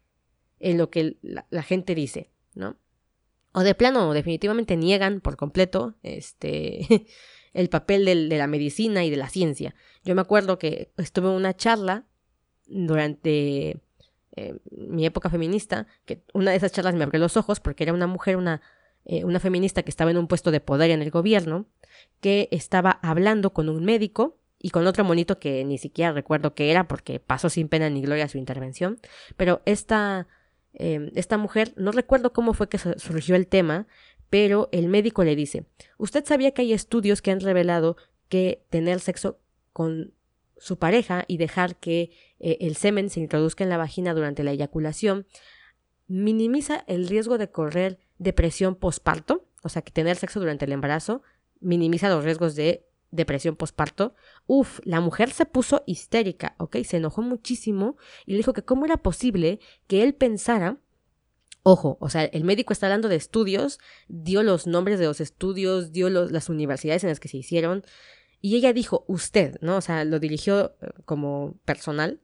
en 0.58 0.78
lo 0.78 0.90
que 0.90 1.16
la, 1.22 1.62
gente 1.62 1.94
dice, 1.94 2.30
¿no? 2.54 2.76
O 3.52 3.60
de 3.60 3.74
plano, 3.74 4.12
definitivamente 4.12 4.76
niegan 4.76 5.20
por 5.20 5.36
completo, 5.36 5.94
este, 6.02 7.06
el 7.58 7.68
papel 7.68 8.04
de 8.04 8.38
la 8.38 8.46
medicina 8.46 9.04
y 9.04 9.10
de 9.10 9.16
la 9.16 9.28
ciencia. 9.28 9.74
Yo 10.04 10.14
me 10.14 10.20
acuerdo 10.20 10.60
que 10.60 10.92
estuve 10.96 11.26
en 11.26 11.34
una 11.34 11.56
charla 11.56 12.04
durante 12.66 13.80
eh, 14.36 14.58
mi 14.70 15.04
época 15.04 15.28
feminista, 15.28 15.88
que 16.04 16.22
una 16.34 16.52
de 16.52 16.56
esas 16.56 16.70
charlas 16.70 16.94
me 16.94 17.02
abrió 17.02 17.20
los 17.20 17.36
ojos 17.36 17.58
porque 17.58 17.82
era 17.82 17.92
una 17.92 18.06
mujer, 18.06 18.36
una, 18.36 18.62
eh, 19.04 19.24
una 19.24 19.40
feminista 19.40 19.82
que 19.82 19.90
estaba 19.90 20.12
en 20.12 20.18
un 20.18 20.28
puesto 20.28 20.52
de 20.52 20.60
poder 20.60 20.92
en 20.92 21.02
el 21.02 21.10
gobierno, 21.10 21.66
que 22.20 22.48
estaba 22.52 23.00
hablando 23.02 23.52
con 23.52 23.68
un 23.68 23.84
médico 23.84 24.38
y 24.60 24.70
con 24.70 24.86
otro 24.86 25.02
monito 25.02 25.40
que 25.40 25.64
ni 25.64 25.78
siquiera 25.78 26.12
recuerdo 26.12 26.54
qué 26.54 26.70
era 26.70 26.86
porque 26.86 27.18
pasó 27.18 27.50
sin 27.50 27.68
pena 27.68 27.90
ni 27.90 28.02
gloria 28.02 28.28
su 28.28 28.38
intervención, 28.38 29.00
pero 29.36 29.62
esta, 29.64 30.28
eh, 30.74 31.10
esta 31.16 31.38
mujer, 31.38 31.72
no 31.76 31.90
recuerdo 31.90 32.32
cómo 32.32 32.54
fue 32.54 32.68
que 32.68 32.78
surgió 32.78 33.34
el 33.34 33.48
tema, 33.48 33.88
pero 34.30 34.68
el 34.72 34.88
médico 34.88 35.24
le 35.24 35.36
dice, 35.36 35.66
¿usted 35.96 36.24
sabía 36.24 36.52
que 36.52 36.62
hay 36.62 36.72
estudios 36.72 37.22
que 37.22 37.30
han 37.30 37.40
revelado 37.40 37.96
que 38.28 38.64
tener 38.70 39.00
sexo 39.00 39.38
con 39.72 40.12
su 40.56 40.78
pareja 40.78 41.24
y 41.28 41.36
dejar 41.38 41.76
que 41.76 42.10
eh, 42.40 42.58
el 42.60 42.76
semen 42.76 43.10
se 43.10 43.20
introduzca 43.20 43.64
en 43.64 43.70
la 43.70 43.76
vagina 43.76 44.14
durante 44.14 44.42
la 44.42 44.52
eyaculación 44.52 45.26
minimiza 46.08 46.84
el 46.86 47.08
riesgo 47.08 47.38
de 47.38 47.50
correr 47.50 47.98
depresión 48.18 48.74
posparto? 48.74 49.46
O 49.62 49.68
sea, 49.68 49.82
que 49.82 49.92
tener 49.92 50.16
sexo 50.16 50.40
durante 50.40 50.64
el 50.64 50.72
embarazo 50.72 51.22
minimiza 51.60 52.08
los 52.08 52.24
riesgos 52.24 52.54
de 52.54 52.86
depresión 53.10 53.56
posparto. 53.56 54.14
Uf, 54.46 54.80
la 54.84 55.00
mujer 55.00 55.30
se 55.30 55.46
puso 55.46 55.82
histérica, 55.86 56.54
¿ok? 56.58 56.78
Se 56.84 56.98
enojó 56.98 57.22
muchísimo 57.22 57.96
y 58.26 58.32
le 58.32 58.38
dijo 58.38 58.52
que 58.52 58.64
cómo 58.64 58.84
era 58.84 58.98
posible 58.98 59.60
que 59.86 60.02
él 60.02 60.14
pensara 60.14 60.78
Ojo, 61.70 61.98
o 62.00 62.08
sea, 62.08 62.24
el 62.24 62.44
médico 62.44 62.72
está 62.72 62.86
hablando 62.86 63.10
de 63.10 63.16
estudios, 63.16 63.78
dio 64.08 64.42
los 64.42 64.66
nombres 64.66 64.98
de 64.98 65.04
los 65.04 65.20
estudios, 65.20 65.92
dio 65.92 66.08
las 66.08 66.48
universidades 66.48 67.04
en 67.04 67.10
las 67.10 67.20
que 67.20 67.28
se 67.28 67.36
hicieron, 67.36 67.84
y 68.40 68.56
ella 68.56 68.72
dijo, 68.72 69.04
usted, 69.06 69.58
¿no? 69.60 69.76
O 69.76 69.80
sea, 69.82 70.06
lo 70.06 70.18
dirigió 70.18 70.74
eh, 70.80 70.88
como 71.04 71.58
personal, 71.66 72.22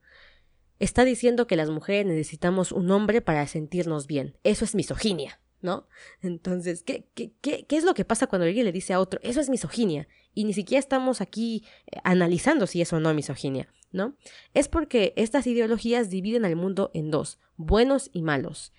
está 0.79 1.05
diciendo 1.05 1.47
que 1.47 1.57
las 1.57 1.69
mujeres 1.69 2.07
necesitamos 2.07 2.73
un 2.73 2.91
hombre 2.91 3.21
para 3.21 3.47
sentirnos 3.47 4.07
bien. 4.07 4.39
Eso 4.45 4.65
es 4.65 4.75
misoginia, 4.75 5.39
¿no? 5.61 5.89
Entonces, 6.23 6.83
¿qué, 6.83 7.07
qué, 7.13 7.35
qué, 7.43 7.67
qué 7.67 7.77
es 7.77 7.85
lo 7.85 7.93
que 7.93 8.07
pasa 8.07 8.27
cuando 8.27 8.47
alguien 8.47 8.65
le 8.65 8.73
dice 8.73 8.95
a 8.95 9.01
otro, 9.01 9.21
eso 9.23 9.43
es 9.43 9.51
misoginia? 9.51 10.09
Y 10.33 10.45
ni 10.45 10.55
siquiera 10.55 10.79
estamos 10.79 11.21
aquí 11.21 11.67
eh, 11.93 11.99
analizando 12.03 12.67
si 12.67 12.81
eso 12.81 12.97
o 12.97 13.01
no 13.01 13.11
es 13.11 13.17
misoginia, 13.17 13.69
¿no? 13.93 14.17
Es 14.55 14.69
porque 14.69 15.13
estas 15.17 15.47
ideologías 15.47 16.09
dividen 16.09 16.47
al 16.47 16.57
mundo 16.57 16.91
en 16.95 17.11
dos, 17.11 17.39
buenos 17.59 18.09
y 18.15 18.23
malos. 18.23 18.73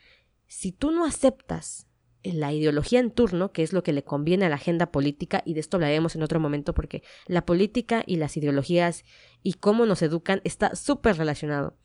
Si 0.56 0.72
tú 0.72 0.92
no 0.92 1.04
aceptas 1.04 1.86
la 2.24 2.54
ideología 2.54 3.02
en 3.02 3.12
turno, 3.12 3.52
que 3.52 3.62
es 3.62 3.74
lo 3.74 3.84
que 3.84 3.92
le 3.92 4.06
conviene 4.06 4.46
a 4.46 4.50
la 4.50 4.56
agenda 4.56 4.90
política, 4.90 5.44
y 5.46 5.54
de 5.54 5.60
esto 5.60 5.76
hablaremos 5.76 6.16
en 6.16 6.24
otro 6.24 6.40
momento 6.40 6.74
porque 6.74 7.04
la 7.28 7.46
política 7.46 8.04
y 8.08 8.16
las 8.16 8.38
ideologías 8.38 9.04
y 9.44 9.56
cómo 9.56 9.86
nos 9.86 10.02
educan 10.02 10.40
está 10.46 10.74
súper 10.78 11.18
relacionado. 11.18 11.78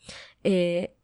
Eh, 0.44 0.94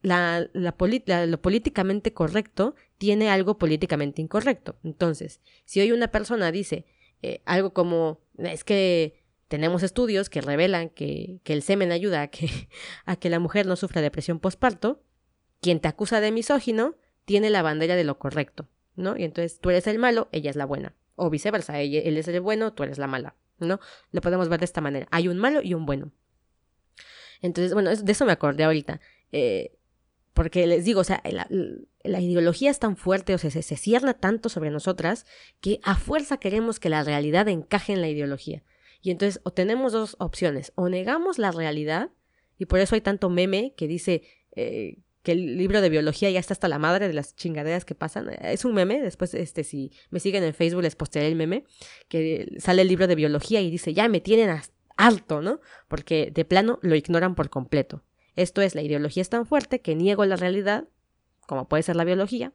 la, 0.00 0.48
lo 0.52 1.42
políticamente 1.42 2.12
correcto 2.12 2.76
tiene 2.98 3.30
algo 3.30 3.58
políticamente 3.58 4.22
incorrecto. 4.22 4.78
Entonces, 4.84 5.40
si 5.64 5.80
hoy 5.80 5.90
una 5.90 6.12
persona 6.12 6.52
dice 6.52 6.86
eh, 7.22 7.42
algo 7.46 7.74
como, 7.74 8.20
es 8.38 8.62
que 8.62 9.24
tenemos 9.48 9.82
estudios 9.82 10.30
que 10.30 10.40
revelan 10.40 10.88
que, 10.88 11.40
que 11.42 11.52
el 11.52 11.62
semen 11.62 11.90
ayuda 11.90 12.22
a 12.22 12.28
que, 12.28 12.48
a 13.06 13.16
que 13.16 13.28
la 13.28 13.40
mujer 13.40 13.66
no 13.66 13.74
sufra 13.74 14.02
depresión 14.02 14.38
postparto, 14.38 15.02
quien 15.60 15.80
te 15.80 15.88
acusa 15.88 16.20
de 16.20 16.30
misógino 16.30 16.94
tiene 17.28 17.50
la 17.50 17.60
bandera 17.60 17.94
de 17.94 18.04
lo 18.04 18.18
correcto, 18.18 18.66
¿no? 18.96 19.14
Y 19.14 19.24
entonces 19.24 19.60
tú 19.60 19.68
eres 19.68 19.86
el 19.86 19.98
malo, 19.98 20.30
ella 20.32 20.48
es 20.48 20.56
la 20.56 20.64
buena. 20.64 20.94
O 21.14 21.28
viceversa, 21.28 21.78
él 21.78 22.16
es 22.16 22.26
el 22.26 22.40
bueno, 22.40 22.72
tú 22.72 22.84
eres 22.84 22.96
la 22.96 23.06
mala, 23.06 23.36
¿no? 23.58 23.80
Lo 24.12 24.22
podemos 24.22 24.48
ver 24.48 24.60
de 24.60 24.64
esta 24.64 24.80
manera. 24.80 25.06
Hay 25.10 25.28
un 25.28 25.36
malo 25.36 25.60
y 25.62 25.74
un 25.74 25.84
bueno. 25.84 26.10
Entonces, 27.42 27.74
bueno, 27.74 27.94
de 27.94 28.12
eso 28.12 28.24
me 28.24 28.32
acordé 28.32 28.64
ahorita. 28.64 29.02
Eh, 29.30 29.76
porque 30.32 30.66
les 30.66 30.86
digo, 30.86 31.02
o 31.02 31.04
sea, 31.04 31.22
la, 32.02 32.20
ideología 32.22 32.70
es 32.70 32.78
tan 32.78 32.96
fuerte, 32.96 33.34
o 33.34 33.38
sea, 33.38 33.50
se, 33.50 33.60
se 33.60 34.00
tanto 34.18 34.48
sobre 34.48 34.70
nosotras 34.70 35.26
que 35.60 35.80
a 35.82 35.94
fuerza 35.94 36.38
queremos 36.38 36.80
que 36.80 36.88
la 36.88 37.04
realidad 37.04 37.46
encaje 37.48 37.92
en 37.92 38.00
la 38.00 38.08
ideología. 38.08 38.62
Y 39.02 39.10
entonces, 39.10 39.42
o 39.44 39.52
tenemos 39.52 39.92
dos 39.92 40.16
opciones, 40.18 40.72
o 40.76 40.88
negamos 40.88 41.36
la 41.36 41.52
realidad, 41.52 42.08
y 42.56 42.64
por 42.64 42.80
eso 42.80 42.94
hay 42.94 43.02
tanto 43.02 43.28
meme 43.28 43.74
que 43.76 43.86
dice 43.86 44.22
eh, 44.52 45.02
que 45.28 45.32
el 45.32 45.58
libro 45.58 45.82
de 45.82 45.90
biología 45.90 46.30
ya 46.30 46.40
está 46.40 46.54
hasta 46.54 46.68
la 46.68 46.78
madre 46.78 47.06
de 47.06 47.12
las 47.12 47.36
chingaderas 47.36 47.84
que 47.84 47.94
pasan. 47.94 48.30
Es 48.40 48.64
un 48.64 48.72
meme, 48.72 49.02
después 49.02 49.34
este 49.34 49.62
si 49.62 49.92
me 50.08 50.20
siguen 50.20 50.42
en 50.42 50.54
Facebook 50.54 50.80
les 50.80 50.96
postearé 50.96 51.28
el 51.28 51.36
meme, 51.36 51.66
que 52.08 52.56
sale 52.58 52.80
el 52.80 52.88
libro 52.88 53.06
de 53.06 53.14
biología 53.14 53.60
y 53.60 53.70
dice, 53.70 53.92
ya 53.92 54.08
me 54.08 54.22
tienen 54.22 54.58
alto, 54.96 55.42
¿no? 55.42 55.60
Porque 55.86 56.30
de 56.32 56.46
plano 56.46 56.78
lo 56.80 56.94
ignoran 56.94 57.34
por 57.34 57.50
completo. 57.50 58.02
Esto 58.36 58.62
es, 58.62 58.74
la 58.74 58.80
ideología 58.80 59.20
es 59.20 59.28
tan 59.28 59.44
fuerte 59.44 59.82
que 59.82 59.94
niego 59.94 60.24
la 60.24 60.36
realidad, 60.36 60.88
como 61.46 61.68
puede 61.68 61.82
ser 61.82 61.96
la 61.96 62.04
biología, 62.04 62.54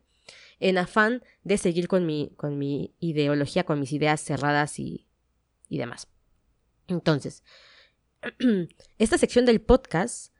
en 0.59 0.79
afán 0.79 1.21
de 1.43 1.59
seguir 1.59 1.87
con 1.87 2.07
mi, 2.07 2.31
con 2.37 2.57
mi 2.57 2.95
ideología, 2.99 3.65
con 3.65 3.79
mis 3.79 3.93
ideas 3.93 4.19
cerradas 4.19 4.79
y, 4.79 5.05
y 5.69 5.77
demás. 5.77 6.07
Entonces, 6.87 7.43
esta 8.97 9.19
sección 9.19 9.45
del 9.45 9.61
podcast 9.61 10.32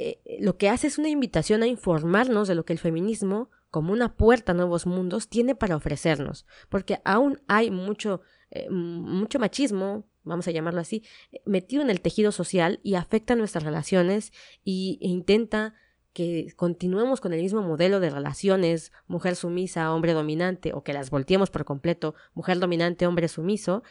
eh, 0.00 0.38
lo 0.38 0.56
que 0.56 0.68
hace 0.68 0.86
es 0.86 0.96
una 0.96 1.08
invitación 1.08 1.64
a 1.64 1.66
informarnos 1.66 2.46
de 2.46 2.54
lo 2.54 2.64
que 2.64 2.72
el 2.72 2.78
feminismo, 2.78 3.50
como 3.68 3.92
una 3.92 4.14
puerta 4.14 4.52
a 4.52 4.54
nuevos 4.54 4.86
mundos, 4.86 5.28
tiene 5.28 5.56
para 5.56 5.74
ofrecernos, 5.74 6.46
porque 6.68 7.00
aún 7.04 7.42
hay 7.48 7.72
mucho, 7.72 8.20
eh, 8.52 8.70
mucho 8.70 9.40
machismo, 9.40 10.06
vamos 10.22 10.46
a 10.46 10.52
llamarlo 10.52 10.80
así, 10.80 11.02
metido 11.44 11.82
en 11.82 11.90
el 11.90 12.00
tejido 12.00 12.30
social 12.30 12.78
y 12.84 12.94
afecta 12.94 13.34
nuestras 13.34 13.64
relaciones 13.64 14.32
y, 14.62 15.00
e 15.02 15.08
intenta 15.08 15.74
que 16.12 16.52
continuemos 16.54 17.20
con 17.20 17.32
el 17.32 17.42
mismo 17.42 17.62
modelo 17.62 17.98
de 17.98 18.10
relaciones, 18.10 18.92
mujer 19.08 19.34
sumisa, 19.34 19.92
hombre 19.92 20.12
dominante, 20.12 20.74
o 20.74 20.84
que 20.84 20.92
las 20.92 21.10
volteemos 21.10 21.50
por 21.50 21.64
completo, 21.64 22.14
mujer 22.34 22.60
dominante, 22.60 23.04
hombre 23.04 23.26
sumiso, 23.26 23.82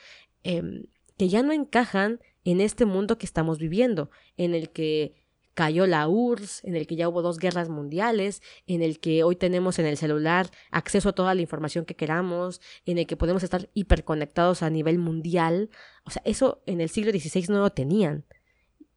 em, 0.43 0.85
que 1.17 1.27
ya 1.27 1.43
no 1.43 1.51
encajan 1.51 2.21
en 2.45 2.61
este 2.61 2.85
mundo 2.85 3.17
que 3.17 3.25
estamos 3.25 3.59
viviendo, 3.59 4.09
en 4.37 4.55
el 4.55 4.69
que 4.69 5.26
cayó 5.57 5.87
la 5.87 6.07
URSS, 6.07 6.63
en 6.65 6.75
el 6.75 6.85
que 6.85 6.95
ya 6.95 7.09
hubo 7.09 7.23
dos 7.23 7.39
guerras 7.39 7.67
mundiales, 7.67 8.43
en 8.67 8.83
el 8.83 8.99
que 8.99 9.23
hoy 9.23 9.35
tenemos 9.35 9.79
en 9.79 9.87
el 9.87 9.97
celular 9.97 10.51
acceso 10.69 11.09
a 11.09 11.13
toda 11.13 11.33
la 11.33 11.41
información 11.41 11.83
que 11.83 11.95
queramos, 11.95 12.61
en 12.85 12.99
el 12.99 13.07
que 13.07 13.17
podemos 13.17 13.41
estar 13.41 13.67
hiperconectados 13.73 14.61
a 14.61 14.69
nivel 14.69 14.99
mundial. 14.99 15.71
O 16.05 16.11
sea, 16.11 16.21
eso 16.25 16.61
en 16.67 16.79
el 16.79 16.89
siglo 16.89 17.11
XVI 17.11 17.47
no 17.49 17.59
lo 17.59 17.71
tenían. 17.71 18.23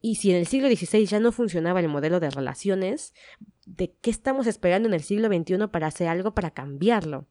Y 0.02 0.16
si 0.16 0.32
en 0.32 0.36
el 0.36 0.46
siglo 0.46 0.68
XVI 0.68 1.06
ya 1.06 1.18
no 1.18 1.32
funcionaba 1.32 1.80
el 1.80 1.88
modelo 1.88 2.20
de 2.20 2.28
relaciones, 2.28 3.14
¿de 3.64 3.94
qué 4.02 4.10
estamos 4.10 4.46
esperando 4.46 4.86
en 4.86 4.92
el 4.92 5.02
siglo 5.02 5.28
XXI 5.28 5.66
para 5.68 5.86
hacer 5.86 6.08
algo 6.08 6.34
para 6.34 6.50
cambiarlo? 6.50 7.26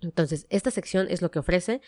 Entonces, 0.00 0.46
esta 0.50 0.70
sección 0.70 1.08
es 1.10 1.20
lo 1.20 1.32
que 1.32 1.40
ofrece 1.40 1.80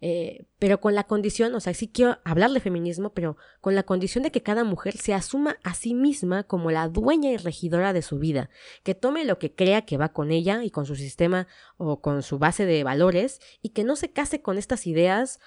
eh, 0.00 0.46
pero 0.58 0.80
con 0.80 0.94
la 0.94 1.04
condición, 1.04 1.54
o 1.54 1.60
sea, 1.60 1.74
sí 1.74 1.88
quiero 1.88 2.18
hablar 2.24 2.50
de 2.52 2.60
feminismo, 2.60 3.12
pero 3.12 3.36
con 3.60 3.74
la 3.74 3.82
condición 3.82 4.24
de 4.24 4.30
que 4.30 4.42
cada 4.42 4.64
mujer 4.64 4.96
se 4.96 5.12
asuma 5.12 5.58
a 5.62 5.74
sí 5.74 5.94
misma 5.94 6.44
como 6.44 6.70
la 6.70 6.88
dueña 6.88 7.30
y 7.30 7.36
regidora 7.36 7.92
de 7.92 8.02
su 8.02 8.18
vida, 8.18 8.48
que 8.82 8.94
tome 8.94 9.24
lo 9.24 9.38
que 9.38 9.54
crea 9.54 9.82
que 9.82 9.98
va 9.98 10.12
con 10.12 10.30
ella 10.30 10.64
y 10.64 10.70
con 10.70 10.86
su 10.86 10.96
sistema 10.96 11.46
o 11.76 12.00
con 12.00 12.22
su 12.22 12.38
base 12.38 12.64
de 12.64 12.82
valores 12.82 13.40
y 13.60 13.70
que 13.70 13.84
no 13.84 13.94
se 13.96 14.10
case 14.10 14.40
con 14.40 14.56
estas 14.56 14.86
ideas 14.86 15.38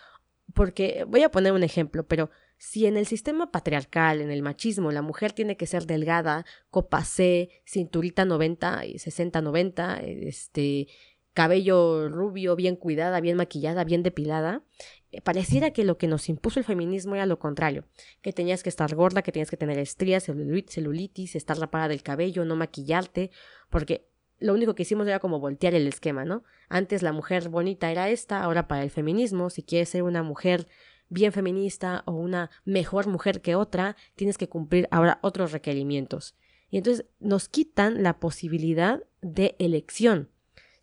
porque 0.53 1.05
voy 1.07 1.23
a 1.23 1.31
poner 1.31 1.53
un 1.53 1.63
ejemplo, 1.63 2.05
pero 2.07 2.29
Si 2.65 2.85
en 2.85 2.95
el 2.95 3.07
sistema 3.07 3.51
patriarcal, 3.51 4.21
en 4.21 4.31
el 4.31 4.41
machismo, 4.41 4.91
la 4.91 5.01
mujer 5.01 5.33
tiene 5.33 5.57
que 5.57 5.67
ser 5.67 5.85
delgada, 5.85 6.45
copa 6.69 7.03
C, 7.03 7.49
cinturita 7.65 8.23
90 8.23 8.85
y 8.85 8.93
60-90, 8.99 10.01
este, 10.01 10.87
cabello 11.34 12.09
rubio, 12.09 12.55
bien 12.55 12.75
cuidada, 12.75 13.19
bien 13.19 13.38
maquillada, 13.38 13.84
bien 13.84 14.03
depilada, 14.03 14.63
eh, 15.11 15.21
pareciera 15.21 15.71
que 15.71 15.84
lo 15.84 15.97
que 15.97 16.07
nos 16.07 16.29
impuso 16.29 16.59
el 16.59 16.65
feminismo 16.65 17.15
era 17.15 17.25
lo 17.25 17.39
contrario, 17.39 17.86
que 18.21 18.34
tenías 18.34 18.63
que 18.63 18.69
estar 18.69 18.93
gorda, 18.95 19.21
que 19.21 19.31
tenías 19.31 19.49
que 19.49 19.57
tener 19.57 19.77
estrías, 19.79 20.25
celulitis, 20.25 21.36
estar 21.36 21.57
rapada 21.57 21.88
del 21.88 22.03
cabello, 22.03 22.45
no 22.45 22.55
maquillarte, 22.55 23.31
porque 23.69 24.07
lo 24.39 24.53
único 24.53 24.75
que 24.75 24.84
hicimos 24.84 25.07
era 25.07 25.19
como 25.19 25.39
voltear 25.39 25.73
el 25.73 25.88
esquema, 25.88 26.25
¿no? 26.25 26.43
Antes 26.67 27.01
la 27.01 27.13
mujer 27.13 27.49
bonita 27.49 27.91
era 27.91 28.09
esta, 28.09 28.43
ahora 28.43 28.67
para 28.67 28.84
el 28.84 28.89
feminismo, 28.89 29.49
si 29.49 29.63
quieres 29.63 29.89
ser 29.89 30.03
una 30.03 30.23
mujer 30.23 30.67
bien 31.09 31.31
feminista 31.31 32.03
o 32.05 32.13
una 32.13 32.49
mejor 32.65 33.07
mujer 33.07 33.41
que 33.41 33.55
otra, 33.55 33.95
tienes 34.15 34.38
que 34.38 34.49
cumplir 34.49 34.88
ahora 34.91 35.19
otros 35.21 35.51
requerimientos. 35.51 36.36
Y 36.69 36.77
entonces 36.77 37.05
nos 37.19 37.49
quitan 37.49 38.01
la 38.01 38.19
posibilidad 38.19 39.03
de 39.21 39.55
elección. 39.59 40.29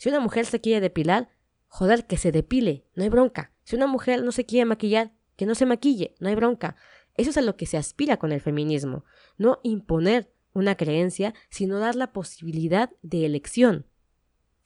Si 0.01 0.09
una 0.09 0.19
mujer 0.19 0.47
se 0.47 0.63
quiere 0.63 0.81
depilar, 0.81 1.29
joder, 1.69 2.07
que 2.07 2.17
se 2.17 2.33
depile, 2.33 2.87
no 2.95 3.03
hay 3.03 3.11
bronca. 3.11 3.53
Si 3.65 3.77
una 3.77 3.87
mujer 3.87 4.25
no 4.25 4.33
se 4.33 4.47
quiere 4.47 4.65
maquillar, 4.65 5.13
que 5.37 5.45
no 5.45 5.55
se 5.55 5.67
maquille, 5.67 6.15
no 6.21 6.31
hay 6.31 6.35
bronca. 6.35 6.75
Eso 7.19 7.29
es 7.29 7.37
a 7.37 7.43
lo 7.43 7.59
que 7.59 7.67
se 7.67 7.77
aspira 7.77 8.17
con 8.17 8.33
el 8.33 8.41
feminismo, 8.41 9.05
no 9.37 9.61
imponer 9.63 10.33
una 10.55 10.75
creencia, 10.75 11.35
sino 11.51 11.79
dar 11.79 11.97
la 11.97 12.15
posibilidad 12.15 12.91
de 13.03 13.27
elección. 13.27 13.85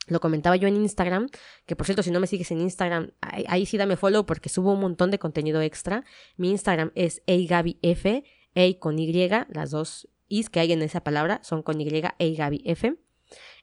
Lo 0.07 0.20
comentaba 0.20 0.55
yo 0.55 0.68
en 0.68 0.76
Instagram, 0.76 1.28
que 1.66 1.74
por 1.74 1.87
cierto, 1.87 2.05
si 2.05 2.12
no 2.12 2.20
me 2.20 2.28
sigues 2.28 2.53
en 2.53 2.61
Instagram, 2.61 3.11
ahí, 3.20 3.66
sí 3.66 3.76
dame 3.76 3.97
follow 3.97 4.26
porque 4.26 4.49
subo 4.49 4.74
un 4.74 4.80
montón 4.80 5.11
de 5.11 5.18
contenido 5.18 5.61
extra. 5.62 6.05
Mi 6.37 6.53
Instagram 6.53 6.93
es 6.95 7.24
eigabif, 7.26 8.07
A 8.07 8.78
con 8.78 9.01
Y, 9.01 9.28
las 9.49 9.72
dos 9.72 10.09
Is 10.28 10.49
que 10.49 10.61
hay 10.61 10.70
en 10.70 10.82
esa 10.82 11.03
palabra 11.03 11.41
son 11.43 11.64
con 11.64 11.80
Y, 11.80 11.89
eigabif. 12.20 12.85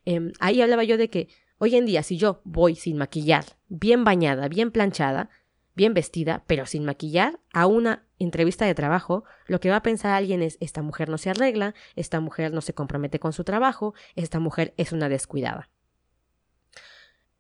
Eh, 0.03 0.32
ahí 0.41 0.61
hablaba 0.61 0.84
yo 0.84 0.97
de 0.97 1.09
que 1.09 1.30
hoy 1.64 1.76
en 1.76 1.86
día, 1.86 2.01
si 2.01 2.18
yo 2.18 2.41
voy 2.43 2.74
sin 2.74 2.97
maquillar, 2.97 3.45
bien 3.70 4.03
bañada, 4.03 4.47
bien 4.47 4.72
planchada, 4.72 5.30
bien 5.76 5.93
vestida, 5.93 6.43
pero 6.47 6.66
sin 6.66 6.84
maquillar, 6.86 7.39
a 7.53 7.68
una 7.68 8.07
entrevista 8.18 8.66
de 8.66 8.74
trabajo, 8.74 9.26
lo 9.45 9.59
que 9.59 9.70
va 9.70 9.76
a 9.76 9.84
pensar 9.84 10.12
alguien 10.12 10.41
es, 10.41 10.57
esta 10.59 10.82
mujer 10.82 11.07
no 11.07 11.20
se 11.20 11.30
arregla, 11.30 11.76
esta 11.95 12.20
mujer 12.20 12.51
no 12.51 12.62
se 12.62 12.74
compromete 12.74 13.20
con 13.20 13.32
su 13.32 13.43
trabajo, 13.43 13.93
esta 14.16 14.39
mujer 14.39 14.74
es 14.78 14.91
una 14.91 15.07
descuidada. 15.07 15.70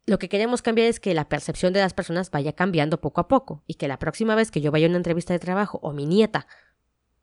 Lo 0.05 0.19
que 0.19 0.29
queremos 0.29 0.61
cambiar 0.61 0.87
es 0.87 0.99
que 0.99 1.15
la 1.15 1.27
percepción 1.27 1.73
de 1.73 1.79
las 1.79 1.95
personas 1.95 2.29
vaya 2.29 2.53
cambiando 2.53 3.01
poco 3.01 3.21
a 3.21 3.27
poco 3.27 3.63
y 3.65 3.73
que 3.73 3.87
la 3.87 3.97
próxima 3.97 4.35
vez 4.35 4.51
que 4.51 4.61
yo 4.61 4.69
vaya 4.71 4.85
a 4.85 4.89
una 4.89 4.97
entrevista 4.97 5.33
de 5.33 5.39
trabajo 5.39 5.79
o 5.81 5.93
mi 5.93 6.05
nieta, 6.05 6.45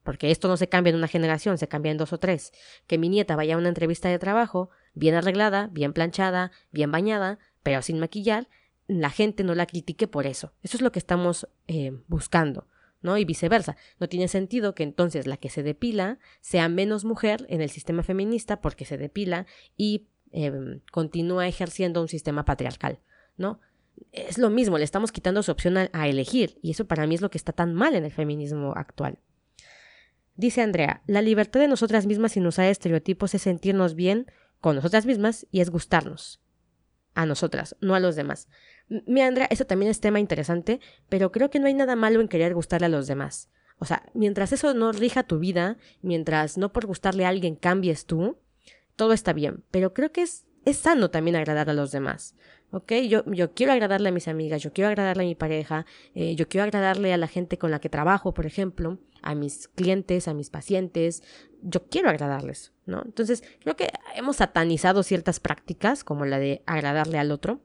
porque 0.02 0.32
esto 0.32 0.48
no 0.48 0.56
se 0.56 0.68
cambia 0.68 0.90
en 0.90 0.96
una 0.96 1.06
generación, 1.06 1.58
se 1.58 1.68
cambia 1.68 1.92
en 1.92 1.98
dos 1.98 2.12
o 2.12 2.18
tres, 2.18 2.52
que 2.88 2.98
mi 2.98 3.08
nieta 3.08 3.36
vaya 3.36 3.54
a 3.54 3.58
una 3.58 3.68
entrevista 3.68 4.08
de 4.08 4.18
trabajo 4.18 4.70
bien 4.94 5.14
arreglada, 5.14 5.68
bien 5.72 5.92
planchada, 5.92 6.52
bien 6.70 6.90
bañada, 6.90 7.38
pero 7.62 7.82
sin 7.82 7.98
maquillar, 7.98 8.48
la 8.86 9.10
gente 9.10 9.44
no 9.44 9.54
la 9.54 9.66
critique 9.66 10.08
por 10.08 10.26
eso. 10.26 10.52
Eso 10.62 10.76
es 10.76 10.82
lo 10.82 10.92
que 10.92 10.98
estamos 10.98 11.48
eh, 11.66 11.92
buscando. 12.06 12.66
¿no? 13.00 13.16
Y 13.16 13.24
viceversa. 13.24 13.76
No 14.00 14.08
tiene 14.08 14.26
sentido 14.26 14.74
que 14.74 14.82
entonces 14.82 15.28
la 15.28 15.36
que 15.36 15.50
se 15.50 15.62
depila 15.62 16.18
sea 16.40 16.68
menos 16.68 17.04
mujer 17.04 17.46
en 17.48 17.60
el 17.60 17.70
sistema 17.70 18.02
feminista 18.02 18.60
porque 18.60 18.84
se 18.84 18.98
depila 18.98 19.46
y 19.76 20.08
Em, 20.30 20.80
continúa 20.92 21.48
ejerciendo 21.48 22.02
un 22.02 22.08
sistema 22.08 22.44
patriarcal, 22.44 22.98
¿no? 23.36 23.60
Es 24.12 24.38
lo 24.38 24.50
mismo, 24.50 24.78
le 24.78 24.84
estamos 24.84 25.10
quitando 25.10 25.42
su 25.42 25.50
opción 25.50 25.76
a, 25.76 26.08
elegir, 26.08 26.58
y 26.62 26.70
eso 26.70 26.86
para 26.86 27.06
mí 27.06 27.14
es 27.14 27.20
lo 27.20 27.30
que 27.30 27.38
está 27.38 27.52
tan 27.52 27.74
mal 27.74 27.94
en 27.94 28.04
el 28.04 28.12
feminismo 28.12 28.74
actual. 28.76 29.18
Dice 30.36 30.62
Andrea, 30.62 31.02
la 31.06 31.22
libertad 31.22 31.60
de 31.60 31.68
nosotras 31.68 32.06
mismas 32.06 32.32
sin 32.32 32.46
usar 32.46 32.66
estereotipos 32.66 33.34
es 33.34 33.42
sentirnos 33.42 33.94
bien 33.94 34.26
con 34.60 34.76
nosotras 34.76 35.06
mismas 35.06 35.46
y 35.50 35.60
es 35.60 35.70
gustarnos. 35.70 36.40
A 37.14 37.26
nosotras, 37.26 37.76
no 37.80 37.94
a 37.94 38.00
los 38.00 38.16
demás. 38.16 38.48
Mi 38.88 39.22
Andrea, 39.22 39.48
eso 39.50 39.66
también 39.66 39.90
es 39.90 40.00
tema 40.00 40.20
interesante, 40.20 40.80
pero 41.08 41.32
creo 41.32 41.50
que 41.50 41.58
no 41.58 41.66
hay 41.66 41.74
nada 41.74 41.96
malo 41.96 42.20
en 42.20 42.28
querer 42.28 42.54
gustarle 42.54 42.86
a 42.86 42.90
los 42.90 43.06
demás. 43.06 43.50
O 43.78 43.84
sea, 43.84 44.04
mientras 44.14 44.52
eso 44.52 44.74
no 44.74 44.92
rija 44.92 45.22
tu 45.22 45.38
vida, 45.38 45.76
mientras 46.02 46.58
no 46.58 46.72
por 46.72 46.86
gustarle 46.86 47.24
a 47.24 47.28
alguien 47.28 47.54
cambies 47.54 48.06
tú, 48.06 48.38
todo 48.96 49.12
está 49.12 49.32
bien, 49.32 49.64
pero 49.70 49.94
creo 49.94 50.10
que 50.10 50.22
es, 50.22 50.46
es 50.64 50.78
sano 50.78 51.10
también 51.10 51.36
agradar 51.36 51.70
a 51.70 51.74
los 51.74 51.92
demás. 51.92 52.34
¿Ok? 52.70 52.92
Yo, 53.08 53.24
yo 53.26 53.54
quiero 53.54 53.72
agradarle 53.72 54.10
a 54.10 54.12
mis 54.12 54.28
amigas, 54.28 54.62
yo 54.62 54.72
quiero 54.72 54.88
agradarle 54.88 55.22
a 55.22 55.26
mi 55.26 55.34
pareja, 55.34 55.86
eh, 56.14 56.34
yo 56.34 56.48
quiero 56.48 56.64
agradarle 56.64 57.12
a 57.14 57.16
la 57.16 57.26
gente 57.26 57.56
con 57.56 57.70
la 57.70 57.80
que 57.80 57.88
trabajo, 57.88 58.34
por 58.34 58.44
ejemplo, 58.44 58.98
a 59.22 59.34
mis 59.34 59.68
clientes, 59.68 60.28
a 60.28 60.34
mis 60.34 60.50
pacientes, 60.50 61.22
yo 61.62 61.88
quiero 61.88 62.10
agradarles, 62.10 62.72
¿no? 62.84 63.02
Entonces, 63.04 63.42
creo 63.60 63.74
que 63.74 63.88
hemos 64.14 64.36
satanizado 64.36 65.02
ciertas 65.02 65.40
prácticas, 65.40 66.04
como 66.04 66.26
la 66.26 66.38
de 66.38 66.62
agradarle 66.66 67.18
al 67.18 67.30
otro, 67.32 67.60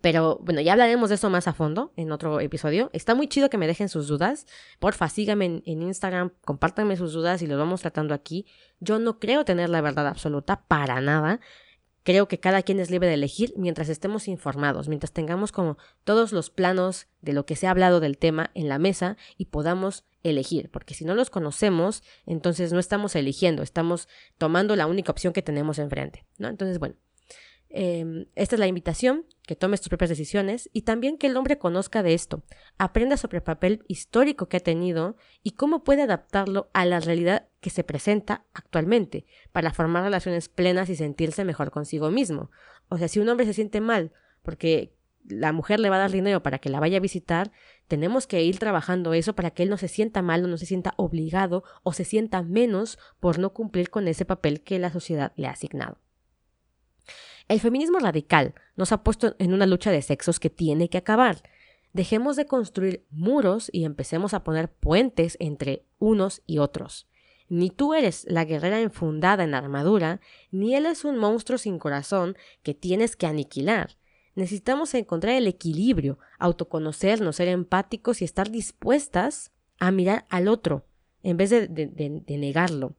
pero 0.00 0.38
bueno, 0.42 0.60
ya 0.62 0.72
hablaremos 0.72 1.10
de 1.10 1.16
eso 1.16 1.28
más 1.28 1.46
a 1.46 1.52
fondo 1.52 1.92
en 1.96 2.10
otro 2.10 2.40
episodio. 2.40 2.88
Está 2.92 3.14
muy 3.14 3.28
chido 3.28 3.50
que 3.50 3.58
me 3.58 3.66
dejen 3.66 3.90
sus 3.90 4.08
dudas. 4.08 4.46
Porfa, 4.78 5.08
síganme 5.10 5.62
en, 5.64 5.82
Instagram, 5.82 6.30
compártanme 6.44 6.96
sus 6.96 7.12
dudas 7.12 7.42
y 7.42 7.46
los 7.46 7.58
vamos 7.58 7.82
tratando 7.82 8.14
aquí. 8.14 8.46
Yo 8.78 8.98
no 8.98 9.18
creo 9.18 9.44
tener 9.44 9.68
la 9.68 9.82
verdad 9.82 10.06
absoluta 10.06 10.64
para 10.66 11.00
nada. 11.02 11.40
Creo 12.10 12.26
que 12.26 12.40
cada 12.40 12.64
quien 12.64 12.80
es 12.80 12.90
libre 12.90 13.06
de 13.06 13.14
elegir 13.14 13.54
mientras 13.56 13.88
estemos 13.88 14.26
informados, 14.26 14.88
mientras 14.88 15.12
tengamos 15.12 15.52
como 15.52 15.78
todos 16.02 16.32
los 16.32 16.50
planos 16.50 17.06
de 17.20 17.32
lo 17.32 17.46
que 17.46 17.54
se 17.54 17.68
ha 17.68 17.70
hablado 17.70 18.00
del 18.00 18.18
tema 18.18 18.50
en 18.54 18.68
la 18.68 18.80
mesa 18.80 19.16
y 19.36 19.44
podamos 19.44 20.02
elegir, 20.24 20.72
porque 20.72 20.94
si 20.94 21.04
no 21.04 21.14
los 21.14 21.30
conocemos, 21.30 22.02
entonces 22.26 22.72
no 22.72 22.80
estamos 22.80 23.14
eligiendo, 23.14 23.62
estamos 23.62 24.08
tomando 24.38 24.74
la 24.74 24.88
única 24.88 25.12
opción 25.12 25.32
que 25.32 25.40
tenemos 25.40 25.78
enfrente, 25.78 26.26
¿no? 26.36 26.48
Entonces, 26.48 26.80
bueno, 26.80 26.96
Em, 27.72 28.26
esta 28.34 28.56
es 28.56 28.60
la 28.60 28.66
invitación, 28.66 29.26
que 29.46 29.54
tomes 29.54 29.80
tus 29.80 29.88
propias 29.88 30.10
decisiones 30.10 30.68
y 30.72 30.82
también 30.82 31.16
que 31.18 31.28
el 31.28 31.36
hombre 31.36 31.56
conozca 31.56 32.02
de 32.02 32.14
esto, 32.14 32.42
aprenda 32.78 33.16
sobre 33.16 33.38
el 33.38 33.44
papel 33.44 33.84
histórico 33.86 34.48
que 34.48 34.56
ha 34.56 34.60
tenido 34.60 35.16
y 35.44 35.52
cómo 35.52 35.84
puede 35.84 36.02
adaptarlo 36.02 36.68
a 36.72 36.84
la 36.84 36.98
realidad 36.98 37.46
que 37.60 37.70
se 37.70 37.84
presenta 37.84 38.44
actualmente 38.54 39.24
para 39.52 39.72
formar 39.72 40.02
relaciones 40.02 40.48
plenas 40.48 40.88
y 40.90 40.96
sentirse 40.96 41.44
mejor 41.44 41.70
consigo 41.70 42.10
mismo. 42.10 42.50
O 42.88 42.98
sea, 42.98 43.06
si 43.06 43.20
un 43.20 43.28
hombre 43.28 43.46
se 43.46 43.54
siente 43.54 43.80
mal 43.80 44.12
porque 44.42 44.92
la 45.28 45.52
mujer 45.52 45.78
le 45.78 45.90
va 45.90 45.96
a 45.96 46.00
dar 46.00 46.10
dinero 46.10 46.42
para 46.42 46.58
que 46.58 46.70
la 46.70 46.80
vaya 46.80 46.96
a 46.96 47.00
visitar, 47.00 47.52
tenemos 47.86 48.26
que 48.26 48.42
ir 48.42 48.58
trabajando 48.58 49.14
eso 49.14 49.36
para 49.36 49.52
que 49.52 49.62
él 49.62 49.70
no 49.70 49.76
se 49.76 49.86
sienta 49.86 50.22
mal 50.22 50.44
o 50.44 50.48
no 50.48 50.56
se 50.56 50.66
sienta 50.66 50.94
obligado 50.96 51.62
o 51.84 51.92
se 51.92 52.04
sienta 52.04 52.42
menos 52.42 52.98
por 53.20 53.38
no 53.38 53.52
cumplir 53.52 53.90
con 53.90 54.08
ese 54.08 54.24
papel 54.24 54.62
que 54.62 54.80
la 54.80 54.90
sociedad 54.90 55.32
le 55.36 55.46
ha 55.46 55.52
asignado. 55.52 55.98
El 57.50 57.58
feminismo 57.58 57.98
radical 57.98 58.54
nos 58.76 58.92
ha 58.92 59.02
puesto 59.02 59.34
en 59.40 59.52
una 59.52 59.66
lucha 59.66 59.90
de 59.90 60.02
sexos 60.02 60.38
que 60.38 60.50
tiene 60.50 60.88
que 60.88 60.98
acabar. 60.98 61.42
Dejemos 61.92 62.36
de 62.36 62.46
construir 62.46 63.04
muros 63.10 63.70
y 63.72 63.84
empecemos 63.84 64.34
a 64.34 64.44
poner 64.44 64.70
puentes 64.70 65.36
entre 65.40 65.84
unos 65.98 66.42
y 66.46 66.58
otros. 66.58 67.08
Ni 67.48 67.70
tú 67.70 67.92
eres 67.92 68.24
la 68.28 68.44
guerrera 68.44 68.80
enfundada 68.80 69.42
en 69.42 69.54
armadura, 69.54 70.20
ni 70.52 70.76
él 70.76 70.86
es 70.86 71.04
un 71.04 71.18
monstruo 71.18 71.58
sin 71.58 71.80
corazón 71.80 72.36
que 72.62 72.72
tienes 72.72 73.16
que 73.16 73.26
aniquilar. 73.26 73.96
Necesitamos 74.36 74.94
encontrar 74.94 75.34
el 75.34 75.48
equilibrio, 75.48 76.20
autoconocernos, 76.38 77.34
ser 77.34 77.48
empáticos 77.48 78.22
y 78.22 78.26
estar 78.26 78.48
dispuestas 78.48 79.50
a 79.80 79.90
mirar 79.90 80.24
al 80.28 80.46
otro 80.46 80.84
en 81.24 81.36
vez 81.36 81.50
de, 81.50 82.22
negarlo. 82.28 82.94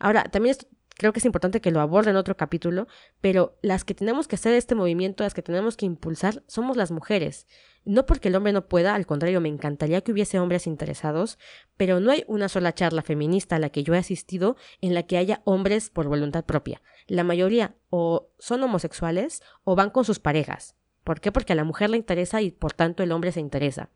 Ahora, 0.00 0.24
también 0.24 0.56
creo 0.96 1.12
que 1.12 1.18
es 1.18 1.24
importante 1.24 1.60
que 1.60 1.70
lo 1.70 1.80
aborde 1.80 2.10
en 2.10 2.16
otro 2.16 2.36
capítulo, 2.36 2.88
pero 3.20 3.58
las 3.62 3.84
que 3.84 3.94
tenemos 3.94 4.28
que 4.28 4.36
hacer 4.36 4.54
este 4.54 4.74
movimiento, 4.74 5.24
las 5.24 5.34
que 5.34 5.42
tenemos 5.42 5.76
que 5.76 5.86
impulsar, 5.86 6.42
somos 6.46 6.76
las 6.76 6.90
mujeres. 6.90 7.46
No 7.84 8.04
porque 8.04 8.28
el 8.28 8.34
hombre 8.34 8.52
no 8.52 8.66
pueda, 8.66 8.94
al 8.94 9.06
contrario, 9.06 9.40
me 9.40 9.48
encantaría 9.48 10.00
que 10.00 10.10
hubiese 10.10 10.40
hombres 10.40 10.66
interesados, 10.66 11.38
pero 11.76 12.00
no 12.00 12.10
hay 12.10 12.24
una 12.26 12.48
sola 12.48 12.74
charla 12.74 13.02
feminista 13.02 13.56
a 13.56 13.58
la 13.60 13.70
que 13.70 13.84
yo 13.84 13.94
he 13.94 13.98
asistido 13.98 14.56
en 14.80 14.94
la 14.94 15.04
que 15.04 15.18
haya 15.18 15.42
hombres 15.44 15.90
por 15.90 16.08
voluntad 16.08 16.44
propia. 16.44 16.82
La 17.06 17.22
mayoría 17.22 17.76
o 17.90 18.30
son 18.38 18.62
homosexuales 18.64 19.42
o 19.62 19.76
van 19.76 19.90
con 19.90 20.04
sus 20.04 20.18
parejas. 20.18 20.74
¿Por 21.04 21.20
qué? 21.20 21.30
Porque 21.30 21.52
a 21.52 21.56
la 21.56 21.62
mujer 21.62 21.90
le 21.90 21.96
interesa 21.96 22.42
y 22.42 22.50
por 22.50 22.72
tanto 22.72 23.04
el 23.04 23.12
hombre 23.12 23.30
se 23.30 23.38
interesa. 23.38 23.90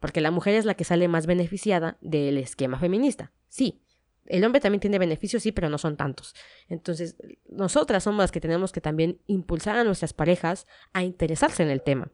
Porque 0.00 0.20
la 0.20 0.32
mujer 0.32 0.54
es 0.54 0.64
la 0.64 0.74
que 0.74 0.84
sale 0.84 1.06
más 1.06 1.26
beneficiada 1.26 1.98
del 2.00 2.38
esquema 2.38 2.80
feminista. 2.80 3.30
Sí, 3.48 3.82
el 4.30 4.44
hombre 4.44 4.60
también 4.60 4.80
tiene 4.80 4.98
beneficios, 4.98 5.42
sí, 5.42 5.52
pero 5.52 5.68
no 5.68 5.78
son 5.78 5.96
tantos. 5.96 6.34
Entonces, 6.68 7.16
nosotras 7.48 8.04
somos 8.04 8.20
las 8.20 8.30
que 8.30 8.40
tenemos 8.40 8.72
que 8.72 8.80
también 8.80 9.20
impulsar 9.26 9.76
a 9.76 9.84
nuestras 9.84 10.12
parejas 10.12 10.66
a 10.92 11.02
interesarse 11.02 11.62
en 11.62 11.70
el 11.70 11.82
tema. 11.82 12.10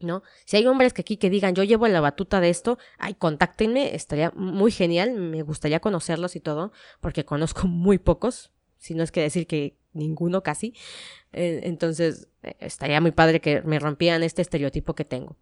¿No? 0.00 0.22
Si 0.44 0.56
hay 0.56 0.64
hombres 0.66 0.92
que 0.92 1.00
aquí 1.02 1.16
que 1.16 1.28
digan, 1.28 1.56
yo 1.56 1.64
llevo 1.64 1.88
la 1.88 2.00
batuta 2.00 2.40
de 2.40 2.50
esto, 2.50 2.78
ay, 2.98 3.14
contáctenme, 3.14 3.96
estaría 3.96 4.30
muy 4.36 4.70
genial, 4.70 5.12
me 5.12 5.42
gustaría 5.42 5.80
conocerlos 5.80 6.36
y 6.36 6.40
todo, 6.40 6.72
porque 7.00 7.24
conozco 7.24 7.62
muy 7.66 7.98
pocos, 7.98 8.52
si 8.76 8.94
no 8.94 9.02
es 9.02 9.10
que 9.10 9.22
decir 9.22 9.48
que 9.48 9.76
ninguno 9.92 10.44
casi. 10.44 10.74
Eh, 11.32 11.60
entonces, 11.64 12.28
eh, 12.44 12.54
estaría 12.60 13.00
muy 13.00 13.10
padre 13.10 13.40
que 13.40 13.62
me 13.62 13.80
rompieran 13.80 14.22
este 14.22 14.42
estereotipo 14.42 14.94
que 14.94 15.04
tengo. 15.04 15.36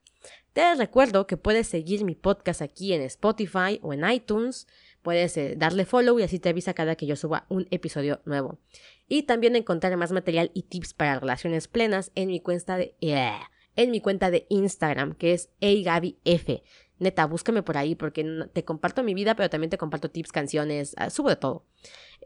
Te 0.53 0.74
recuerdo 0.74 1.26
que 1.26 1.36
puedes 1.36 1.66
seguir 1.66 2.05
mi 2.05 2.14
podcast 2.14 2.62
aquí 2.62 2.92
en 2.92 3.03
Spotify 3.03 3.78
o 3.82 3.92
en 3.92 4.09
iTunes. 4.11 4.66
Puedes 5.07 5.37
eh, 5.37 5.55
darle 5.57 5.85
follow 5.85 6.19
y 6.19 6.25
así 6.25 6.41
te 6.41 6.49
avisa 6.49 6.75
cada 6.75 6.97
que 6.97 7.07
yo 7.07 7.15
suba 7.15 7.47
un 7.49 7.69
episodio 7.71 8.23
nuevo. 8.25 8.59
Y 9.07 9.23
también 9.23 9.55
encontrar 9.55 9.97
más 9.97 10.11
material 10.11 10.51
y 10.53 10.65
tips 10.65 10.95
para 10.95 11.21
relaciones 11.21 11.69
plenas 11.69 12.11
en 12.17 12.27
mi 12.27 12.41
cuenta 12.41 12.77
de, 12.77 12.97
en 13.01 13.91
mi 13.93 14.01
cuenta 14.01 14.33
de 14.33 14.47
Instagram, 14.49 15.15
que 15.15 15.33
es 15.33 15.51
F. 15.61 16.65
Neta, 16.99 17.25
búscame 17.27 17.63
por 17.63 17.77
ahí 17.77 17.95
porque 17.95 18.27
te 18.53 18.65
comparto 18.65 19.05
mi 19.05 19.15
vida, 19.15 19.37
pero 19.37 19.49
también 19.49 19.71
te 19.71 19.79
comparto 19.79 20.11
tips, 20.11 20.33
canciones, 20.33 20.97
ah, 20.97 21.09
subo 21.09 21.29
de 21.29 21.37
todo. 21.37 21.65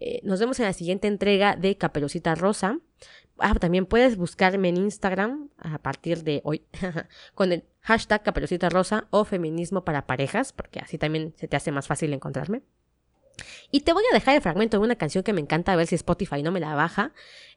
Eh, 0.01 0.20
nos 0.24 0.40
vemos 0.40 0.59
en 0.59 0.66
la 0.66 0.72
siguiente 0.72 1.09
entrega 1.09 1.57
de 1.57 1.76
Caperucita 1.76 2.34
Rosa. 2.34 2.78
Ah, 3.38 3.55
también 3.55 3.86
puedes 3.86 4.16
buscarme 4.16 4.70
en 4.70 4.78
Instagram 4.78 5.51
a 5.59 5.78
partir 5.78 6.24
de 6.24 6.40
hoy 6.44 6.64
con 7.34 7.53
el 7.53 7.64
hashtag 7.80 8.22
Caperucita 8.22 8.68
Rosa 8.70 9.07
o 9.11 9.24
Feminismo 9.24 9.84
para 9.84 10.07
Parejas, 10.07 10.53
porque 10.53 10.80
así 10.80 10.98
también 10.98 11.34
se 11.36 11.48
te 11.48 11.57
hace 11.57 11.70
más 11.70 11.86
fácil 11.86 12.12
encontrarme. 12.12 12.62
Y 13.70 13.80
te 13.80 13.92
voy 13.92 14.05
a 14.11 14.14
dejar 14.14 14.36
el 14.36 14.42
fragmento 14.42 14.78
de 14.78 14.84
una 14.84 14.96
canción 14.96 15.24
que 15.24 15.32
me 15.32 15.40
encanta, 15.40 15.72
a 15.72 15.76
ver 15.76 15.86
si 15.86 15.94
Spotify 15.94 16.42
no 16.42 16.53
me 16.53 16.61
la 16.61 16.74
baja, 16.74 17.12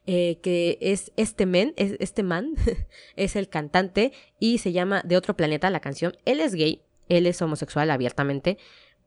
eh, 0.06 0.38
que 0.42 0.78
es 0.80 1.12
este 1.16 1.46
men, 1.46 1.74
es, 1.76 1.96
este 1.98 2.22
man, 2.22 2.54
es 3.16 3.36
el 3.36 3.48
cantante 3.48 4.12
y 4.38 4.58
se 4.58 4.72
llama 4.72 5.02
De 5.04 5.16
otro 5.16 5.36
planeta 5.36 5.70
la 5.70 5.80
canción. 5.80 6.16
Él 6.24 6.40
es 6.40 6.54
gay, 6.54 6.82
él 7.08 7.26
es 7.26 7.40
homosexual 7.42 7.90
abiertamente, 7.90 8.58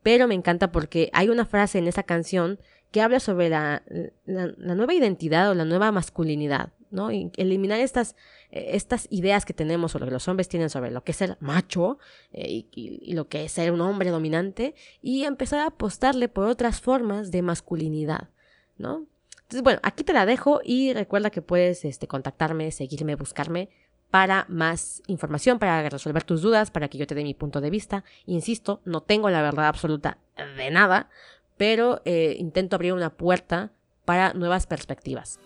pero 0.04 0.28
me 0.28 0.36
encanta 0.36 0.72
porque 0.72 1.10
hay 1.14 1.30
una 1.30 1.46
frase 1.46 1.80
en 1.80 1.88
esa 1.88 2.04
canción 2.04 2.60
que 2.92 3.02
habla 3.02 3.20
sobre 3.20 3.50
la, 3.50 3.84
nueva 4.26 4.94
identidad 4.94 5.50
o 5.50 5.54
la 5.54 5.66
nueva 5.66 5.92
masculinidad, 5.92 6.72
¿no? 6.90 7.12
Y 7.12 7.32
eliminar 7.36 7.80
estas, 7.80 8.16
eh, 8.50 8.72
estas 8.74 9.08
ideas 9.10 9.46
que 9.46 9.54
tenemos 9.54 9.94
o 9.94 10.00
lo 10.00 10.06
que 10.06 10.12
los 10.12 10.28
hombres 10.28 10.48
tienen 10.48 10.70
sobre 10.70 10.92
lo 10.92 11.04
que 11.04 11.12
es 11.12 11.18
ser 11.18 11.38
macho 11.40 12.00
eh, 12.32 12.66
y, 12.72 13.14
lo 13.14 13.28
que 13.28 13.46
es 13.46 13.52
ser 13.52 13.72
un 13.72 13.82
hombre 13.82 14.10
dominante 14.10 14.76
y 15.02 15.24
empezar 15.24 15.60
a 15.60 15.68
apostarle 15.68 16.30
por 16.30 16.46
otras 16.48 16.80
formas 16.80 17.32
de 17.32 17.42
masculinidad, 17.42 18.30
¿no? 18.78 19.06
Entonces, 19.36 19.64
bueno, 19.64 19.80
aquí 19.84 20.04
te 20.04 20.14
la 20.14 20.26
dejo 20.26 20.60
y 20.64 20.94
recuerda 20.94 21.30
que 21.30 21.42
puedes 21.42 21.86
este, 21.86 22.08
contactarme, 22.08 22.72
seguirme, 22.72 23.16
buscarme 23.16 23.70
para 24.10 24.46
más 24.50 25.02
información, 25.08 25.60
para 25.60 25.90
resolver 25.90 26.24
tus 26.24 26.42
dudas, 26.42 26.72
para 26.72 26.88
que 26.88 26.98
yo 26.98 27.08
te 27.08 27.16
dé 27.16 27.24
mi 27.24 27.34
punto 27.34 27.62
de 27.62 27.70
vista. 27.70 28.04
Insisto, 28.26 28.82
no 28.86 29.02
tengo 29.02 29.30
la 29.30 29.42
verdad 29.42 29.68
absoluta 29.68 30.18
de 30.58 30.72
nada, 30.72 31.10
pero 31.58 32.02
eh, 32.06 32.36
intento 32.40 32.76
abrir 32.76 32.94
una 32.94 33.10
puerta 33.10 33.72
para 34.06 34.34
nuevas 34.34 34.68
perspectivas. 34.68 35.40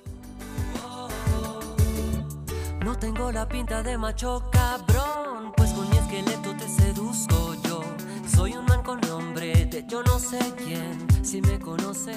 No 2.84 2.98
tengo 2.98 3.32
la 3.32 3.48
pinta 3.48 3.84
de 3.84 3.98
macho 3.98 4.50
cabrón, 4.52 5.54
pues 5.56 5.72
con 5.72 5.90
mi 5.90 5.98
esqueleto 5.98 6.56
te 6.58 6.68
seduzco 6.68 7.56
yo. 7.68 7.82
Soy 8.28 8.54
un 8.54 8.66
man 8.66 8.84
con 8.84 9.00
nombre 9.02 9.66
de 9.66 9.86
yo 9.88 10.04
no 10.04 10.20
sé 10.20 10.40
quién, 10.58 11.26
si 11.26 11.42
me 11.42 11.60
conoce. 11.60 12.14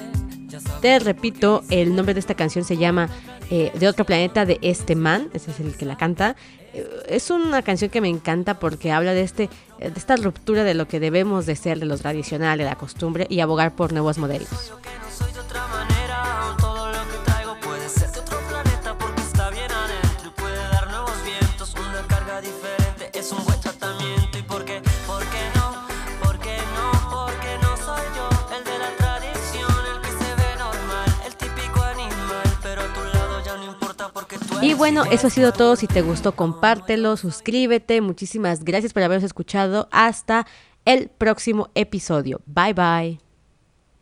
Te 0.81 0.99
repito, 0.99 1.63
el 1.69 1.95
nombre 1.95 2.13
de 2.13 2.19
esta 2.19 2.35
canción 2.35 2.63
se 2.63 2.77
llama 2.77 3.09
eh, 3.49 3.71
De 3.77 3.87
otro 3.87 4.05
planeta 4.05 4.45
de 4.45 4.59
este 4.61 4.95
man, 4.95 5.29
ese 5.33 5.51
es 5.51 5.59
el 5.59 5.75
que 5.75 5.85
la 5.85 5.97
canta. 5.97 6.35
Eh, 6.73 6.87
es 7.07 7.29
una 7.29 7.61
canción 7.61 7.89
que 7.89 8.01
me 8.01 8.09
encanta 8.09 8.59
porque 8.59 8.91
habla 8.91 9.13
de, 9.13 9.21
este, 9.21 9.49
de 9.79 9.87
esta 9.95 10.15
ruptura 10.15 10.63
de 10.63 10.73
lo 10.73 10.87
que 10.87 10.99
debemos 10.99 11.45
de 11.45 11.55
ser, 11.55 11.79
de 11.79 11.85
lo 11.85 11.97
tradicional, 11.97 12.57
de 12.57 12.65
la 12.65 12.75
costumbre 12.75 13.27
y 13.29 13.39
abogar 13.39 13.75
por 13.75 13.93
nuevos 13.93 14.17
modelos. 14.17 14.73
Y 34.65 34.73
bueno, 34.73 35.03
eso 35.05 35.27
ha 35.27 35.29
sido 35.29 35.51
todo. 35.51 35.75
Si 35.75 35.85
te 35.85 36.01
gustó, 36.01 36.35
compártelo, 36.35 37.17
suscríbete. 37.17 38.01
Muchísimas 38.01 38.63
gracias 38.63 38.93
por 38.93 39.03
habernos 39.03 39.23
escuchado. 39.23 39.87
Hasta 39.91 40.47
el 40.85 41.09
próximo 41.09 41.69
episodio. 41.75 42.41
Bye 42.47 42.73
bye. 42.73 43.24